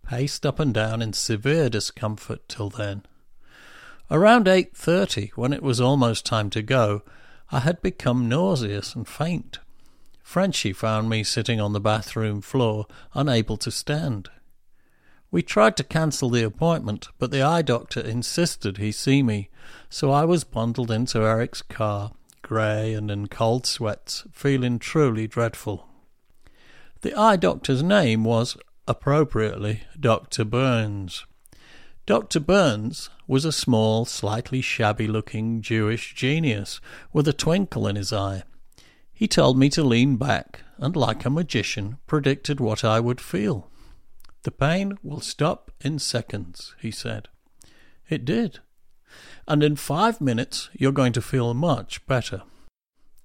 Paced 0.07 0.45
up 0.45 0.61
and 0.61 0.73
down 0.73 1.01
in 1.01 1.11
severe 1.11 1.67
discomfort 1.67 2.47
till 2.47 2.69
then. 2.69 3.03
Around 4.09 4.45
8.30, 4.45 5.31
when 5.35 5.51
it 5.51 5.61
was 5.61 5.81
almost 5.81 6.25
time 6.25 6.49
to 6.51 6.61
go, 6.61 7.01
I 7.51 7.59
had 7.59 7.81
become 7.81 8.29
nauseous 8.29 8.95
and 8.95 9.05
faint. 9.05 9.59
Frenchy 10.23 10.71
found 10.71 11.09
me 11.09 11.21
sitting 11.25 11.59
on 11.59 11.73
the 11.73 11.81
bathroom 11.81 12.39
floor, 12.39 12.85
unable 13.13 13.57
to 13.57 13.71
stand. 13.71 14.29
We 15.31 15.41
tried 15.41 15.75
to 15.75 15.83
cancel 15.83 16.29
the 16.29 16.43
appointment, 16.43 17.09
but 17.17 17.31
the 17.31 17.41
eye 17.41 17.61
doctor 17.61 17.99
insisted 17.99 18.77
he 18.77 18.93
see 18.93 19.21
me, 19.21 19.48
so 19.89 20.11
I 20.11 20.25
was 20.25 20.43
bundled 20.43 20.91
into 20.91 21.19
Eric's 21.19 21.61
car, 21.61 22.11
grey 22.41 22.93
and 22.93 23.09
in 23.09 23.27
cold 23.27 23.65
sweats, 23.65 24.25
feeling 24.31 24.79
truly 24.79 25.27
dreadful. 25.27 25.87
The 27.01 27.15
eye 27.15 27.37
doctor's 27.37 27.81
name 27.81 28.23
was, 28.23 28.57
appropriately, 28.87 29.83
Dr. 29.99 30.43
Burns. 30.43 31.25
Dr. 32.05 32.39
Burns 32.39 33.09
was 33.27 33.45
a 33.45 33.51
small, 33.51 34.03
slightly 34.03 34.61
shabby 34.61 35.07
looking 35.07 35.61
Jewish 35.61 36.15
genius 36.15 36.81
with 37.13 37.27
a 37.27 37.33
twinkle 37.33 37.87
in 37.87 37.95
his 37.95 38.11
eye. 38.11 38.43
He 39.13 39.27
told 39.27 39.59
me 39.59 39.69
to 39.69 39.83
lean 39.83 40.15
back 40.15 40.61
and, 40.77 40.95
like 40.95 41.25
a 41.25 41.29
magician, 41.29 41.97
predicted 42.07 42.59
what 42.59 42.83
I 42.83 42.99
would 42.99 43.21
feel. 43.21 43.69
The 44.43 44.51
pain 44.51 44.97
will 45.03 45.19
stop 45.19 45.71
in 45.81 45.99
seconds, 45.99 46.73
he 46.79 46.89
said. 46.89 47.27
It 48.09 48.25
did. 48.25 48.59
And 49.47 49.63
in 49.63 49.75
five 49.75 50.21
minutes 50.21 50.69
you're 50.73 50.91
going 50.91 51.13
to 51.13 51.21
feel 51.21 51.53
much 51.53 52.05
better. 52.07 52.43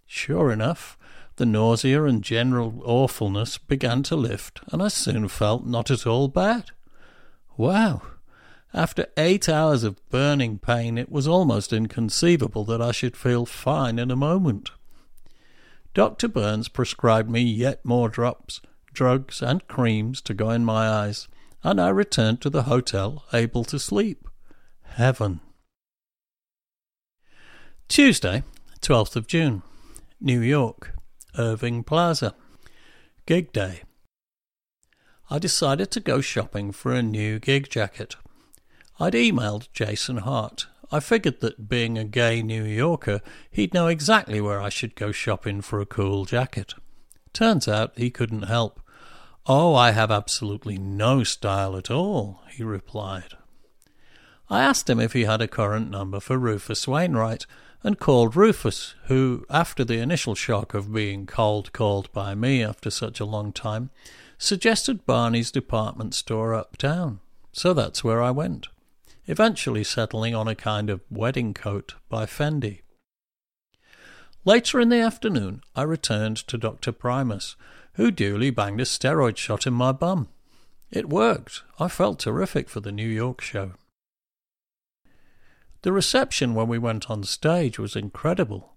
Sure 0.06 0.50
enough, 0.50 0.98
the 1.36 1.46
nausea 1.46 2.04
and 2.04 2.22
general 2.22 2.80
awfulness 2.84 3.58
began 3.58 4.02
to 4.04 4.16
lift, 4.16 4.60
and 4.68 4.82
I 4.82 4.88
soon 4.88 5.28
felt 5.28 5.66
not 5.66 5.90
at 5.90 6.06
all 6.06 6.28
bad. 6.28 6.70
Wow! 7.56 8.02
After 8.72 9.06
eight 9.16 9.48
hours 9.48 9.84
of 9.84 10.08
burning 10.10 10.58
pain, 10.58 10.98
it 10.98 11.10
was 11.10 11.28
almost 11.28 11.72
inconceivable 11.72 12.64
that 12.64 12.82
I 12.82 12.92
should 12.92 13.16
feel 13.16 13.46
fine 13.46 13.98
in 13.98 14.10
a 14.10 14.16
moment. 14.16 14.70
Dr. 15.94 16.26
Burns 16.26 16.68
prescribed 16.68 17.30
me 17.30 17.42
yet 17.42 17.84
more 17.84 18.08
drops, 18.08 18.60
drugs, 18.92 19.42
and 19.42 19.66
creams 19.68 20.20
to 20.22 20.34
go 20.34 20.50
in 20.50 20.64
my 20.64 20.88
eyes, 20.88 21.28
and 21.62 21.80
I 21.80 21.88
returned 21.88 22.40
to 22.42 22.50
the 22.50 22.64
hotel 22.64 23.24
able 23.32 23.64
to 23.64 23.78
sleep. 23.78 24.28
Heaven. 24.82 25.40
Tuesday, 27.88 28.42
12th 28.80 29.14
of 29.14 29.26
June, 29.26 29.62
New 30.20 30.40
York, 30.40 30.94
Irving 31.38 31.84
Plaza. 31.84 32.34
Gig 33.26 33.52
day. 33.52 33.82
I 35.30 35.38
decided 35.38 35.90
to 35.92 36.00
go 36.00 36.20
shopping 36.20 36.72
for 36.72 36.92
a 36.92 37.02
new 37.02 37.38
gig 37.38 37.68
jacket. 37.68 38.16
I'd 38.98 39.12
emailed 39.12 39.68
Jason 39.72 40.18
Hart. 40.18 40.66
I 40.90 41.00
figured 41.00 41.40
that 41.40 41.68
being 41.68 41.96
a 41.96 42.04
gay 42.04 42.42
New 42.42 42.64
Yorker, 42.64 43.20
he'd 43.50 43.74
know 43.74 43.86
exactly 43.86 44.40
where 44.40 44.60
I 44.60 44.70
should 44.70 44.96
go 44.96 45.12
shopping 45.12 45.60
for 45.60 45.80
a 45.80 45.86
cool 45.86 46.24
jacket. 46.24 46.74
Turns 47.32 47.68
out 47.68 47.96
he 47.96 48.10
couldn't 48.10 48.42
help. 48.42 48.80
Oh, 49.46 49.74
I 49.74 49.90
have 49.92 50.10
absolutely 50.10 50.78
no 50.78 51.22
style 51.22 51.76
at 51.76 51.90
all, 51.90 52.40
he 52.50 52.64
replied. 52.64 53.34
I 54.48 54.62
asked 54.62 54.90
him 54.90 55.00
if 55.00 55.12
he 55.12 55.24
had 55.24 55.40
a 55.40 55.48
current 55.48 55.90
number 55.90 56.20
for 56.20 56.38
Rufus 56.38 56.88
Wainwright, 56.88 57.46
and 57.84 58.00
called 58.00 58.34
Rufus, 58.34 58.96
who, 59.04 59.46
after 59.48 59.84
the 59.84 59.98
initial 59.98 60.34
shock 60.34 60.74
of 60.74 60.92
being 60.92 61.26
cold 61.26 61.72
called 61.72 62.10
by 62.12 62.34
me 62.34 62.64
after 62.64 62.90
such 62.90 63.20
a 63.20 63.24
long 63.24 63.52
time, 63.52 63.90
suggested 64.38 65.06
Barney's 65.06 65.52
department 65.52 66.14
store 66.14 66.54
uptown. 66.54 67.20
So 67.52 67.72
that's 67.72 68.02
where 68.02 68.20
I 68.20 68.32
went 68.32 68.66
eventually 69.26 69.84
settling 69.84 70.34
on 70.34 70.48
a 70.48 70.54
kind 70.54 70.90
of 70.90 71.00
wedding 71.10 71.54
coat 71.54 71.94
by 72.08 72.26
Fendi. 72.26 72.80
Later 74.44 74.80
in 74.80 74.90
the 74.90 75.00
afternoon, 75.00 75.62
I 75.74 75.82
returned 75.82 76.36
to 76.48 76.58
Dr. 76.58 76.92
Primus, 76.92 77.56
who 77.94 78.10
duly 78.10 78.50
banged 78.50 78.80
a 78.80 78.84
steroid 78.84 79.36
shot 79.36 79.66
in 79.66 79.72
my 79.72 79.92
bum. 79.92 80.28
It 80.90 81.08
worked. 81.08 81.62
I 81.78 81.88
felt 81.88 82.18
terrific 82.18 82.68
for 82.68 82.80
the 82.80 82.92
New 82.92 83.08
York 83.08 83.40
show. 83.40 83.72
The 85.84 85.92
reception 85.92 86.54
when 86.54 86.66
we 86.68 86.78
went 86.78 87.10
on 87.10 87.24
stage 87.24 87.78
was 87.78 87.94
incredible. 87.94 88.72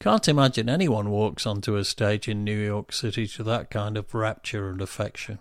Can't 0.00 0.26
imagine 0.26 0.68
anyone 0.68 1.10
walks 1.10 1.46
onto 1.46 1.76
a 1.76 1.84
stage 1.84 2.26
in 2.26 2.42
New 2.42 2.58
York 2.58 2.92
City 2.92 3.28
to 3.28 3.44
that 3.44 3.70
kind 3.70 3.96
of 3.96 4.12
rapture 4.12 4.68
and 4.68 4.82
affection. 4.82 5.38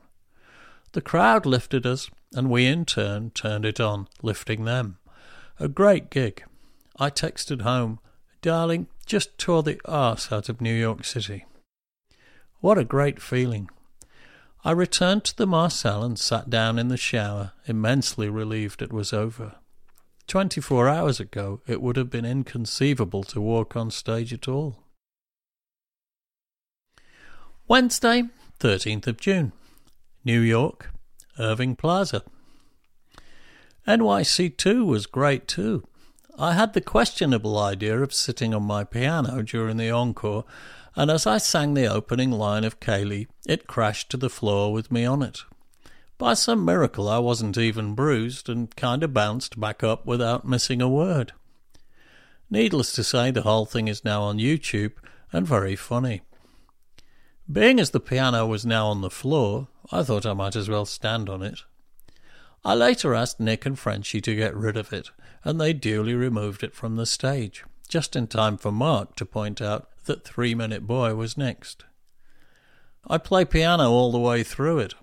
The 0.91 1.01
crowd 1.01 1.47
lifted 1.47 1.87
us, 1.87 2.11
and 2.35 2.51
we 2.51 2.67
in 2.67 2.85
turn 2.85 3.31
turned 3.31 3.65
it 3.65 3.79
on, 3.79 4.09
lifting 4.21 4.65
them. 4.65 4.99
A 5.59 5.67
great 5.67 6.11
gig. 6.11 6.43
I 6.99 7.09
texted 7.09 7.63
home, 7.63 7.99
Darling, 8.43 8.85
just 9.07 9.39
tore 9.39 9.63
the 9.63 9.81
arse 9.85 10.31
out 10.31 10.49
of 10.49 10.61
New 10.61 10.75
York 10.75 11.03
City. 11.03 11.47
What 12.59 12.77
a 12.77 12.83
great 12.83 13.19
feeling. 13.19 13.71
I 14.63 14.69
returned 14.69 15.23
to 15.23 15.35
the 15.35 15.47
Marcel 15.47 16.03
and 16.03 16.19
sat 16.19 16.51
down 16.51 16.77
in 16.77 16.89
the 16.89 16.95
shower, 16.95 17.53
immensely 17.65 18.29
relieved 18.29 18.83
it 18.83 18.93
was 18.93 19.11
over. 19.11 19.55
Twenty 20.31 20.61
four 20.61 20.87
hours 20.87 21.19
ago, 21.19 21.59
it 21.67 21.81
would 21.81 21.97
have 21.97 22.09
been 22.09 22.23
inconceivable 22.23 23.21
to 23.25 23.41
walk 23.41 23.75
on 23.75 23.91
stage 23.91 24.31
at 24.31 24.47
all. 24.47 24.77
Wednesday, 27.67 28.29
13th 28.61 29.07
of 29.07 29.17
June, 29.17 29.51
New 30.23 30.39
York, 30.39 30.91
Irving 31.37 31.75
Plaza. 31.75 32.23
NYC2 33.85 34.85
was 34.85 35.05
great 35.05 35.49
too. 35.49 35.83
I 36.39 36.53
had 36.53 36.71
the 36.71 36.79
questionable 36.79 37.59
idea 37.59 38.01
of 38.01 38.13
sitting 38.13 38.53
on 38.53 38.63
my 38.63 38.85
piano 38.85 39.41
during 39.41 39.75
the 39.75 39.91
encore, 39.91 40.45
and 40.95 41.11
as 41.11 41.27
I 41.27 41.39
sang 41.39 41.73
the 41.73 41.87
opening 41.87 42.31
line 42.31 42.63
of 42.63 42.79
Kayleigh, 42.79 43.27
it 43.45 43.67
crashed 43.67 44.09
to 44.11 44.15
the 44.15 44.29
floor 44.29 44.71
with 44.71 44.93
me 44.93 45.03
on 45.03 45.23
it. 45.23 45.41
By 46.21 46.35
some 46.35 46.63
miracle, 46.63 47.09
I 47.09 47.17
wasn't 47.17 47.57
even 47.57 47.95
bruised 47.95 48.47
and 48.47 48.75
kind 48.75 49.01
of 49.01 49.11
bounced 49.11 49.59
back 49.59 49.83
up 49.83 50.05
without 50.05 50.47
missing 50.47 50.79
a 50.79 50.87
word. 50.87 51.33
Needless 52.47 52.91
to 52.91 53.03
say, 53.03 53.31
the 53.31 53.41
whole 53.41 53.65
thing 53.65 53.87
is 53.87 54.05
now 54.05 54.21
on 54.21 54.37
YouTube 54.37 54.91
and 55.33 55.47
very 55.47 55.75
funny. 55.75 56.21
Being 57.51 57.79
as 57.79 57.89
the 57.89 57.99
piano 57.99 58.45
was 58.45 58.67
now 58.67 58.85
on 58.85 59.01
the 59.01 59.09
floor, 59.09 59.67
I 59.91 60.03
thought 60.03 60.27
I 60.27 60.33
might 60.33 60.55
as 60.55 60.69
well 60.69 60.85
stand 60.85 61.27
on 61.27 61.41
it. 61.41 61.61
I 62.63 62.75
later 62.75 63.15
asked 63.15 63.39
Nick 63.39 63.65
and 63.65 63.79
Frenchie 63.79 64.21
to 64.21 64.35
get 64.35 64.55
rid 64.55 64.77
of 64.77 64.93
it, 64.93 65.09
and 65.43 65.59
they 65.59 65.73
duly 65.73 66.13
removed 66.13 66.61
it 66.61 66.75
from 66.75 66.97
the 66.97 67.07
stage, 67.07 67.65
just 67.89 68.15
in 68.15 68.27
time 68.27 68.57
for 68.57 68.71
Mark 68.71 69.15
to 69.15 69.25
point 69.25 69.59
out 69.59 69.89
that 70.05 70.23
Three 70.23 70.53
Minute 70.53 70.85
Boy 70.85 71.15
was 71.15 71.35
next. 71.35 71.83
I 73.07 73.17
play 73.17 73.43
piano 73.43 73.89
all 73.89 74.11
the 74.11 74.19
way 74.19 74.43
through 74.43 74.77
it. 74.77 74.93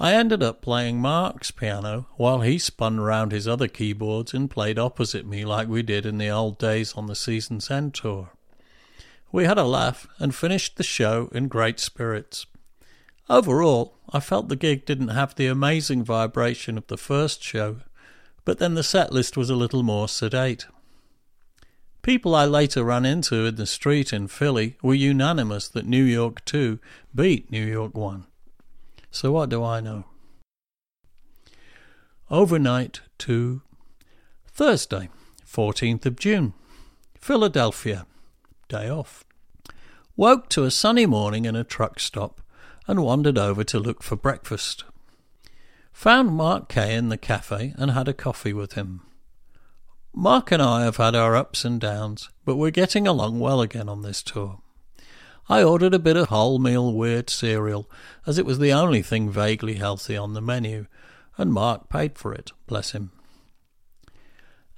I 0.00 0.14
ended 0.14 0.44
up 0.44 0.62
playing 0.62 1.00
Mark's 1.00 1.50
piano 1.50 2.06
while 2.16 2.42
he 2.42 2.56
spun 2.58 3.00
round 3.00 3.32
his 3.32 3.48
other 3.48 3.66
keyboards 3.66 4.32
and 4.32 4.48
played 4.48 4.78
opposite 4.78 5.26
me 5.26 5.44
like 5.44 5.66
we 5.66 5.82
did 5.82 6.06
in 6.06 6.18
the 6.18 6.28
old 6.28 6.56
days 6.56 6.92
on 6.92 7.08
the 7.08 7.16
season's 7.16 7.68
end 7.68 7.94
tour. 7.94 8.30
We 9.32 9.44
had 9.44 9.58
a 9.58 9.64
laugh 9.64 10.06
and 10.20 10.32
finished 10.32 10.76
the 10.76 10.84
show 10.84 11.28
in 11.32 11.48
great 11.48 11.80
spirits. 11.80 12.46
Overall, 13.28 13.96
I 14.10 14.20
felt 14.20 14.48
the 14.48 14.56
gig 14.56 14.86
didn't 14.86 15.08
have 15.08 15.34
the 15.34 15.48
amazing 15.48 16.04
vibration 16.04 16.78
of 16.78 16.86
the 16.86 16.96
first 16.96 17.42
show, 17.42 17.78
but 18.44 18.58
then 18.58 18.74
the 18.74 18.84
set 18.84 19.12
list 19.12 19.36
was 19.36 19.50
a 19.50 19.56
little 19.56 19.82
more 19.82 20.08
sedate. 20.08 20.66
People 22.02 22.36
I 22.36 22.44
later 22.44 22.84
ran 22.84 23.04
into 23.04 23.46
in 23.46 23.56
the 23.56 23.66
street 23.66 24.12
in 24.12 24.28
Philly 24.28 24.78
were 24.80 24.94
unanimous 24.94 25.66
that 25.68 25.86
New 25.86 26.04
York 26.04 26.44
2 26.44 26.78
beat 27.14 27.50
New 27.50 27.66
York 27.66 27.96
1. 27.96 28.26
So 29.18 29.32
what 29.32 29.48
do 29.48 29.64
I 29.64 29.80
know? 29.80 30.04
Overnight 32.30 33.00
to 33.18 33.62
Thursday, 34.46 35.08
14th 35.44 36.06
of 36.06 36.14
June, 36.14 36.52
Philadelphia. 37.20 38.06
Day 38.68 38.88
off. 38.88 39.24
Woke 40.16 40.48
to 40.50 40.62
a 40.62 40.70
sunny 40.70 41.04
morning 41.04 41.46
in 41.46 41.56
a 41.56 41.64
truck 41.64 41.98
stop 41.98 42.40
and 42.86 43.02
wandered 43.02 43.36
over 43.36 43.64
to 43.64 43.80
look 43.80 44.04
for 44.04 44.14
breakfast. 44.14 44.84
Found 45.94 46.30
Mark 46.30 46.68
Kay 46.68 46.94
in 46.94 47.08
the 47.08 47.18
cafe 47.18 47.74
and 47.76 47.90
had 47.90 48.06
a 48.06 48.14
coffee 48.14 48.52
with 48.52 48.74
him. 48.74 49.00
Mark 50.14 50.52
and 50.52 50.62
I 50.62 50.84
have 50.84 50.98
had 50.98 51.16
our 51.16 51.34
ups 51.34 51.64
and 51.64 51.80
downs, 51.80 52.30
but 52.44 52.54
we're 52.54 52.70
getting 52.70 53.08
along 53.08 53.40
well 53.40 53.62
again 53.62 53.88
on 53.88 54.02
this 54.02 54.22
tour. 54.22 54.60
I 55.48 55.62
ordered 55.62 55.94
a 55.94 55.98
bit 55.98 56.16
of 56.16 56.28
wholemeal 56.28 56.92
weird 56.94 57.30
cereal, 57.30 57.90
as 58.26 58.36
it 58.36 58.44
was 58.44 58.58
the 58.58 58.72
only 58.72 59.00
thing 59.02 59.30
vaguely 59.30 59.74
healthy 59.74 60.16
on 60.16 60.34
the 60.34 60.42
menu, 60.42 60.86
and 61.38 61.52
Mark 61.52 61.88
paid 61.88 62.18
for 62.18 62.34
it, 62.34 62.52
bless 62.66 62.92
him. 62.92 63.12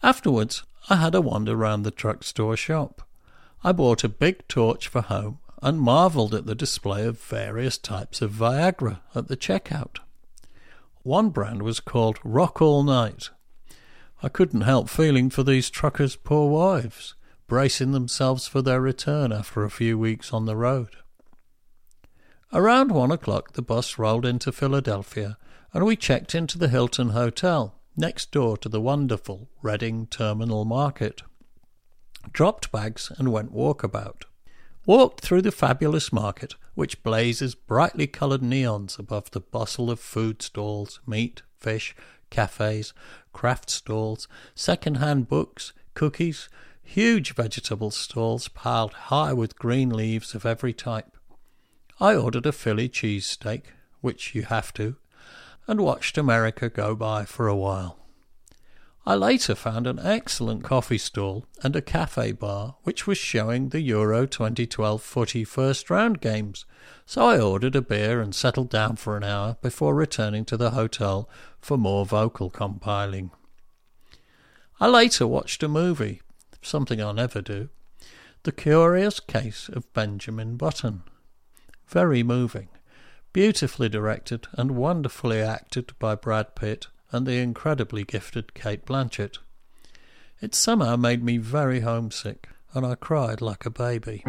Afterwards, 0.03 0.62
I 0.89 0.97
had 0.97 1.14
a 1.14 1.21
wander 1.21 1.57
round 1.57 1.85
the 1.85 1.91
truck 1.91 2.23
store 2.23 2.57
shop. 2.57 3.03
I 3.64 3.73
bought 3.73 4.05
a 4.05 4.09
big 4.09 4.47
torch 4.47 4.89
for 4.89 5.03
home 5.03 5.39
and 5.61 5.81
marvelled 5.81 6.35
at 6.35 6.47
the 6.47 6.55
display 6.55 7.05
of 7.05 7.21
various 7.21 7.77
types 7.77 8.23
of 8.23 8.31
Viagra 8.31 9.01
at 9.14 9.29
the 9.29 9.37
checkout. 9.37 9.99
One 11.03 11.31
brand 11.31 11.62
was 11.62 11.81
called 11.81 12.18
Rock 12.25 12.62
All 12.62 12.83
Night. 12.83 13.31
I 14.23 14.29
couldn't 14.29 14.62
help 14.62 14.89
feeling 14.89 15.31
for 15.31 15.43
these 15.43 15.68
truckers' 15.68 16.16
poor 16.16 16.49
wives, 16.51 17.14
bracing 17.51 17.90
themselves 17.90 18.46
for 18.46 18.62
their 18.62 18.80
return 18.80 19.32
after 19.32 19.64
a 19.64 19.70
few 19.70 19.98
weeks 19.98 20.32
on 20.32 20.46
the 20.46 20.57
road. 20.57 20.96
Around 22.53 22.92
one 22.92 23.11
o'clock, 23.11 23.55
the 23.55 23.61
bus 23.61 23.98
rolled 23.98 24.24
into 24.24 24.53
Philadelphia, 24.53 25.36
and 25.74 25.84
we 25.84 25.96
checked 25.96 26.32
into 26.32 26.57
the 26.57 26.68
Hilton 26.68 27.09
Hotel, 27.09 27.74
next 27.96 28.30
door 28.30 28.57
to 28.59 28.68
the 28.68 28.80
wonderful 28.80 29.51
Reading 29.62 30.07
Terminal 30.07 30.64
Market. 30.64 31.22
Dropped 32.32 32.70
bags 32.70 33.11
and 33.18 33.32
went 33.32 33.53
walkabout 33.53 34.22
walked 34.86 35.20
through 35.20 35.42
the 35.42 35.53
fabulous 35.53 36.12
market, 36.12 36.55
which 36.74 37.03
blazes 37.03 37.55
brightly 37.55 38.07
coloured 38.07 38.42
neons 38.42 38.98
above 38.98 39.30
the 39.30 39.40
bustle 39.40 39.90
of 39.90 40.01
food 40.01 40.40
stalls, 40.40 41.01
meat, 41.07 41.42
fish, 41.59 41.94
cafes, 42.30 42.92
craft 43.32 43.70
stalls, 43.70 44.26
second-hand 44.55 45.28
books, 45.28 45.72
cookies, 45.94 46.48
huge 46.91 47.34
vegetable 47.36 47.93
stalls 47.93 48.49
piled 48.49 48.93
high 48.93 49.32
with 49.32 49.57
green 49.57 49.91
leaves 49.91 50.34
of 50.34 50.45
every 50.45 50.72
type. 50.72 51.16
I 52.01 52.16
ordered 52.16 52.47
a 52.47 52.53
Philly 52.53 52.88
cheesesteak, 52.88 53.66
which 54.01 54.34
you 54.34 54.43
have 54.43 54.74
to, 54.74 54.97
and 55.68 55.80
watched 55.80 56.18
America 56.18 56.68
go 56.68 56.97
by 56.97 57.26
for 57.26 57.47
a 57.47 57.55
while. 57.55 57.97
I 59.07 59.14
later 59.14 59.55
found 59.55 59.86
an 59.86 60.01
excellent 60.01 60.64
coffee 60.64 60.99
stall 60.99 61.47
and 61.62 61.76
a 61.76 61.80
cafe 61.80 62.32
bar 62.32 62.74
which 62.82 63.07
was 63.07 63.18
showing 63.18 63.68
the 63.68 63.82
Euro 63.82 64.26
2012 64.26 65.01
footy 65.01 65.45
first 65.45 65.91
round 65.91 66.20
games, 66.20 66.66
so 67.07 67.24
I 67.24 67.38
ordered 67.41 67.76
a 67.76 67.82
beer 67.82 68.20
and 68.20 68.34
settled 68.34 68.68
down 68.68 68.97
for 68.97 69.16
an 69.16 69.22
hour 69.22 69.57
before 69.62 69.95
returning 69.95 70.45
to 70.47 70.57
the 70.57 70.70
hotel 70.72 71.30
for 71.61 71.78
more 71.78 72.05
vocal 72.05 72.51
compiling. 72.51 73.30
I 74.80 74.88
later 74.88 75.26
watched 75.28 75.62
a 75.62 75.68
movie, 75.68 76.22
something 76.63 77.01
I'll 77.01 77.13
never 77.13 77.41
do, 77.41 77.69
The 78.43 78.53
Curious 78.53 79.21
Case 79.21 79.69
of 79.69 79.93
Benjamin 79.93 80.57
Button. 80.57 81.03
Very 81.89 82.23
moving, 82.23 82.69
beautifully 83.33 83.89
directed 83.89 84.47
and 84.53 84.73
wonderfully 84.73 85.41
acted 85.41 85.93
by 85.99 86.15
Brad 86.15 86.55
Pitt 86.55 86.89
and 87.13 87.27
the 87.27 87.39
incredibly 87.39 88.05
gifted 88.05 88.55
Cate 88.55 88.87
Blanchett. 88.87 89.39
It 90.41 90.55
somehow 90.55 90.97
made 90.97 91.23
me 91.23 91.37
very 91.39 91.81
homesick, 91.81 92.49
and 92.73 92.87
I 92.87 92.95
cried 92.95 93.41
like 93.41 93.67
a 93.67 93.71
baby. 93.71 94.23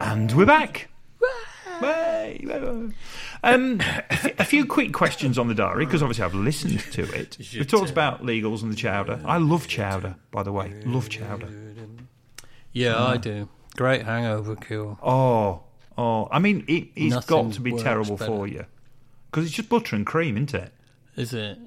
And 0.00 0.32
we're 0.32 0.46
back. 0.46 0.89
Way. 1.80 2.46
Um, 3.42 3.80
a 4.38 4.44
few 4.44 4.66
quick 4.66 4.92
questions 4.92 5.38
on 5.38 5.48
the 5.48 5.54
diary 5.54 5.84
because 5.86 6.02
obviously 6.02 6.24
I've 6.24 6.34
listened 6.34 6.80
to 6.92 7.02
it. 7.14 7.38
We've 7.54 7.66
talked 7.66 7.90
about 7.90 8.22
legals 8.22 8.62
and 8.62 8.70
the 8.70 8.76
chowder. 8.76 9.20
I 9.24 9.38
love 9.38 9.66
chowder, 9.66 10.16
by 10.30 10.42
the 10.42 10.52
way. 10.52 10.74
Love 10.84 11.08
chowder. 11.08 11.48
Yeah, 12.72 13.02
I 13.02 13.16
do. 13.16 13.48
Great 13.76 14.04
hangover 14.04 14.56
cure. 14.56 14.98
Oh, 15.02 15.62
oh. 15.96 16.28
I 16.30 16.38
mean, 16.38 16.64
it, 16.68 16.88
it's 16.96 17.14
Nothing 17.14 17.46
got 17.46 17.52
to 17.54 17.60
be 17.60 17.72
terrible 17.76 18.16
better. 18.16 18.30
for 18.30 18.46
you 18.46 18.66
because 19.30 19.46
it's 19.46 19.54
just 19.54 19.68
butter 19.68 19.96
and 19.96 20.04
cream, 20.06 20.36
isn't 20.36 20.54
it? 20.54 20.72
Is 21.16 21.32
it? 21.34 21.58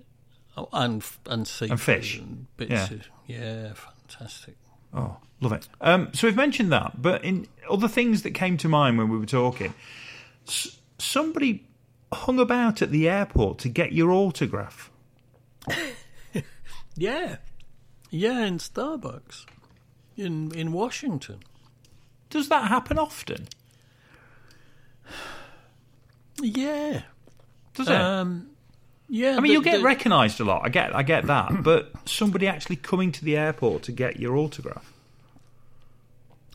Oh, 0.55 0.69
and 0.73 1.03
and 1.27 1.47
seafood 1.47 1.79
fish. 1.79 2.19
and 2.19 2.45
bits 2.57 2.71
Yeah. 2.71 2.83
of 2.93 3.07
yeah, 3.25 3.73
fantastic. 3.73 4.55
Oh, 4.93 5.17
love 5.41 5.53
it. 5.53 5.67
Um, 5.81 6.09
so 6.13 6.27
we've 6.27 6.35
mentioned 6.35 6.71
that, 6.71 7.01
but 7.01 7.23
in 7.25 7.47
other 7.69 7.87
things 7.87 8.21
that 8.21 8.31
came 8.31 8.57
to 8.57 8.69
mind 8.69 8.97
when 8.97 9.09
we 9.09 9.17
were 9.17 9.25
talking, 9.25 9.73
s- 10.47 10.79
somebody 10.99 11.67
hung 12.13 12.39
about 12.39 12.81
at 12.81 12.91
the 12.91 13.09
airport 13.09 13.57
to 13.59 13.69
get 13.69 13.91
your 13.93 14.11
autograph. 14.11 14.89
Yeah, 16.95 17.37
yeah, 18.11 18.45
in 18.45 18.59
Starbucks, 18.59 19.47
in 20.15 20.51
in 20.55 20.71
Washington. 20.71 21.39
Does 22.29 22.49
that 22.49 22.67
happen 22.67 22.99
often? 22.99 23.47
Yeah, 26.41 27.01
Does 27.73 27.87
it? 27.87 27.95
um, 27.95 28.49
yeah. 29.09 29.31
I 29.31 29.39
mean, 29.39 29.43
the- 29.43 29.49
you'll 29.53 29.61
get 29.63 29.77
the- 29.77 29.83
recognised 29.83 30.39
a 30.39 30.43
lot. 30.43 30.61
I 30.63 30.69
get, 30.69 30.95
I 30.95 31.03
get 31.03 31.25
that. 31.27 31.51
but 31.63 31.91
somebody 32.05 32.47
actually 32.47 32.75
coming 32.77 33.11
to 33.13 33.25
the 33.25 33.37
airport 33.37 33.83
to 33.83 33.91
get 33.91 34.19
your 34.19 34.35
autograph. 34.37 34.91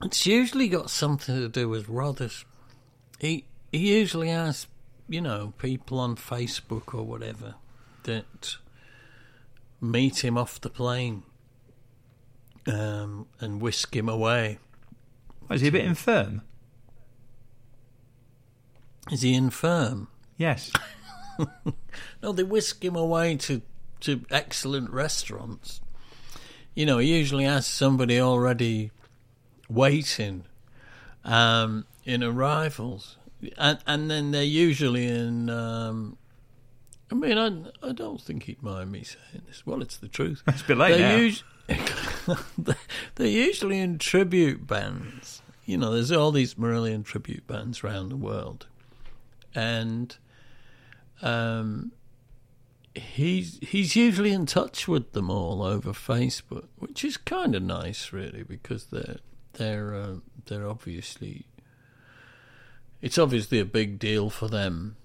It's 0.02 0.26
usually 0.26 0.68
got 0.68 0.90
something 0.90 1.34
to 1.34 1.48
do 1.48 1.68
with 1.68 1.88
Rothers. 1.88 2.44
He 3.18 3.44
he 3.72 3.98
usually 3.98 4.28
has, 4.28 4.66
you 5.08 5.20
know, 5.20 5.52
people 5.58 5.98
on 5.98 6.16
Facebook 6.16 6.94
or 6.94 7.02
whatever 7.04 7.54
that 8.04 8.56
meet 9.80 10.24
him 10.24 10.36
off 10.36 10.60
the 10.60 10.70
plane 10.70 11.22
um, 12.66 13.26
and 13.40 13.60
whisk 13.60 13.94
him 13.94 14.08
away. 14.08 14.58
Oh, 15.50 15.54
Is 15.54 15.60
he 15.60 15.68
a 15.68 15.72
bit 15.72 15.84
infirm? 15.84 16.42
Is 19.10 19.22
he 19.22 19.34
infirm? 19.34 20.08
Yes. 20.36 20.72
No, 22.20 22.32
they 22.32 22.42
whisk 22.42 22.84
him 22.84 22.96
away 22.96 23.36
to, 23.36 23.62
to 24.00 24.22
excellent 24.28 24.90
restaurants. 24.90 25.80
You 26.74 26.84
know, 26.84 26.98
he 26.98 27.16
usually 27.16 27.44
has 27.44 27.64
somebody 27.64 28.20
already 28.20 28.90
waiting 29.68 30.44
um, 31.24 31.84
in 32.04 32.24
arrivals. 32.24 33.16
And, 33.56 33.78
and 33.86 34.10
then 34.10 34.30
they're 34.30 34.42
usually 34.42 35.06
in. 35.06 35.50
Um, 35.50 36.16
I 37.10 37.14
mean, 37.14 37.38
I, 37.38 37.88
I 37.88 37.92
don't 37.92 38.20
think 38.20 38.44
he'd 38.44 38.62
mind 38.62 38.92
me 38.92 39.02
saying 39.02 39.44
this. 39.46 39.64
Well, 39.64 39.80
it's 39.80 39.96
the 39.96 40.08
truth. 40.08 40.42
It's 40.46 40.62
a 40.62 40.64
bit 40.64 40.76
late 40.76 40.98
they're, 40.98 41.26
us- 41.26 41.44
they're 43.14 43.26
usually 43.26 43.78
in 43.78 43.98
tribute 43.98 44.66
bands. 44.66 45.42
You 45.64 45.78
know, 45.78 45.92
there's 45.92 46.12
all 46.12 46.32
these 46.32 46.54
Marillion 46.54 47.04
tribute 47.04 47.46
bands 47.46 47.82
around 47.82 48.10
the 48.10 48.16
world. 48.16 48.66
And 49.54 50.16
um, 51.22 51.92
he's 52.94 53.58
he's 53.62 53.96
usually 53.96 54.32
in 54.32 54.46
touch 54.46 54.86
with 54.86 55.12
them 55.12 55.30
all 55.30 55.62
over 55.62 55.92
Facebook, 55.92 56.68
which 56.76 57.04
is 57.04 57.16
kind 57.16 57.54
of 57.54 57.62
nice, 57.62 58.12
really, 58.12 58.42
because 58.42 58.86
they're 58.86 59.18
they're 59.54 59.94
uh, 59.94 60.14
they're 60.46 60.68
obviously 60.68 61.46
it's 63.02 63.18
obviously 63.18 63.58
a 63.60 63.64
big 63.64 63.98
deal 63.98 64.30
for 64.30 64.48
them 64.48 64.96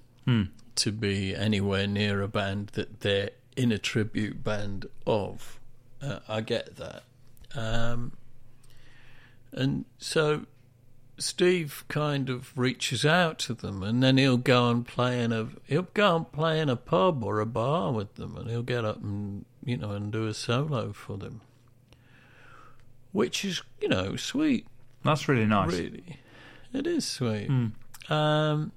to 0.75 0.91
be 0.91 1.35
anywhere 1.35 1.85
near 1.85 2.21
a 2.21 2.27
band 2.27 2.67
that 2.73 3.01
they're 3.01 3.29
in 3.57 3.71
a 3.71 3.77
tribute 3.77 4.43
band 4.43 4.85
of. 5.05 5.59
Uh, 6.01 6.19
I 6.27 6.41
get 6.41 6.77
that, 6.77 7.03
um, 7.55 8.13
and 9.51 9.85
so 9.97 10.45
Steve 11.17 11.83
kind 11.87 12.29
of 12.29 12.57
reaches 12.57 13.05
out 13.05 13.37
to 13.39 13.53
them, 13.53 13.83
and 13.83 14.01
then 14.01 14.17
he'll 14.17 14.37
go 14.37 14.69
and 14.69 14.85
play 14.87 15.21
in 15.21 15.31
a 15.31 15.49
he'll 15.67 15.87
go 15.93 16.15
and 16.15 16.31
play 16.31 16.59
in 16.59 16.69
a 16.69 16.75
pub 16.75 17.23
or 17.23 17.39
a 17.39 17.45
bar 17.45 17.91
with 17.91 18.15
them, 18.15 18.35
and 18.37 18.49
he'll 18.49 18.63
get 18.63 18.83
up 18.83 19.01
and 19.03 19.45
you 19.63 19.77
know 19.77 19.91
and 19.91 20.11
do 20.11 20.25
a 20.27 20.33
solo 20.33 20.91
for 20.93 21.17
them, 21.17 21.41
which 23.11 23.45
is 23.45 23.61
you 23.81 23.87
know 23.87 24.15
sweet, 24.15 24.65
That's 25.03 25.27
really 25.27 25.45
nice. 25.45 25.71
really, 25.71 26.19
it 26.73 26.87
is 26.87 27.05
sweet. 27.05 27.49
Um, 28.09 28.71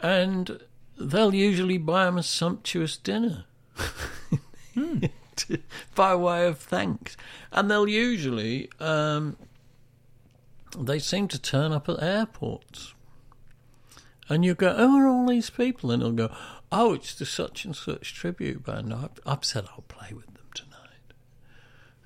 and 0.00 0.60
they'll 0.98 1.34
usually 1.34 1.78
buy 1.78 2.08
him 2.08 2.18
a 2.18 2.22
sumptuous 2.22 2.96
dinner. 2.96 3.44
to- 4.76 5.10
by 5.94 6.14
way 6.14 6.46
of 6.46 6.58
thanks, 6.58 7.16
and 7.50 7.70
they'll 7.70 7.88
usually 7.88 8.70
um, 8.80 9.36
they 10.78 10.98
seem 10.98 11.28
to 11.28 11.38
turn 11.40 11.72
up 11.72 11.88
at 11.88 12.02
airports, 12.02 12.94
and 14.28 14.44
you 14.44 14.54
go, 14.54 14.74
"Oh, 14.76 14.98
are 14.98 15.08
all 15.08 15.26
these 15.26 15.50
people?" 15.50 15.90
And 15.90 16.02
they'll 16.02 16.12
go, 16.12 16.34
"Oh, 16.70 16.94
it's 16.94 17.14
the 17.14 17.26
such 17.26 17.64
and 17.64 17.74
such 17.74 18.14
tribute 18.14 18.64
band. 18.64 18.92
I've, 18.92 19.20
I've 19.26 19.44
said 19.44 19.64
I'll 19.70 19.84
play 19.88 20.12
with 20.12 20.26
them 20.26 20.46
tonight," 20.54 21.14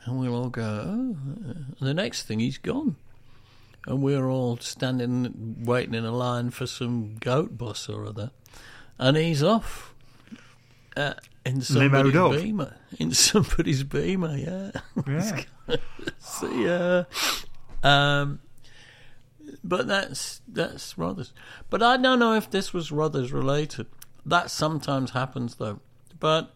and 0.04 0.18
we'll 0.18 0.34
all 0.34 0.48
go, 0.50 0.62
"Oh." 0.86 1.16
And 1.26 1.76
the 1.80 1.94
next 1.94 2.24
thing, 2.24 2.40
he's 2.40 2.58
gone, 2.58 2.96
and 3.86 4.02
we're 4.02 4.28
all 4.28 4.58
standing 4.58 5.64
waiting 5.64 5.94
in 5.94 6.04
a 6.04 6.12
line 6.12 6.50
for 6.50 6.66
some 6.66 7.16
goat 7.16 7.56
bus 7.56 7.88
or 7.88 8.06
other, 8.06 8.30
and 8.98 9.16
he's 9.16 9.42
off. 9.42 9.94
Uh, 10.96 11.14
in 11.44 11.60
somebody's 11.60 12.12
beamer, 12.42 12.76
in 12.98 13.10
somebody's 13.12 13.82
beamer, 13.84 14.36
yeah. 14.36 14.70
Yeah. 15.06 15.76
See, 16.18 16.68
uh, 16.68 17.04
um, 17.82 18.40
but 19.62 19.86
that's 19.86 20.40
that's 20.48 20.98
Rothers. 20.98 21.32
But 21.70 21.82
I 21.82 21.96
don't 21.96 22.18
know 22.18 22.34
if 22.34 22.50
this 22.50 22.72
was 22.72 22.90
Rothers 22.90 23.32
related. 23.32 23.86
That 24.24 24.50
sometimes 24.50 25.12
happens 25.12 25.56
though. 25.56 25.80
But 26.18 26.52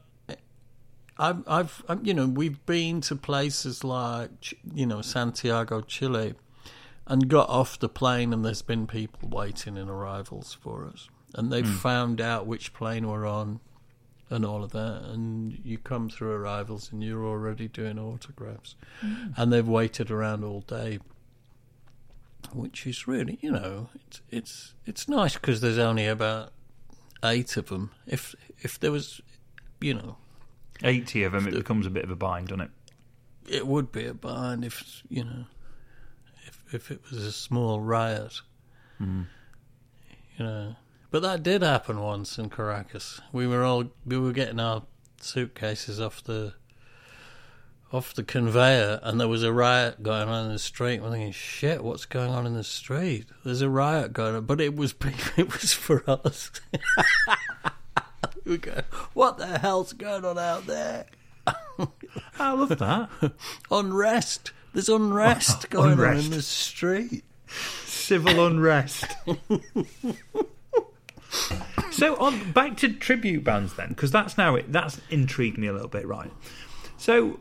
I've, 1.20 1.44
I've, 1.46 2.00
you 2.02 2.14
know, 2.14 2.26
we've 2.26 2.64
been 2.64 3.02
to 3.02 3.16
places 3.16 3.84
like, 3.84 4.54
you 4.72 4.86
know, 4.86 5.02
Santiago, 5.02 5.82
Chile, 5.82 6.34
and 7.10 7.28
got 7.28 7.48
off 7.48 7.78
the 7.78 7.88
plane, 7.88 8.32
and 8.32 8.44
there's 8.44 8.62
been 8.62 8.86
people 8.86 9.28
waiting 9.28 9.76
in 9.76 9.90
arrivals 9.90 10.56
for 10.62 10.86
us, 10.86 11.10
and 11.34 11.52
they've 11.52 11.66
hmm. 11.66 11.74
found 11.74 12.20
out 12.20 12.46
which 12.46 12.72
plane 12.72 13.06
we're 13.06 13.26
on. 13.26 13.60
And 14.32 14.46
all 14.46 14.62
of 14.62 14.70
that, 14.70 15.02
and 15.10 15.58
you 15.64 15.76
come 15.76 16.08
through 16.08 16.30
arrivals, 16.30 16.92
and 16.92 17.02
you're 17.02 17.26
already 17.26 17.66
doing 17.66 17.98
autographs, 17.98 18.76
hmm. 19.00 19.32
and 19.36 19.52
they've 19.52 19.66
waited 19.66 20.08
around 20.08 20.44
all 20.44 20.60
day, 20.60 21.00
which 22.52 22.86
is 22.86 23.08
really, 23.08 23.40
you 23.42 23.50
know, 23.50 23.88
it's 24.06 24.22
it's 24.30 24.74
it's 24.86 25.08
nice 25.08 25.34
because 25.34 25.60
there's 25.60 25.78
only 25.78 26.06
about 26.06 26.52
eight 27.24 27.56
of 27.56 27.70
them. 27.70 27.90
If 28.06 28.36
if 28.60 28.78
there 28.78 28.92
was, 28.92 29.20
you 29.80 29.94
know, 29.94 30.16
80 30.84 31.24
of 31.24 31.32
them, 31.32 31.48
it 31.48 31.54
becomes 31.54 31.84
a 31.84 31.90
bit 31.90 32.04
of 32.04 32.10
a 32.12 32.16
bind, 32.16 32.48
doesn't 32.48 32.66
it? 32.66 32.70
it 33.50 33.66
would 33.66 33.90
be 33.92 34.06
a 34.06 34.14
bind 34.14 34.64
if 34.64 35.02
you 35.08 35.24
know 35.24 35.44
if 36.72 36.90
it 36.90 37.00
was 37.10 37.24
a 37.24 37.32
small 37.32 37.80
riot. 37.80 38.40
Mm. 39.00 39.26
You 40.38 40.44
know, 40.44 40.76
but 41.10 41.22
that 41.22 41.42
did 41.42 41.62
happen 41.62 42.00
once 42.00 42.38
in 42.38 42.50
Caracas. 42.50 43.20
We 43.32 43.46
were 43.46 43.64
all 43.64 43.90
we 44.06 44.18
were 44.18 44.32
getting 44.32 44.60
our 44.60 44.82
suitcases 45.20 46.00
off 46.00 46.22
the 46.22 46.54
off 47.92 48.14
the 48.14 48.22
conveyor, 48.22 49.00
and 49.02 49.20
there 49.20 49.28
was 49.28 49.42
a 49.42 49.52
riot 49.52 50.02
going 50.02 50.28
on 50.28 50.46
in 50.46 50.52
the 50.52 50.58
street. 50.58 51.02
We're 51.02 51.10
thinking, 51.10 51.32
shit, 51.32 51.82
what's 51.82 52.06
going 52.06 52.30
on 52.30 52.46
in 52.46 52.54
the 52.54 52.62
street? 52.62 53.26
There's 53.44 53.62
a 53.62 53.68
riot 53.68 54.12
going 54.12 54.36
on, 54.36 54.44
but 54.44 54.60
it 54.60 54.76
was 54.76 54.94
it 55.36 55.52
was 55.52 55.72
for 55.72 56.08
us. 56.08 56.50
we 58.44 58.58
go, 58.58 58.82
what 59.12 59.38
the 59.38 59.58
hell's 59.58 59.92
going 59.92 60.24
on 60.24 60.38
out 60.38 60.66
there? 60.66 61.06
I 62.38 62.52
love 62.52 62.78
that. 62.78 63.10
Unrest. 63.70 64.52
There's 64.72 64.88
unrest 64.88 65.70
going 65.70 65.98
on 65.98 66.16
in 66.16 66.30
the 66.30 66.42
street. 66.42 67.24
Civil 67.84 68.46
unrest. 68.46 69.04
so 71.90 72.16
on 72.16 72.52
back 72.52 72.76
to 72.78 72.92
tribute 72.92 73.44
bands 73.44 73.74
then, 73.74 73.88
because 73.88 74.10
that's 74.10 74.38
now 74.38 74.54
it. 74.54 74.72
That's 74.72 75.00
intrigued 75.10 75.58
me 75.58 75.66
a 75.66 75.72
little 75.72 75.88
bit, 75.88 76.06
right? 76.06 76.30
So, 76.96 77.40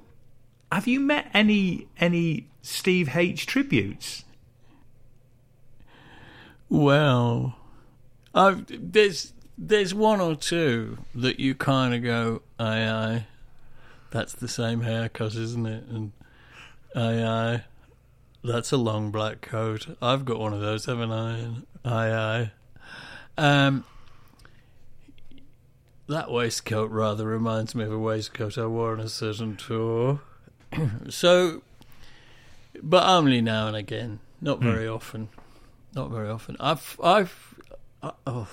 have 0.71 0.88
you 0.88 0.99
met 0.99 1.30
any 1.34 1.88
any 1.99 2.47
Steve 2.61 3.15
H 3.15 3.45
tributes? 3.45 4.23
Well, 6.69 7.55
I've, 8.34 8.65
there's 8.67 9.34
there's 9.57 9.93
one 9.93 10.21
or 10.21 10.36
two 10.36 10.99
that 11.13 11.39
you 11.39 11.53
kind 11.55 11.93
of 11.93 12.03
go, 12.03 12.41
aye 12.57 12.88
aye, 12.88 13.27
that's 14.11 14.34
the 14.34 14.47
same 14.47 14.82
haircut, 14.82 15.36
isn't 15.36 15.65
it? 15.65 15.84
And 15.86 16.11
aye 16.96 17.24
aye, 17.24 17.64
that's 18.44 18.72
a 18.72 18.78
long 18.78 19.12
black 19.12 19.42
coat. 19.42 19.88
I've 20.02 20.26
got 20.26 20.40
one 20.40 20.54
of 20.54 20.62
those, 20.62 20.86
haven't 20.86 21.12
I? 21.12 21.48
Aye 21.86 22.12
aye. 22.14 22.52
Um, 23.38 23.86
that 26.08 26.32
waistcoat 26.32 26.90
rather 26.92 27.26
reminds 27.28 27.76
me 27.76 27.84
of 27.84 27.92
a 27.92 28.00
waistcoat 28.00 28.58
I 28.58 28.66
wore 28.66 28.94
on 28.94 29.00
a 29.00 29.10
certain 29.10 29.56
tour. 29.56 30.22
so, 31.10 31.62
but 32.82 33.04
only 33.08 33.42
now 33.42 33.68
and 33.68 33.76
again, 33.76 34.20
not 34.42 34.60
very 34.60 34.88
often. 34.88 35.30
Not 35.96 36.10
very 36.12 36.30
often. 36.30 36.56
I've, 36.60 37.00
I've, 37.04 37.56
I, 38.02 38.12
oh, 38.28 38.48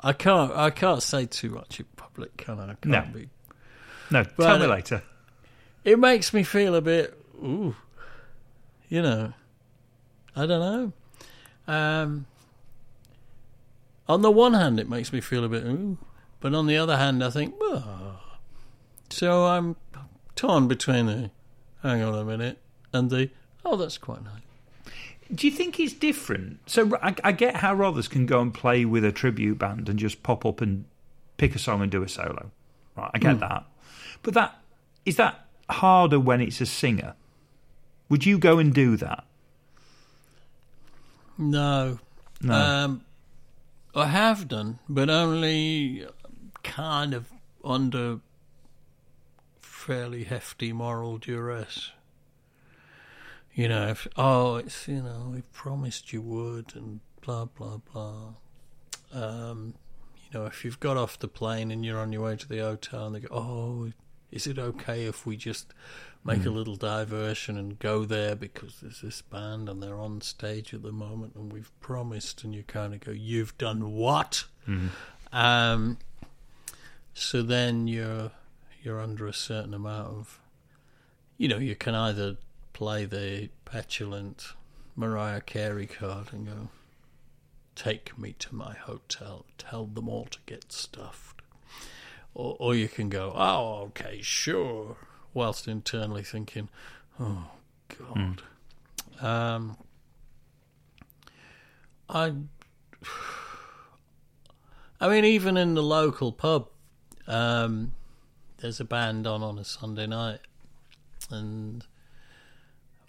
I 0.00 0.12
can't, 0.12 0.52
I 0.52 0.70
can't 0.70 1.02
say 1.02 1.26
too 1.26 1.50
much 1.50 1.80
in 1.80 1.86
public, 1.96 2.36
can 2.36 2.58
I? 2.58 2.64
I 2.64 2.66
can't 2.66 2.84
No. 2.86 3.04
be. 3.12 3.28
No, 4.10 4.24
tell 4.24 4.58
me 4.58 4.66
uh, 4.66 4.68
later. 4.68 5.02
It 5.84 5.98
makes 5.98 6.32
me 6.34 6.42
feel 6.42 6.74
a 6.74 6.80
bit, 6.80 7.18
ooh, 7.44 7.76
you 8.88 9.02
know, 9.02 9.32
I 10.34 10.46
don't 10.46 10.92
know. 11.68 11.72
Um, 11.72 12.26
on 14.08 14.22
the 14.22 14.30
one 14.30 14.54
hand, 14.54 14.80
it 14.80 14.88
makes 14.88 15.12
me 15.12 15.20
feel 15.20 15.44
a 15.44 15.48
bit, 15.48 15.64
ooh, 15.64 15.98
but 16.40 16.54
on 16.54 16.66
the 16.66 16.76
other 16.76 16.96
hand, 16.96 17.22
I 17.22 17.30
think, 17.30 17.54
well, 17.60 18.20
so 19.10 19.46
I'm 19.46 19.76
torn 20.36 20.68
between 20.68 21.06
the, 21.06 21.30
hang 21.82 22.02
on 22.02 22.14
a 22.14 22.24
minute, 22.24 22.58
and 22.92 23.10
the, 23.10 23.30
oh, 23.64 23.76
that's 23.76 23.98
quite 23.98 24.24
nice. 24.24 24.42
Do 25.34 25.46
you 25.46 25.52
think 25.52 25.80
it's 25.80 25.94
different? 25.94 26.58
So 26.66 26.96
I, 27.02 27.14
I 27.24 27.32
get 27.32 27.56
how 27.56 27.74
Rothers 27.74 28.08
can 28.08 28.26
go 28.26 28.40
and 28.40 28.52
play 28.52 28.84
with 28.84 29.04
a 29.04 29.12
tribute 29.12 29.58
band 29.58 29.88
and 29.88 29.98
just 29.98 30.22
pop 30.22 30.44
up 30.44 30.60
and 30.60 30.84
pick 31.38 31.54
a 31.54 31.58
song 31.58 31.80
and 31.80 31.90
do 31.90 32.02
a 32.02 32.08
solo. 32.08 32.50
Right, 32.96 33.10
I 33.14 33.18
get 33.18 33.40
that. 33.40 33.64
But 34.22 34.34
that 34.34 34.58
is 35.04 35.16
that 35.16 35.46
harder 35.70 36.20
when 36.20 36.40
it's 36.40 36.60
a 36.60 36.66
singer. 36.66 37.14
Would 38.08 38.26
you 38.26 38.38
go 38.38 38.58
and 38.58 38.72
do 38.72 38.96
that? 38.96 39.24
No. 41.38 41.98
No. 42.40 42.54
Um, 42.54 43.04
I 43.94 44.06
have 44.06 44.48
done, 44.48 44.78
but 44.88 45.08
only 45.08 46.06
kind 46.62 47.14
of 47.14 47.30
under 47.64 48.20
fairly 49.60 50.24
hefty 50.24 50.72
moral 50.72 51.18
duress. 51.18 51.90
You 53.54 53.68
know, 53.68 53.88
if, 53.88 54.08
oh, 54.16 54.56
it's, 54.56 54.88
you 54.88 55.02
know, 55.02 55.30
we 55.32 55.42
promised 55.52 56.12
you 56.12 56.20
would, 56.22 56.74
and 56.74 57.00
blah, 57.20 57.44
blah, 57.44 57.78
blah. 57.92 58.34
Um, 59.12 59.74
you 60.16 60.40
know, 60.40 60.46
if 60.46 60.64
you've 60.64 60.80
got 60.80 60.96
off 60.96 61.18
the 61.18 61.28
plane 61.28 61.70
and 61.70 61.84
you're 61.84 62.00
on 62.00 62.12
your 62.12 62.22
way 62.22 62.36
to 62.36 62.48
the 62.48 62.58
hotel 62.58 63.06
and 63.06 63.14
they 63.14 63.20
go, 63.20 63.28
oh, 63.30 63.92
is 64.34 64.46
it 64.48 64.58
okay 64.58 65.04
if 65.06 65.24
we 65.24 65.36
just 65.36 65.72
make 66.24 66.44
a 66.44 66.50
little 66.50 66.74
diversion 66.76 67.56
and 67.56 67.78
go 67.78 68.04
there? 68.04 68.34
Because 68.34 68.80
there's 68.82 69.00
this 69.00 69.22
band 69.22 69.68
and 69.68 69.82
they're 69.82 69.98
on 70.00 70.20
stage 70.20 70.74
at 70.74 70.82
the 70.82 70.92
moment 70.92 71.34
and 71.36 71.52
we've 71.52 71.70
promised 71.80 72.42
and 72.42 72.54
you 72.54 72.64
kind 72.64 72.92
of 72.94 73.00
go 73.00 73.12
you've 73.12 73.56
done 73.58 73.92
what? 73.92 74.44
Um 75.32 75.98
so 77.12 77.42
then 77.42 77.86
you're 77.86 78.32
you're 78.82 79.00
under 79.00 79.26
a 79.26 79.32
certain 79.32 79.72
amount 79.72 80.08
of 80.08 80.40
you 81.38 81.46
know 81.48 81.58
you 81.58 81.76
can 81.76 81.94
either 81.94 82.36
play 82.72 83.04
the 83.04 83.50
petulant 83.64 84.48
Mariah 84.96 85.40
Carey 85.40 85.86
card 85.86 86.32
and 86.32 86.46
go 86.46 86.68
take 87.76 88.18
me 88.18 88.34
to 88.38 88.54
my 88.54 88.74
hotel. 88.74 89.44
Tell 89.58 89.86
them 89.86 90.08
all 90.08 90.26
to 90.26 90.38
get 90.46 90.72
stuffed 90.72 91.33
or, 92.34 92.56
or 92.58 92.74
you 92.74 92.88
can 92.88 93.08
go, 93.08 93.32
oh, 93.34 93.84
okay, 93.86 94.20
sure, 94.20 94.96
whilst 95.32 95.68
internally 95.68 96.22
thinking, 96.22 96.68
oh, 97.18 97.44
God. 97.98 98.42
Um, 99.20 99.76
I, 102.08 102.32
I 105.00 105.08
mean, 105.08 105.24
even 105.24 105.56
in 105.56 105.74
the 105.74 105.82
local 105.82 106.32
pub, 106.32 106.68
um, 107.26 107.92
there's 108.58 108.80
a 108.80 108.84
band 108.84 109.26
on 109.26 109.42
on 109.42 109.58
a 109.58 109.64
Sunday 109.64 110.06
night, 110.06 110.40
and 111.30 111.84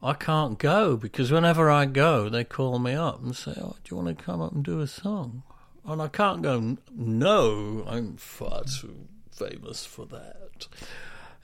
I 0.01 0.13
can't 0.13 0.57
go 0.57 0.95
because 0.95 1.32
whenever 1.32 1.69
I 1.69 1.86
go, 1.86 2.30
they 2.30 2.43
call 2.43 2.80
me 2.80 2.93
up 2.93 3.21
and 3.21 3.36
say, 3.36 3.53
"Oh, 3.57 3.76
do 3.84 3.95
you 3.95 4.01
want 4.01 4.17
to 4.17 4.23
come 4.23 4.41
up 4.41 4.53
and 4.53 4.63
do 4.63 4.80
a 4.80 4.88
song?" 4.88 5.43
And 5.86 6.01
I 6.01 6.07
can't 6.07 6.41
go. 6.41 6.78
No, 6.93 7.84
I'm 7.88 8.17
far 8.17 8.63
too 8.63 9.07
famous 9.36 9.86
for 9.86 10.05
that. 10.07 10.67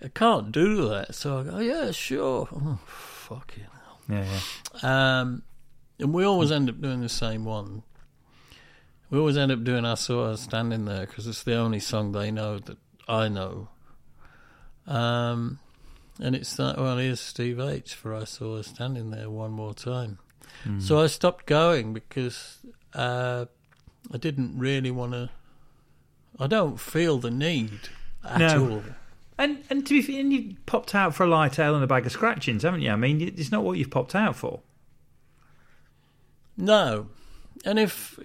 I 0.04 0.08
can't 0.08 0.52
do 0.52 0.88
that. 0.90 1.14
So 1.14 1.40
I 1.40 1.44
go, 1.44 1.60
yeah, 1.60 1.92
sure. 1.92 2.48
Oh, 2.52 2.80
fucking 2.86 3.64
hell. 3.64 4.00
yeah, 4.10 4.40
yeah. 4.84 5.20
Um, 5.22 5.44
and 6.00 6.14
we 6.14 6.24
always 6.24 6.52
end 6.52 6.70
up 6.70 6.82
doing 6.82 7.02
the 7.02 7.10
same 7.10 7.46
one. 7.46 7.84
We 9.10 9.20
always 9.20 9.38
end 9.38 9.52
up 9.52 9.64
doing 9.64 9.86
I 9.86 9.96
Saw 9.96 10.30
Her 10.30 10.38
Standing 10.38 10.86
There 10.86 11.06
because 11.06 11.28
it's 11.28 11.44
the 11.44 11.56
only 11.56 11.80
song 11.80 12.12
they 12.14 12.32
know 12.32 12.60
that 12.60 12.78
I 13.08 13.28
know. 13.28 13.68
Um, 14.88 15.60
and 16.20 16.36
it's 16.36 16.56
that, 16.56 16.78
well, 16.78 16.98
here's 16.98 17.20
Steve 17.20 17.60
H 17.60 17.94
for 17.94 18.16
I 18.16 18.24
Saw 18.24 18.58
Her 18.58 18.64
Standing 18.64 19.12
There 19.12 19.30
one 19.30 19.52
more 19.52 19.74
time. 19.74 20.18
So 20.80 21.00
I 21.00 21.08
stopped 21.08 21.46
going 21.48 21.94
because 21.94 22.60
uh, 22.94 23.46
I 24.14 24.18
didn't 24.18 24.60
really 24.60 24.92
want 24.92 25.14
to. 25.14 25.30
I 26.40 26.48
don't 26.48 26.80
feel 26.80 27.18
the 27.18 27.32
need 27.32 27.80
at 28.24 28.40
No. 28.40 28.70
all. 28.72 28.84
And 29.38 29.64
and 29.70 29.86
to 29.88 29.94
be 29.94 30.02
fair, 30.02 30.22
you 30.22 30.56
popped 30.66 30.94
out 30.94 31.16
for 31.16 31.24
a 31.24 31.28
light 31.28 31.58
ale 31.60 31.76
and 31.76 31.84
a 31.84 31.88
bag 31.88 32.06
of 32.06 32.12
scratchings, 32.12 32.64
haven't 32.64 32.82
you? 32.82 32.92
I 32.92 32.96
mean, 32.96 33.22
it's 33.22 33.52
not 33.52 33.64
what 33.64 33.78
you've 33.78 33.90
popped 33.92 34.14
out 34.16 34.36
for. 34.36 34.62
No. 36.58 37.08
And 37.66 37.80
if, 37.80 38.20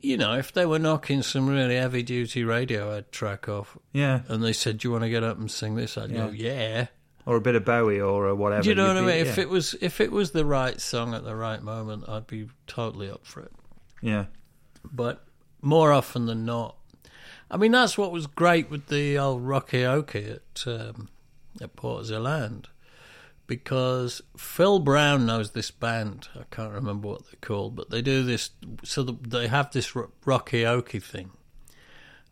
you 0.00 0.16
know, 0.16 0.34
if 0.34 0.52
they 0.52 0.66
were 0.66 0.78
knocking 0.78 1.22
some 1.22 1.48
really 1.48 1.76
heavy 1.76 2.02
duty 2.02 2.42
Radiohead 2.42 3.10
track 3.10 3.48
off 3.48 3.76
Yeah, 3.92 4.20
and 4.28 4.42
they 4.42 4.52
said, 4.52 4.78
Do 4.78 4.88
you 4.88 4.92
want 4.92 5.04
to 5.04 5.10
get 5.10 5.22
up 5.22 5.38
and 5.38 5.50
sing 5.50 5.74
this? 5.76 5.96
I'd 5.96 6.12
go, 6.12 6.28
Yeah. 6.30 6.86
or 7.26 7.36
a 7.36 7.40
bit 7.40 7.54
of 7.54 7.64
Bowie 7.64 8.00
or 8.00 8.28
uh, 8.30 8.34
whatever. 8.34 8.62
Do 8.62 8.68
you 8.70 8.74
know 8.74 8.88
what 8.88 8.96
I 8.96 9.00
mean? 9.00 9.26
If 9.26 9.38
it 9.38 9.48
was 9.48 9.74
if 9.80 10.00
it 10.00 10.12
was 10.12 10.32
the 10.32 10.44
right 10.44 10.80
song 10.80 11.14
at 11.14 11.24
the 11.24 11.34
right 11.34 11.62
moment, 11.62 12.08
I'd 12.08 12.26
be 12.26 12.48
totally 12.66 13.10
up 13.10 13.24
for 13.26 13.40
it. 13.40 13.52
yeah, 14.02 14.26
But 14.84 15.24
more 15.62 15.92
often 15.92 16.26
than 16.26 16.44
not, 16.44 16.76
I 17.54 17.56
mean, 17.56 17.70
that's 17.70 17.96
what 17.96 18.10
was 18.10 18.26
great 18.26 18.68
with 18.68 18.88
the 18.88 19.16
old 19.16 19.42
Rocky 19.42 19.84
Oki 19.84 20.24
at 20.38 20.64
um, 20.66 21.08
at 21.60 21.76
Port 21.76 22.04
Zélande, 22.04 22.64
because 23.46 24.20
Phil 24.36 24.80
Brown 24.80 25.24
knows 25.26 25.52
this 25.52 25.70
band. 25.70 26.26
I 26.34 26.42
can't 26.50 26.72
remember 26.72 27.06
what 27.08 27.26
they're 27.26 27.38
called, 27.40 27.76
but 27.76 27.90
they 27.90 28.02
do 28.02 28.24
this. 28.24 28.50
So 28.82 29.04
the, 29.04 29.14
they 29.20 29.46
have 29.46 29.70
this 29.70 29.94
ro- 29.94 30.10
Rocky 30.24 30.66
Oki 30.66 30.98
thing, 30.98 31.30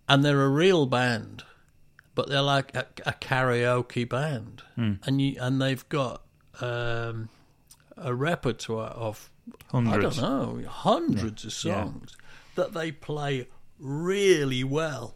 and 0.09 0.25
they're 0.25 0.43
a 0.43 0.49
real 0.49 0.87
band, 0.87 1.45
but 2.17 2.29
they're 2.29 2.43
like 2.43 2.75
a, 2.75 2.87
a 3.07 3.13
karaoke 3.13 4.09
band, 4.09 4.63
and 4.77 5.21
you 5.23 5.37
and 5.41 5.63
they've 5.63 5.89
got 5.89 6.23
um, 6.61 7.29
a 7.97 8.13
repertoire 8.13 8.91
of 8.91 9.31
hundreds. 9.71 10.19
I 10.19 10.23
don't 10.23 10.61
know, 10.63 10.69
hundreds 10.69 11.45
of 11.45 11.53
Yeah. 11.65 11.85
songs 11.85 12.17
that 12.57 12.75
they 12.75 12.91
play 12.91 13.47
really 13.83 14.65
well. 14.65 15.15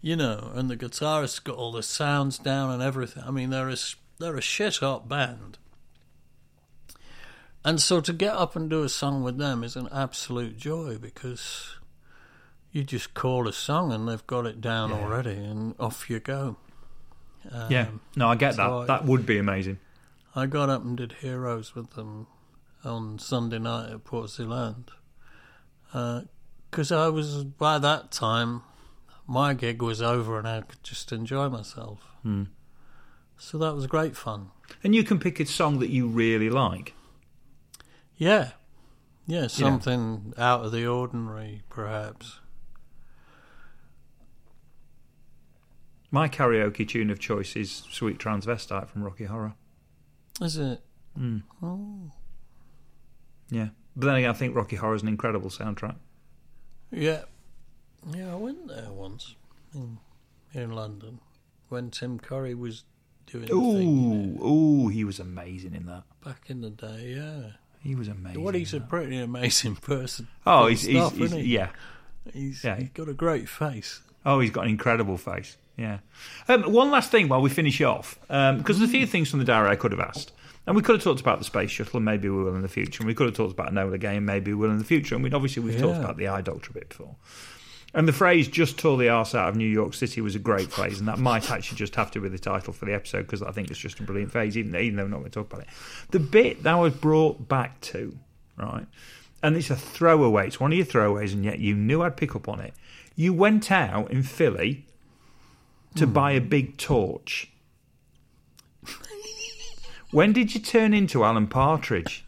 You 0.00 0.16
know, 0.16 0.50
and 0.54 0.68
the 0.68 0.76
guitarist's 0.76 1.38
got 1.38 1.54
all 1.56 1.70
the 1.70 1.82
sounds 1.84 2.36
down 2.38 2.70
and 2.70 2.82
everything. 2.82 3.22
I 3.24 3.30
mean, 3.30 3.50
they're 3.50 3.68
a, 3.68 3.76
they're 4.18 4.36
a 4.36 4.40
shit 4.40 4.78
hot 4.78 5.08
band. 5.08 5.58
And 7.64 7.80
so 7.80 8.00
to 8.00 8.12
get 8.12 8.34
up 8.34 8.56
and 8.56 8.68
do 8.68 8.82
a 8.82 8.88
song 8.88 9.22
with 9.22 9.38
them 9.38 9.62
is 9.62 9.76
an 9.76 9.88
absolute 9.92 10.56
joy 10.58 10.98
because 10.98 11.76
you 12.72 12.82
just 12.82 13.14
call 13.14 13.46
a 13.46 13.52
song 13.52 13.92
and 13.92 14.08
they've 14.08 14.26
got 14.26 14.46
it 14.46 14.60
down 14.60 14.90
Yeah. 14.90 14.96
already, 14.96 15.36
and 15.36 15.76
off 15.78 16.10
you 16.10 16.18
go. 16.18 16.56
Um, 17.52 17.70
yeah, 17.70 17.86
no, 18.16 18.28
I 18.28 18.34
get 18.34 18.54
so 18.54 18.62
that. 18.62 18.70
I- 18.92 18.98
that 18.98 19.04
would 19.06 19.24
be 19.26 19.38
amazing. 19.38 19.78
I 20.34 20.46
got 20.46 20.70
up 20.70 20.82
and 20.82 20.96
did 20.96 21.12
Heroes 21.20 21.74
with 21.76 21.90
them 21.90 22.26
on 22.84 23.18
Sunday 23.20 23.58
night 23.60 23.90
at 23.92 24.02
Port 24.04 24.26
Zélande. 24.30 24.88
Because 26.72 26.90
I 26.90 27.08
was, 27.10 27.44
by 27.44 27.78
that 27.80 28.10
time, 28.10 28.62
my 29.26 29.52
gig 29.52 29.82
was 29.82 30.00
over 30.00 30.38
and 30.38 30.48
I 30.48 30.62
could 30.62 30.82
just 30.82 31.12
enjoy 31.12 31.50
myself. 31.50 32.00
Hmm. 32.22 32.44
So 33.36 33.58
that 33.58 33.74
was 33.74 33.86
great 33.86 34.16
fun. 34.16 34.48
And 34.82 34.94
you 34.94 35.04
can 35.04 35.18
pick 35.20 35.38
a 35.38 35.44
song 35.44 35.80
that 35.80 35.90
you 35.90 36.06
really 36.06 36.48
like. 36.48 36.94
Yeah. 38.16 38.52
Yeah, 39.26 39.48
something 39.48 40.32
out 40.38 40.64
of 40.64 40.72
the 40.72 40.86
ordinary, 40.86 41.60
perhaps. 41.68 42.40
My 46.10 46.26
karaoke 46.26 46.88
tune 46.88 47.10
of 47.10 47.18
choice 47.18 47.54
is 47.54 47.84
"Sweet 47.90 48.18
Transvestite" 48.18 48.88
from 48.88 49.04
Rocky 49.04 49.24
Horror. 49.24 49.54
Is 50.40 50.56
it? 50.56 50.80
Mm. 51.18 51.42
Oh. 51.62 52.12
Yeah, 53.50 53.68
but 53.94 54.06
then 54.06 54.16
again, 54.16 54.30
I 54.30 54.32
think 54.32 54.56
Rocky 54.56 54.76
Horror 54.76 54.94
is 54.94 55.02
an 55.02 55.08
incredible 55.08 55.50
soundtrack. 55.50 55.96
Yeah. 56.92 57.22
Yeah, 58.14 58.32
I 58.32 58.36
went 58.36 58.68
there 58.68 58.90
once 58.90 59.34
in, 59.74 59.98
in 60.54 60.72
London 60.72 61.20
when 61.68 61.90
Tim 61.90 62.18
Curry 62.18 62.54
was 62.54 62.84
doing 63.26 63.46
the 63.46 63.52
thing 63.54 64.38
Ooh, 64.40 64.46
ooh, 64.46 64.88
he 64.88 65.04
was 65.04 65.18
amazing 65.20 65.74
in 65.74 65.86
that. 65.86 66.02
back 66.24 66.42
in 66.48 66.60
the 66.60 66.70
day, 66.70 67.14
yeah. 67.16 67.52
He 67.82 67.94
was 67.94 68.08
amazing. 68.08 68.42
Well, 68.42 68.54
he's 68.54 68.72
a 68.72 68.76
in 68.76 68.82
that. 68.82 68.88
pretty 68.88 69.18
amazing 69.18 69.76
person. 69.90 70.28
oh, 70.46 70.66
he's, 70.66 70.82
he's, 70.82 70.96
stop, 70.96 71.12
he's 71.14 71.22
isn't 71.22 71.40
he? 71.40 71.54
yeah. 71.54 71.70
He's, 72.32 72.62
Yeah. 72.64 72.76
he's 72.76 72.90
got 72.90 73.08
a 73.08 73.14
great 73.14 73.48
face. 73.48 74.00
Oh, 74.26 74.40
he's 74.40 74.50
got 74.50 74.64
an 74.64 74.70
incredible 74.70 75.16
face. 75.16 75.56
Yeah. 75.76 75.98
Um, 76.48 76.64
one 76.72 76.90
last 76.90 77.10
thing 77.10 77.28
while 77.28 77.40
we 77.40 77.50
finish 77.50 77.80
off, 77.80 78.18
because 78.28 78.78
there's 78.78 78.82
a 78.82 78.92
few 78.92 79.06
things 79.06 79.30
from 79.30 79.38
the 79.38 79.44
diary 79.44 79.70
I 79.70 79.76
could 79.76 79.90
have 79.92 80.00
asked. 80.00 80.32
And 80.66 80.76
we 80.76 80.82
could 80.82 80.94
have 80.94 81.02
talked 81.02 81.20
about 81.20 81.38
the 81.38 81.44
space 81.44 81.70
shuttle, 81.70 81.96
and 81.96 82.04
maybe 82.04 82.28
we 82.28 82.42
will 82.42 82.54
in 82.54 82.62
the 82.62 82.68
future. 82.68 83.00
And 83.00 83.08
we 83.08 83.14
could 83.14 83.26
have 83.26 83.36
talked 83.36 83.52
about 83.52 83.72
Enola 83.72 83.98
Gay, 83.98 84.20
maybe 84.20 84.52
we 84.52 84.60
will 84.60 84.70
in 84.70 84.78
the 84.78 84.84
future. 84.84 85.14
And 85.14 85.24
we'd 85.24 85.34
obviously 85.34 85.62
we've 85.62 85.78
talked 85.78 85.98
about 85.98 86.16
the 86.16 86.28
eye 86.28 86.40
doctor 86.40 86.70
a 86.70 86.74
bit 86.74 86.88
before. 86.88 87.16
And 87.94 88.08
the 88.08 88.12
phrase 88.12 88.48
"just 88.48 88.78
tore 88.78 88.96
the 88.96 89.10
arse 89.10 89.34
out 89.34 89.50
of 89.50 89.56
New 89.56 89.68
York 89.68 89.92
City" 89.92 90.20
was 90.22 90.34
a 90.34 90.38
great 90.38 90.72
phrase, 90.72 90.98
and 90.98 91.08
that 91.08 91.18
might 91.18 91.50
actually 91.50 91.76
just 91.76 91.94
have 91.96 92.10
to 92.12 92.20
be 92.20 92.28
the 92.28 92.38
title 92.38 92.72
for 92.72 92.86
the 92.86 92.94
episode 92.94 93.22
because 93.22 93.42
I 93.42 93.52
think 93.52 93.70
it's 93.70 93.78
just 93.78 94.00
a 94.00 94.02
brilliant 94.02 94.32
phrase, 94.32 94.56
even, 94.56 94.74
even 94.76 94.96
though 94.96 95.02
we're 95.02 95.10
not 95.10 95.18
going 95.18 95.30
to 95.30 95.40
talk 95.40 95.52
about 95.52 95.66
it. 95.66 95.68
The 96.10 96.20
bit 96.20 96.62
that 96.62 96.72
I 96.72 96.80
was 96.80 96.94
brought 96.94 97.48
back 97.48 97.80
to, 97.82 98.16
right, 98.56 98.86
and 99.42 99.56
it's 99.56 99.68
a 99.68 99.76
throwaway. 99.76 100.46
It's 100.46 100.58
one 100.58 100.72
of 100.72 100.78
your 100.78 100.86
throwaways, 100.86 101.34
and 101.34 101.44
yet 101.44 101.58
you 101.58 101.74
knew 101.74 102.02
I'd 102.02 102.16
pick 102.16 102.34
up 102.34 102.48
on 102.48 102.60
it. 102.60 102.72
You 103.14 103.34
went 103.34 103.70
out 103.70 104.10
in 104.10 104.22
Philly 104.22 104.86
to 105.96 106.06
hmm. 106.06 106.12
buy 106.14 106.32
a 106.32 106.40
big 106.40 106.78
torch. 106.78 107.51
When 110.12 110.32
did 110.32 110.54
you 110.54 110.60
turn 110.60 110.94
into 110.94 111.24
Alan 111.24 111.48
Partridge? 111.48 112.24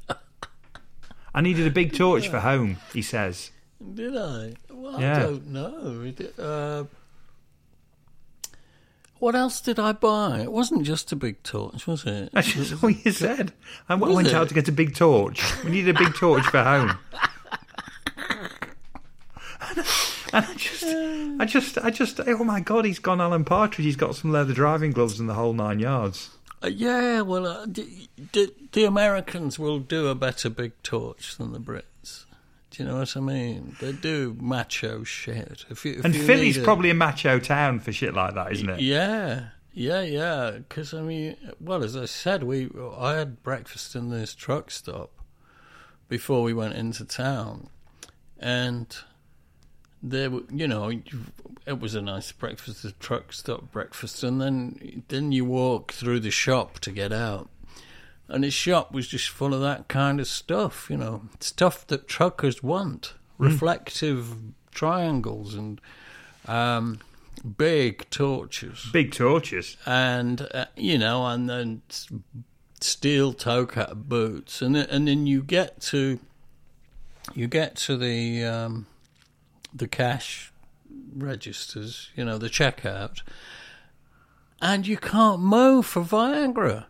I 1.34 1.40
needed 1.40 1.66
a 1.66 1.70
big 1.70 1.94
torch 1.96 2.28
for 2.28 2.40
home, 2.40 2.78
he 2.92 3.02
says. 3.02 3.50
Did 3.94 4.16
I? 4.16 4.54
Well, 4.70 5.00
Yeah. 5.00 5.16
I 5.16 5.20
don't 5.20 5.46
know. 5.48 6.12
Uh, 6.38 6.84
what 9.18 9.34
else 9.34 9.60
did 9.60 9.78
I 9.78 9.92
buy? 9.92 10.40
It 10.40 10.52
wasn't 10.52 10.84
just 10.84 11.10
a 11.12 11.16
big 11.16 11.42
torch, 11.42 11.86
was 11.86 12.04
it? 12.04 12.30
That's 12.34 12.52
just 12.52 12.82
what 12.82 13.04
you 13.04 13.12
said. 13.12 13.52
I 13.88 13.94
Was 13.94 14.14
went 14.14 14.28
it? 14.28 14.34
out 14.34 14.48
to 14.48 14.54
get 14.54 14.68
a 14.68 14.72
big 14.72 14.94
torch. 14.94 15.42
We 15.64 15.70
needed 15.70 15.96
a 15.96 15.98
big 15.98 16.14
torch 16.14 16.44
for 16.46 16.62
home. 16.62 16.98
And 20.32 20.44
I 20.44 20.54
just, 20.54 20.84
I 20.84 21.44
just, 21.44 21.78
I 21.78 21.90
just, 21.90 22.20
oh 22.26 22.42
my 22.42 22.58
god, 22.58 22.84
he's 22.84 22.98
gone 22.98 23.20
Alan 23.20 23.44
Partridge. 23.44 23.84
He's 23.84 23.94
got 23.96 24.16
some 24.16 24.32
leather 24.32 24.52
driving 24.52 24.90
gloves 24.90 25.20
and 25.20 25.28
the 25.28 25.34
whole 25.34 25.52
nine 25.52 25.78
yards. 25.78 26.30
Uh, 26.64 26.68
yeah, 26.68 27.20
well, 27.20 27.46
uh, 27.46 27.66
d- 27.66 28.08
d- 28.32 28.52
the 28.72 28.84
Americans 28.84 29.58
will 29.58 29.78
do 29.78 30.08
a 30.08 30.14
better 30.14 30.48
big 30.48 30.72
torch 30.82 31.36
than 31.36 31.52
the 31.52 31.60
Brits. 31.60 32.24
Do 32.70 32.82
you 32.82 32.88
know 32.88 32.98
what 32.98 33.16
I 33.16 33.20
mean? 33.20 33.76
They 33.80 33.92
do 33.92 34.36
macho 34.40 35.04
shit. 35.04 35.64
If 35.68 35.84
you, 35.84 35.92
if 35.98 36.04
And 36.04 36.16
Philly's 36.16 36.56
a- 36.56 36.62
probably 36.64 36.90
a 36.90 36.94
macho 36.94 37.38
town 37.38 37.80
for 37.80 37.92
shit 37.92 38.14
like 38.14 38.34
that, 38.34 38.50
isn't 38.52 38.68
it? 38.68 38.80
Yeah, 38.80 39.48
yeah, 39.72 40.00
yeah. 40.02 40.52
Because 40.52 40.94
I 40.94 41.02
mean, 41.02 41.36
well, 41.60 41.84
as 41.84 41.96
I 41.96 42.06
said, 42.06 42.42
we 42.44 42.70
I 42.98 43.14
had 43.14 43.42
breakfast 43.42 43.94
in 43.94 44.08
this 44.10 44.34
truck 44.34 44.70
stop 44.70 45.10
before 46.08 46.42
we 46.42 46.52
went 46.54 46.74
into 46.74 47.04
town, 47.04 47.68
and 48.38 48.96
there, 50.04 50.30
were, 50.30 50.42
you 50.52 50.68
know, 50.68 50.92
it 51.66 51.80
was 51.80 51.94
a 51.94 52.02
nice 52.02 52.30
breakfast, 52.30 52.84
a 52.84 52.92
truck 52.92 53.32
stop 53.32 53.72
breakfast, 53.72 54.22
and 54.22 54.40
then 54.40 55.02
then 55.08 55.32
you 55.32 55.44
walk 55.44 55.92
through 55.92 56.20
the 56.20 56.30
shop 56.30 56.78
to 56.80 56.90
get 56.90 57.12
out. 57.12 57.48
And 58.28 58.44
his 58.44 58.54
shop 58.54 58.92
was 58.92 59.08
just 59.08 59.28
full 59.28 59.52
of 59.52 59.60
that 59.60 59.88
kind 59.88 60.20
of 60.20 60.26
stuff, 60.26 60.88
you 60.90 60.96
know, 60.96 61.22
stuff 61.40 61.86
that 61.88 62.06
truckers 62.06 62.62
want, 62.62 63.14
reflective 63.38 64.36
triangles 64.72 65.54
and 65.54 65.80
um, 66.46 67.00
big 67.56 68.08
torches 68.10 68.88
Big 68.92 69.12
torches. 69.12 69.76
and 69.86 70.48
uh, 70.52 70.66
you 70.76 70.98
know, 70.98 71.26
and 71.26 71.48
then 71.48 71.82
steel 72.80 73.32
toe 73.32 73.66
cap 73.66 73.92
boots, 73.94 74.60
and 74.60 74.74
then, 74.74 74.86
and 74.90 75.08
then 75.08 75.26
you 75.26 75.42
get 75.42 75.80
to 75.80 76.18
you 77.34 77.46
get 77.46 77.76
to 77.76 77.96
the 77.96 78.44
um, 78.44 78.86
the 79.74 79.88
cash 79.88 80.52
registers, 81.14 82.10
you 82.14 82.24
know, 82.24 82.38
the 82.38 82.48
checkout, 82.48 83.22
and 84.62 84.86
you 84.86 84.96
can't 84.96 85.40
mow 85.40 85.82
for 85.82 86.02
Viagra. 86.02 86.86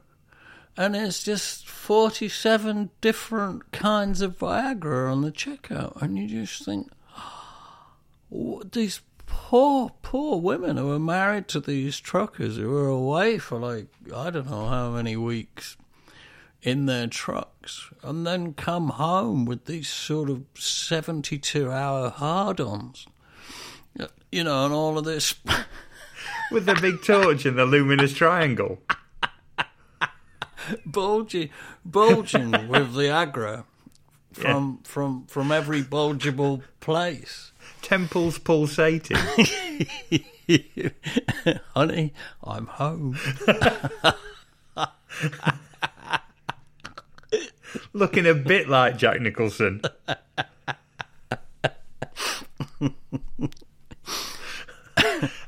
And 0.77 0.97
it's 0.97 1.23
just 1.23 1.69
47 1.69 2.91
different 3.01 3.71
kinds 3.71 4.21
of 4.21 4.39
Viagra 4.39 5.11
on 5.11 5.23
the 5.23 5.31
checkout. 5.31 6.01
And 6.03 6.19
you 6.19 6.27
just 6.27 6.65
think, 6.65 6.91
what, 8.29 8.73
these 8.73 9.01
poor, 9.27 9.93
poor 10.03 10.41
women 10.41 10.77
who 10.77 10.91
are 10.91 10.99
married 10.99 11.47
to 11.49 11.61
these 11.61 12.01
truckers 12.01 12.57
who 12.57 12.77
are 12.77 12.89
away 12.89 13.39
for 13.39 13.59
like, 13.59 13.87
I 14.15 14.31
don't 14.31 14.51
know 14.51 14.67
how 14.67 14.91
many 14.91 15.17
weeks 15.17 15.77
in 16.65 16.87
their 16.87 17.07
trucks 17.07 17.91
and 18.03 18.27
then 18.27 18.55
come 18.55 18.89
home 18.89 19.45
with 19.45 19.67
these 19.67 19.87
sort 19.87 20.31
of 20.31 20.43
72 20.55 21.71
hour 21.71 22.09
hard 22.09 22.61
ons. 22.61 23.07
You 24.33 24.43
know, 24.43 24.65
and 24.65 24.75
all 24.75 24.99
of 24.99 25.05
this. 25.05 25.37
With 26.51 26.67
the 26.67 26.75
big 26.75 27.03
torch 27.03 27.47
and 27.47 27.57
the 27.57 27.65
luminous 27.65 28.13
triangle. 28.13 28.83
bulging, 30.87 31.51
bulging 31.85 32.69
with 32.69 32.95
the 32.95 33.09
agra 33.09 33.65
from 34.33 34.81
from 34.83 35.27
from 35.27 35.53
every 35.53 35.83
bulgeable 35.83 36.63
place. 36.81 37.53
Temples 37.81 38.39
pulsating. 38.39 39.17
Honey, 41.75 42.13
I'm 42.43 42.67
home. 42.67 43.17
Looking 47.93 48.27
a 48.27 48.35
bit 48.35 48.69
like 48.69 48.97
Jack 48.97 49.21
Nicholson. 49.21 49.83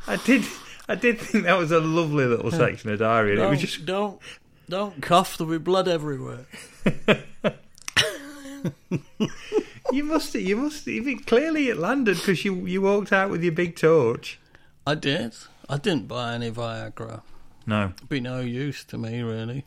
I 0.09 0.17
did 0.25 0.45
I 0.89 0.95
did 0.95 1.19
think 1.19 1.45
that 1.45 1.59
was 1.59 1.73
a 1.73 1.81
lovely 1.81 2.27
little 2.27 2.51
section 2.51 2.91
of 2.91 3.01
diary. 3.01 3.33
And 3.33 3.41
it 3.41 3.43
Don't, 3.43 3.51
was 3.51 3.61
just 3.61 3.87
don't 3.87 4.21
don't 4.69 5.03
cough. 5.03 5.37
There'll 5.37 5.53
be 5.53 5.59
blood 5.59 5.89
everywhere. 5.89 6.47
you 9.93 10.05
must 10.05 10.35
you 10.35 10.57
must 10.57 10.87
you 10.87 11.19
clearly 11.21 11.69
it 11.69 11.77
landed 11.77 12.17
because 12.17 12.45
you 12.45 12.67
you 12.67 12.83
walked 12.83 13.13
out 13.13 13.31
with 13.31 13.43
your 13.43 13.53
big 13.53 13.77
torch. 13.77 14.39
I 14.87 14.95
did. 14.95 15.35
I 15.69 15.79
didn't 15.79 16.07
buy 16.07 16.35
any 16.35 16.51
Viagra. 16.51 17.23
No. 17.67 17.93
Be 18.09 18.21
no 18.21 18.41
use 18.41 18.85
to 18.85 18.97
me, 18.97 19.21
really. 19.23 19.65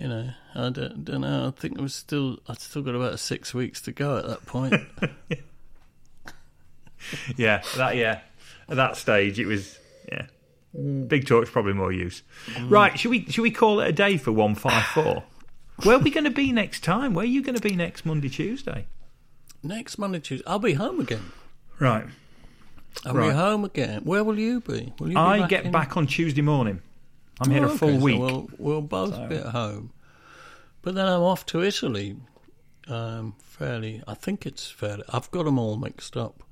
You 0.00 0.08
know, 0.08 0.30
I 0.54 0.70
don't, 0.70 1.04
don't 1.04 1.20
know. 1.20 1.48
I 1.48 1.50
think 1.60 1.76
it 1.78 1.80
was 1.82 1.94
still. 1.94 2.38
I'd 2.48 2.58
still 2.58 2.80
got 2.80 2.94
about 2.94 3.20
six 3.20 3.52
weeks 3.52 3.82
to 3.82 3.92
go 3.92 4.16
at 4.16 4.26
that 4.26 4.46
point. 4.46 4.74
Yeah, 7.36 7.62
that 7.76 7.96
yeah. 7.96 8.20
At 8.68 8.76
that 8.76 8.96
stage 8.96 9.38
it 9.40 9.46
was 9.46 9.78
yeah. 10.10 10.26
Mm. 10.78 11.08
Big 11.08 11.26
torch 11.26 11.50
probably 11.50 11.72
more 11.72 11.92
use. 11.92 12.22
Mm. 12.52 12.70
Right, 12.70 12.98
should 12.98 13.10
we 13.10 13.24
should 13.26 13.42
we 13.42 13.50
call 13.50 13.80
it 13.80 13.88
a 13.88 13.92
day 13.92 14.16
for 14.16 14.32
one 14.32 14.54
five 14.54 14.84
four? 14.94 15.24
Where 15.82 15.96
are 15.96 16.00
we 16.00 16.10
going 16.10 16.24
to 16.24 16.30
be 16.30 16.52
next 16.52 16.84
time? 16.84 17.14
Where 17.14 17.24
are 17.24 17.28
you 17.28 17.42
going 17.42 17.54
to 17.56 17.60
be 17.66 17.74
next 17.74 18.04
Monday, 18.04 18.28
Tuesday? 18.28 18.86
Next 19.62 19.96
Monday, 19.96 20.20
Tuesday, 20.20 20.46
I'll 20.46 20.58
be 20.58 20.74
home 20.74 21.00
again. 21.00 21.32
Right. 21.78 22.04
I'll 23.06 23.14
Right. 23.14 23.30
be 23.30 23.34
home 23.34 23.64
again. 23.64 24.02
Where 24.04 24.22
will 24.22 24.38
you 24.38 24.60
be? 24.60 24.92
Will 24.98 25.08
you 25.08 25.14
be 25.14 25.20
I 25.20 25.38
back 25.40 25.48
get 25.48 25.64
in- 25.64 25.72
back 25.72 25.96
on 25.96 26.06
Tuesday 26.06 26.42
morning. 26.42 26.82
I'm 27.40 27.50
here 27.50 27.64
Oh, 27.66 27.72
a 27.72 27.76
full 27.78 27.88
okay, 27.90 27.98
so 27.98 28.04
week. 28.04 28.18
we'll, 28.20 28.48
we'll 28.58 28.82
both 28.82 29.28
be 29.28 29.36
at 29.36 29.46
home. 29.46 29.92
But 30.82 30.94
then 30.94 31.06
I'm 31.06 31.22
off 31.22 31.44
to 31.46 31.62
Italy. 31.62 32.16
Um, 32.88 33.34
fairly, 33.42 34.02
I 34.08 34.14
think 34.14 34.46
it's 34.46 34.70
fairly. 34.70 35.04
I've 35.10 35.30
got 35.30 35.44
them 35.44 35.58
all 35.58 35.76
mixed 35.76 36.16
up. 36.16 36.42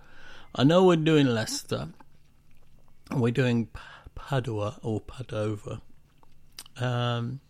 I 0.55 0.65
know 0.65 0.85
we're 0.85 0.97
doing 0.97 1.27
Leicester. 1.27 1.89
and 3.11 3.21
We're 3.21 3.33
doing 3.33 3.69
Padua 4.15 4.79
or 4.83 5.01
Padova. 5.01 5.81
Um, 6.81 7.41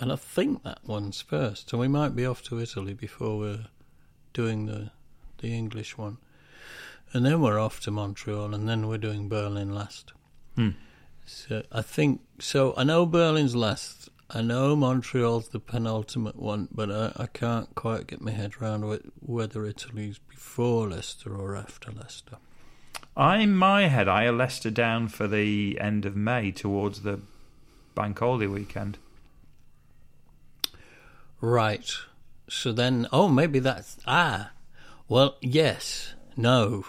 and 0.00 0.12
I 0.12 0.16
think 0.16 0.62
that 0.64 0.78
one's 0.84 1.20
first. 1.20 1.70
So 1.70 1.78
we 1.78 1.88
might 1.88 2.16
be 2.16 2.26
off 2.26 2.42
to 2.44 2.58
Italy 2.60 2.94
before 2.94 3.38
we're 3.38 3.66
doing 4.32 4.66
the 4.66 4.90
the 5.38 5.52
English 5.56 5.98
one. 5.98 6.16
And 7.12 7.24
then 7.26 7.40
we're 7.42 7.60
off 7.60 7.80
to 7.80 7.90
Montreal 7.90 8.54
and 8.54 8.68
then 8.68 8.88
we're 8.88 8.98
doing 8.98 9.28
Berlin 9.28 9.74
last. 9.74 10.12
Hmm. 10.56 10.70
So 11.26 11.62
I 11.72 11.82
think 11.82 12.20
so 12.38 12.74
I 12.76 12.84
know 12.84 13.06
Berlin's 13.06 13.56
last. 13.56 14.08
I 14.30 14.40
know 14.40 14.74
Montreal's 14.74 15.48
the 15.48 15.60
penultimate 15.60 16.36
one, 16.36 16.68
but 16.72 16.90
I, 16.90 17.12
I 17.16 17.26
can't 17.26 17.72
quite 17.74 18.06
get 18.06 18.20
my 18.20 18.30
head 18.30 18.54
around 18.60 18.82
wh- 18.82 19.28
whether 19.28 19.66
Italy's 19.66 20.18
before 20.18 20.88
Leicester 20.88 21.36
or 21.36 21.56
after 21.56 21.92
Leicester. 21.92 22.38
I, 23.16 23.38
in 23.38 23.54
my 23.54 23.86
head, 23.86 24.08
I 24.08 24.24
had 24.24 24.34
Leicester 24.34 24.70
down 24.70 25.08
for 25.08 25.28
the 25.28 25.78
end 25.80 26.04
of 26.04 26.16
May 26.16 26.50
towards 26.50 27.02
the 27.02 27.20
bank 27.94 28.18
holiday 28.18 28.46
weekend. 28.46 28.98
Right. 31.40 31.92
So 32.48 32.72
then, 32.72 33.06
oh, 33.12 33.28
maybe 33.28 33.58
that's 33.58 33.98
ah. 34.06 34.50
Well, 35.08 35.36
yes, 35.40 36.14
no. 36.36 36.86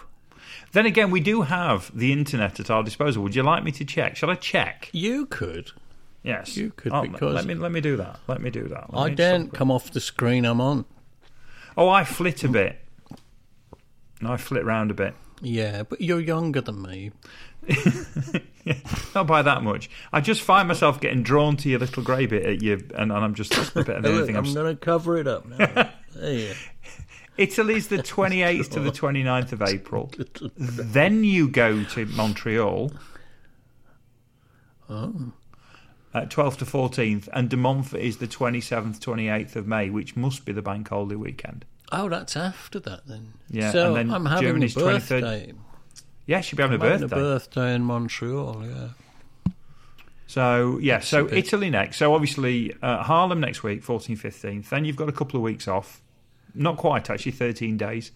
Then 0.76 0.84
again, 0.84 1.10
we 1.10 1.20
do 1.20 1.40
have 1.40 1.90
the 1.98 2.12
internet 2.12 2.60
at 2.60 2.68
our 2.68 2.82
disposal. 2.82 3.22
Would 3.22 3.34
you 3.34 3.42
like 3.42 3.64
me 3.64 3.72
to 3.72 3.84
check? 3.86 4.14
Shall 4.14 4.28
I 4.28 4.34
check? 4.34 4.90
You 4.92 5.24
could. 5.24 5.72
Yes, 6.22 6.54
You 6.54 6.70
could, 6.76 6.92
Oh, 6.92 7.00
because- 7.00 7.34
let 7.34 7.46
me 7.46 7.54
let 7.54 7.72
me 7.72 7.80
do 7.80 7.96
that. 7.96 8.20
Let 8.28 8.42
me 8.42 8.50
do 8.50 8.68
that. 8.68 8.92
Let 8.92 9.00
I 9.02 9.14
daren't 9.14 9.54
come 9.54 9.70
off 9.70 9.90
the 9.90 10.00
screen 10.00 10.44
I'm 10.44 10.60
on. 10.60 10.84
Oh, 11.78 11.88
I 11.88 12.04
flit 12.04 12.44
a 12.44 12.48
bit. 12.48 12.78
I 14.22 14.36
flit 14.36 14.66
round 14.66 14.90
a 14.90 14.94
bit. 14.94 15.14
Yeah, 15.40 15.82
but 15.84 16.02
you're 16.02 16.20
younger 16.20 16.60
than 16.60 16.82
me. 16.82 17.10
Not 19.14 19.26
by 19.26 19.40
that 19.40 19.62
much. 19.62 19.88
I 20.12 20.20
just 20.20 20.42
find 20.42 20.68
myself 20.68 21.00
getting 21.00 21.22
drawn 21.22 21.56
to 21.58 21.70
your 21.70 21.78
little 21.78 22.02
grey 22.02 22.26
bit 22.26 22.44
at 22.44 22.62
you, 22.62 22.74
and, 22.94 23.10
and 23.10 23.12
I'm 23.12 23.34
just 23.34 23.54
a 23.56 23.82
bit 23.82 23.96
of 23.96 24.04
anything. 24.04 24.36
I'm 24.36 24.44
I'm 24.44 24.52
going 24.52 24.76
to 24.76 24.84
cover 24.84 25.16
it 25.16 25.26
up 25.26 25.46
now. 25.46 25.90
there. 26.14 26.54
Italy's 27.38 27.88
the 27.88 27.98
28th 28.14 28.70
to 28.72 28.80
the 28.80 28.90
29th 28.90 29.52
of 29.52 29.62
April. 29.62 30.10
then 30.56 31.24
you 31.24 31.48
go 31.48 31.84
to 31.84 32.06
Montreal. 32.06 32.92
Oh. 34.88 35.32
Uh, 36.14 36.20
12th 36.24 36.56
to 36.58 36.64
14th, 36.64 37.28
and 37.34 37.50
De 37.50 37.56
Montfort 37.56 38.00
is 38.00 38.16
the 38.18 38.26
27th, 38.26 38.98
28th 39.00 39.56
of 39.56 39.66
May, 39.66 39.90
which 39.90 40.16
must 40.16 40.46
be 40.46 40.52
the 40.52 40.62
bank 40.62 40.88
holiday 40.88 41.16
weekend. 41.16 41.66
Oh, 41.92 42.08
that's 42.08 42.36
after 42.36 42.80
that 42.80 43.06
then. 43.06 43.34
Yeah, 43.50 43.70
So 43.72 43.88
and 43.94 43.96
then 44.10 44.14
I'm 44.14 44.24
having 44.24 44.46
Germany's 44.48 44.76
a 44.76 44.80
23rd. 44.80 45.08
birthday. 45.20 45.52
Yes, 46.26 46.50
you'll 46.50 46.56
be 46.56 46.62
having 46.62 46.80
I'm 46.80 46.86
a 46.86 46.90
having 46.90 47.08
birthday. 47.08 47.16
a 47.20 47.22
birthday 47.22 47.74
in 47.74 47.82
Montreal. 47.82 48.64
Yeah. 48.66 48.88
So 50.26 50.78
yeah, 50.80 51.00
so 51.00 51.28
Italy 51.30 51.70
next. 51.70 51.98
So 51.98 52.14
obviously 52.14 52.74
uh, 52.82 53.04
Haarlem 53.04 53.38
next 53.38 53.62
week, 53.62 53.84
14th, 53.84 54.18
15th. 54.18 54.68
Then 54.70 54.84
you've 54.84 54.96
got 54.96 55.08
a 55.08 55.12
couple 55.12 55.36
of 55.36 55.42
weeks 55.42 55.68
off. 55.68 56.00
Not 56.56 56.76
quite 56.76 57.08
actually, 57.10 57.32
13 57.32 57.76
days. 57.76 58.12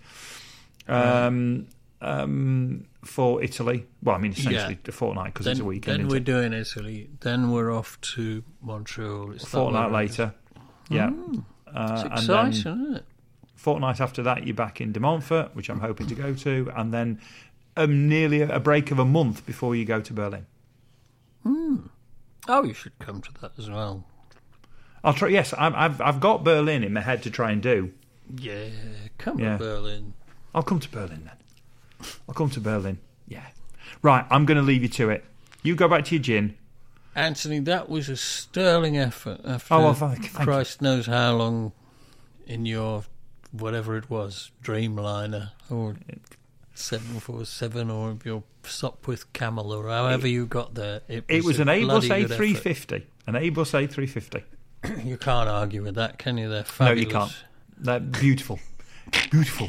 Um, 0.89 1.67
um, 2.01 2.87
for 3.05 3.43
Italy. 3.43 3.87
Well, 4.03 4.17
I 4.17 4.19
mean 4.19 4.33
essentially 4.33 4.75
Yeah. 4.83 4.89
a 4.89 4.93
fortnight 4.93 5.35
because 5.35 5.47
it's 5.47 5.61
a 5.61 5.65
weekend. 5.65 6.01
then 6.01 6.09
we're 6.09 6.17
it? 6.17 6.25
doing 6.25 6.53
Italy. 6.53 7.11
Then 7.21 7.51
we're 7.53 7.71
off 7.73 8.01
to 8.15 8.43
Montreal. 8.63 9.33
It's 9.33 9.45
a 9.45 9.47
fortnight 9.47 9.93
later. 9.93 10.35
Yeah. 10.89 11.11
Mm. 11.11 11.45
Uh, 11.73 11.93
It's 11.93 12.03
and 12.03 12.13
exciting, 12.13 12.63
then 12.63 12.83
isn't 12.83 12.97
it? 12.97 13.05
fortnight 13.55 14.01
after 14.01 14.23
that, 14.23 14.47
you're 14.47 14.57
back 14.57 14.81
in 14.81 14.93
De 14.93 15.01
Montfort, 15.01 15.55
which 15.55 15.69
I'm 15.69 15.81
hoping 15.81 16.07
to 16.09 16.15
go 16.15 16.35
to, 16.35 16.73
and 16.75 16.93
then 16.93 17.21
um, 17.77 18.09
nearly 18.09 18.41
a, 18.41 18.57
a 18.57 18.61
break 18.61 18.91
of 18.91 18.99
a 18.99 19.05
month 19.05 19.45
before 19.47 19.77
you 19.77 19.85
go 19.85 20.01
to 20.01 20.13
Berlin. 20.13 20.47
Oh, 22.49 22.65
you 22.65 22.73
should 22.75 22.99
come 22.99 23.21
to 23.23 23.33
that 23.43 23.53
as 23.59 23.71
well. 23.71 24.05
I'll 25.05 25.15
try. 25.15 25.29
Yes, 25.29 25.55
I'm, 25.57 25.75
I've 25.75 26.01
I've 26.01 26.21
got 26.21 26.43
Berlin 26.45 26.83
in 26.83 26.93
my 26.93 27.01
head 27.01 27.23
to 27.23 27.31
try 27.31 27.51
and 27.53 27.63
do. 27.63 27.93
Yeah, 28.37 28.65
come 29.19 29.39
Yeah. 29.39 29.53
to 29.57 29.59
Berlin. 29.65 30.15
I'll 30.55 30.63
come 30.63 30.81
to 30.81 30.89
Berlin 30.89 31.23
then. 31.25 32.09
I'll 32.29 32.35
come 32.35 32.51
to 32.51 32.61
Berlin. 32.61 32.99
Yeah. 33.29 33.45
Right, 34.03 34.25
I'm 34.31 34.47
going 34.47 34.57
to 34.57 34.63
leave 34.63 34.83
you 34.83 34.89
to 34.89 35.11
it. 35.11 35.25
You 35.63 35.75
go 35.75 35.89
back 35.89 36.05
to 36.07 36.15
your 36.15 36.23
gin. 36.23 36.57
Anthony, 37.15 37.59
that 37.61 37.89
was 37.89 38.09
a 38.09 38.17
sterling 38.17 38.97
effort 38.97 39.41
after 39.45 39.75
Oh, 39.75 39.81
well, 39.81 39.95
thank- 39.95 40.23
thank 40.27 40.39
you. 40.39 40.45
Christ 40.45 40.81
knows 40.81 41.07
how 41.07 41.35
long 41.37 41.73
in 42.47 42.67
your 42.67 43.05
whatever 43.53 43.97
it 43.97 44.09
was, 44.09 44.51
Dreamliner 44.63 45.51
or 45.69 45.97
747 46.75 47.91
or 47.91 48.17
your 48.25 48.43
Sopwith 48.63 49.25
Camel 49.33 49.73
or 49.73 49.89
however 49.89 50.27
you 50.29 50.47
got 50.47 50.75
there. 50.75 51.01
It 51.09 51.25
was, 51.29 51.37
It 51.39 51.45
was 51.45 51.59
a 51.59 51.63
an 51.63 51.69
Airbus 51.69 52.29
A350. 52.29 53.03
An 53.27 53.35
Airbus 53.35 53.89
A350. 53.89 54.43
You 55.05 55.19
can't 55.19 55.49
argue 55.49 55.83
with 55.83 55.97
that, 55.97 56.17
can 56.19 56.39
you? 56.39 56.49
They're 56.49 56.65
No, 56.81 56.93
you 56.93 57.07
can't. 57.07 57.31
They're 57.81 58.01
beautiful. 58.01 58.59
beautiful. 59.31 59.69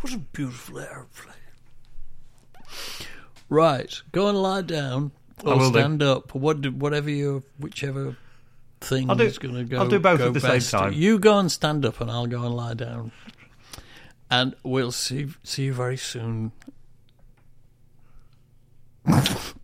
What 0.00 0.12
a 0.14 0.18
beautiful 0.18 0.78
aeroplane. 0.78 1.34
Right, 3.50 3.92
go 4.12 4.28
and 4.28 4.40
lie 4.42 4.62
down 4.62 5.12
or 5.44 5.56
will 5.58 5.70
do. 5.70 5.78
stand 5.78 6.02
up, 6.02 6.34
what, 6.34 6.64
whatever 6.72 7.10
you, 7.10 7.42
whichever 7.58 8.16
thing 8.80 9.10
I'll 9.10 9.16
do- 9.16 9.24
is 9.24 9.38
going 9.38 9.54
to 9.54 9.64
go. 9.64 9.78
I'll 9.80 9.88
do 9.88 9.98
both 10.00 10.18
go 10.18 10.28
at 10.28 10.32
the 10.34 10.40
same 10.40 10.50
best. 10.52 10.70
time. 10.70 10.92
You 10.94 11.18
go 11.18 11.38
and 11.38 11.52
stand 11.52 11.84
up, 11.84 12.00
and 12.00 12.10
I'll 12.10 12.26
go 12.26 12.42
and 12.44 12.54
lie 12.54 12.74
down, 12.74 13.12
and 14.30 14.54
we'll 14.62 14.92
see 14.92 15.28
see 15.42 15.64
you 15.64 15.74
very 15.74 15.96
soon. 15.98 16.52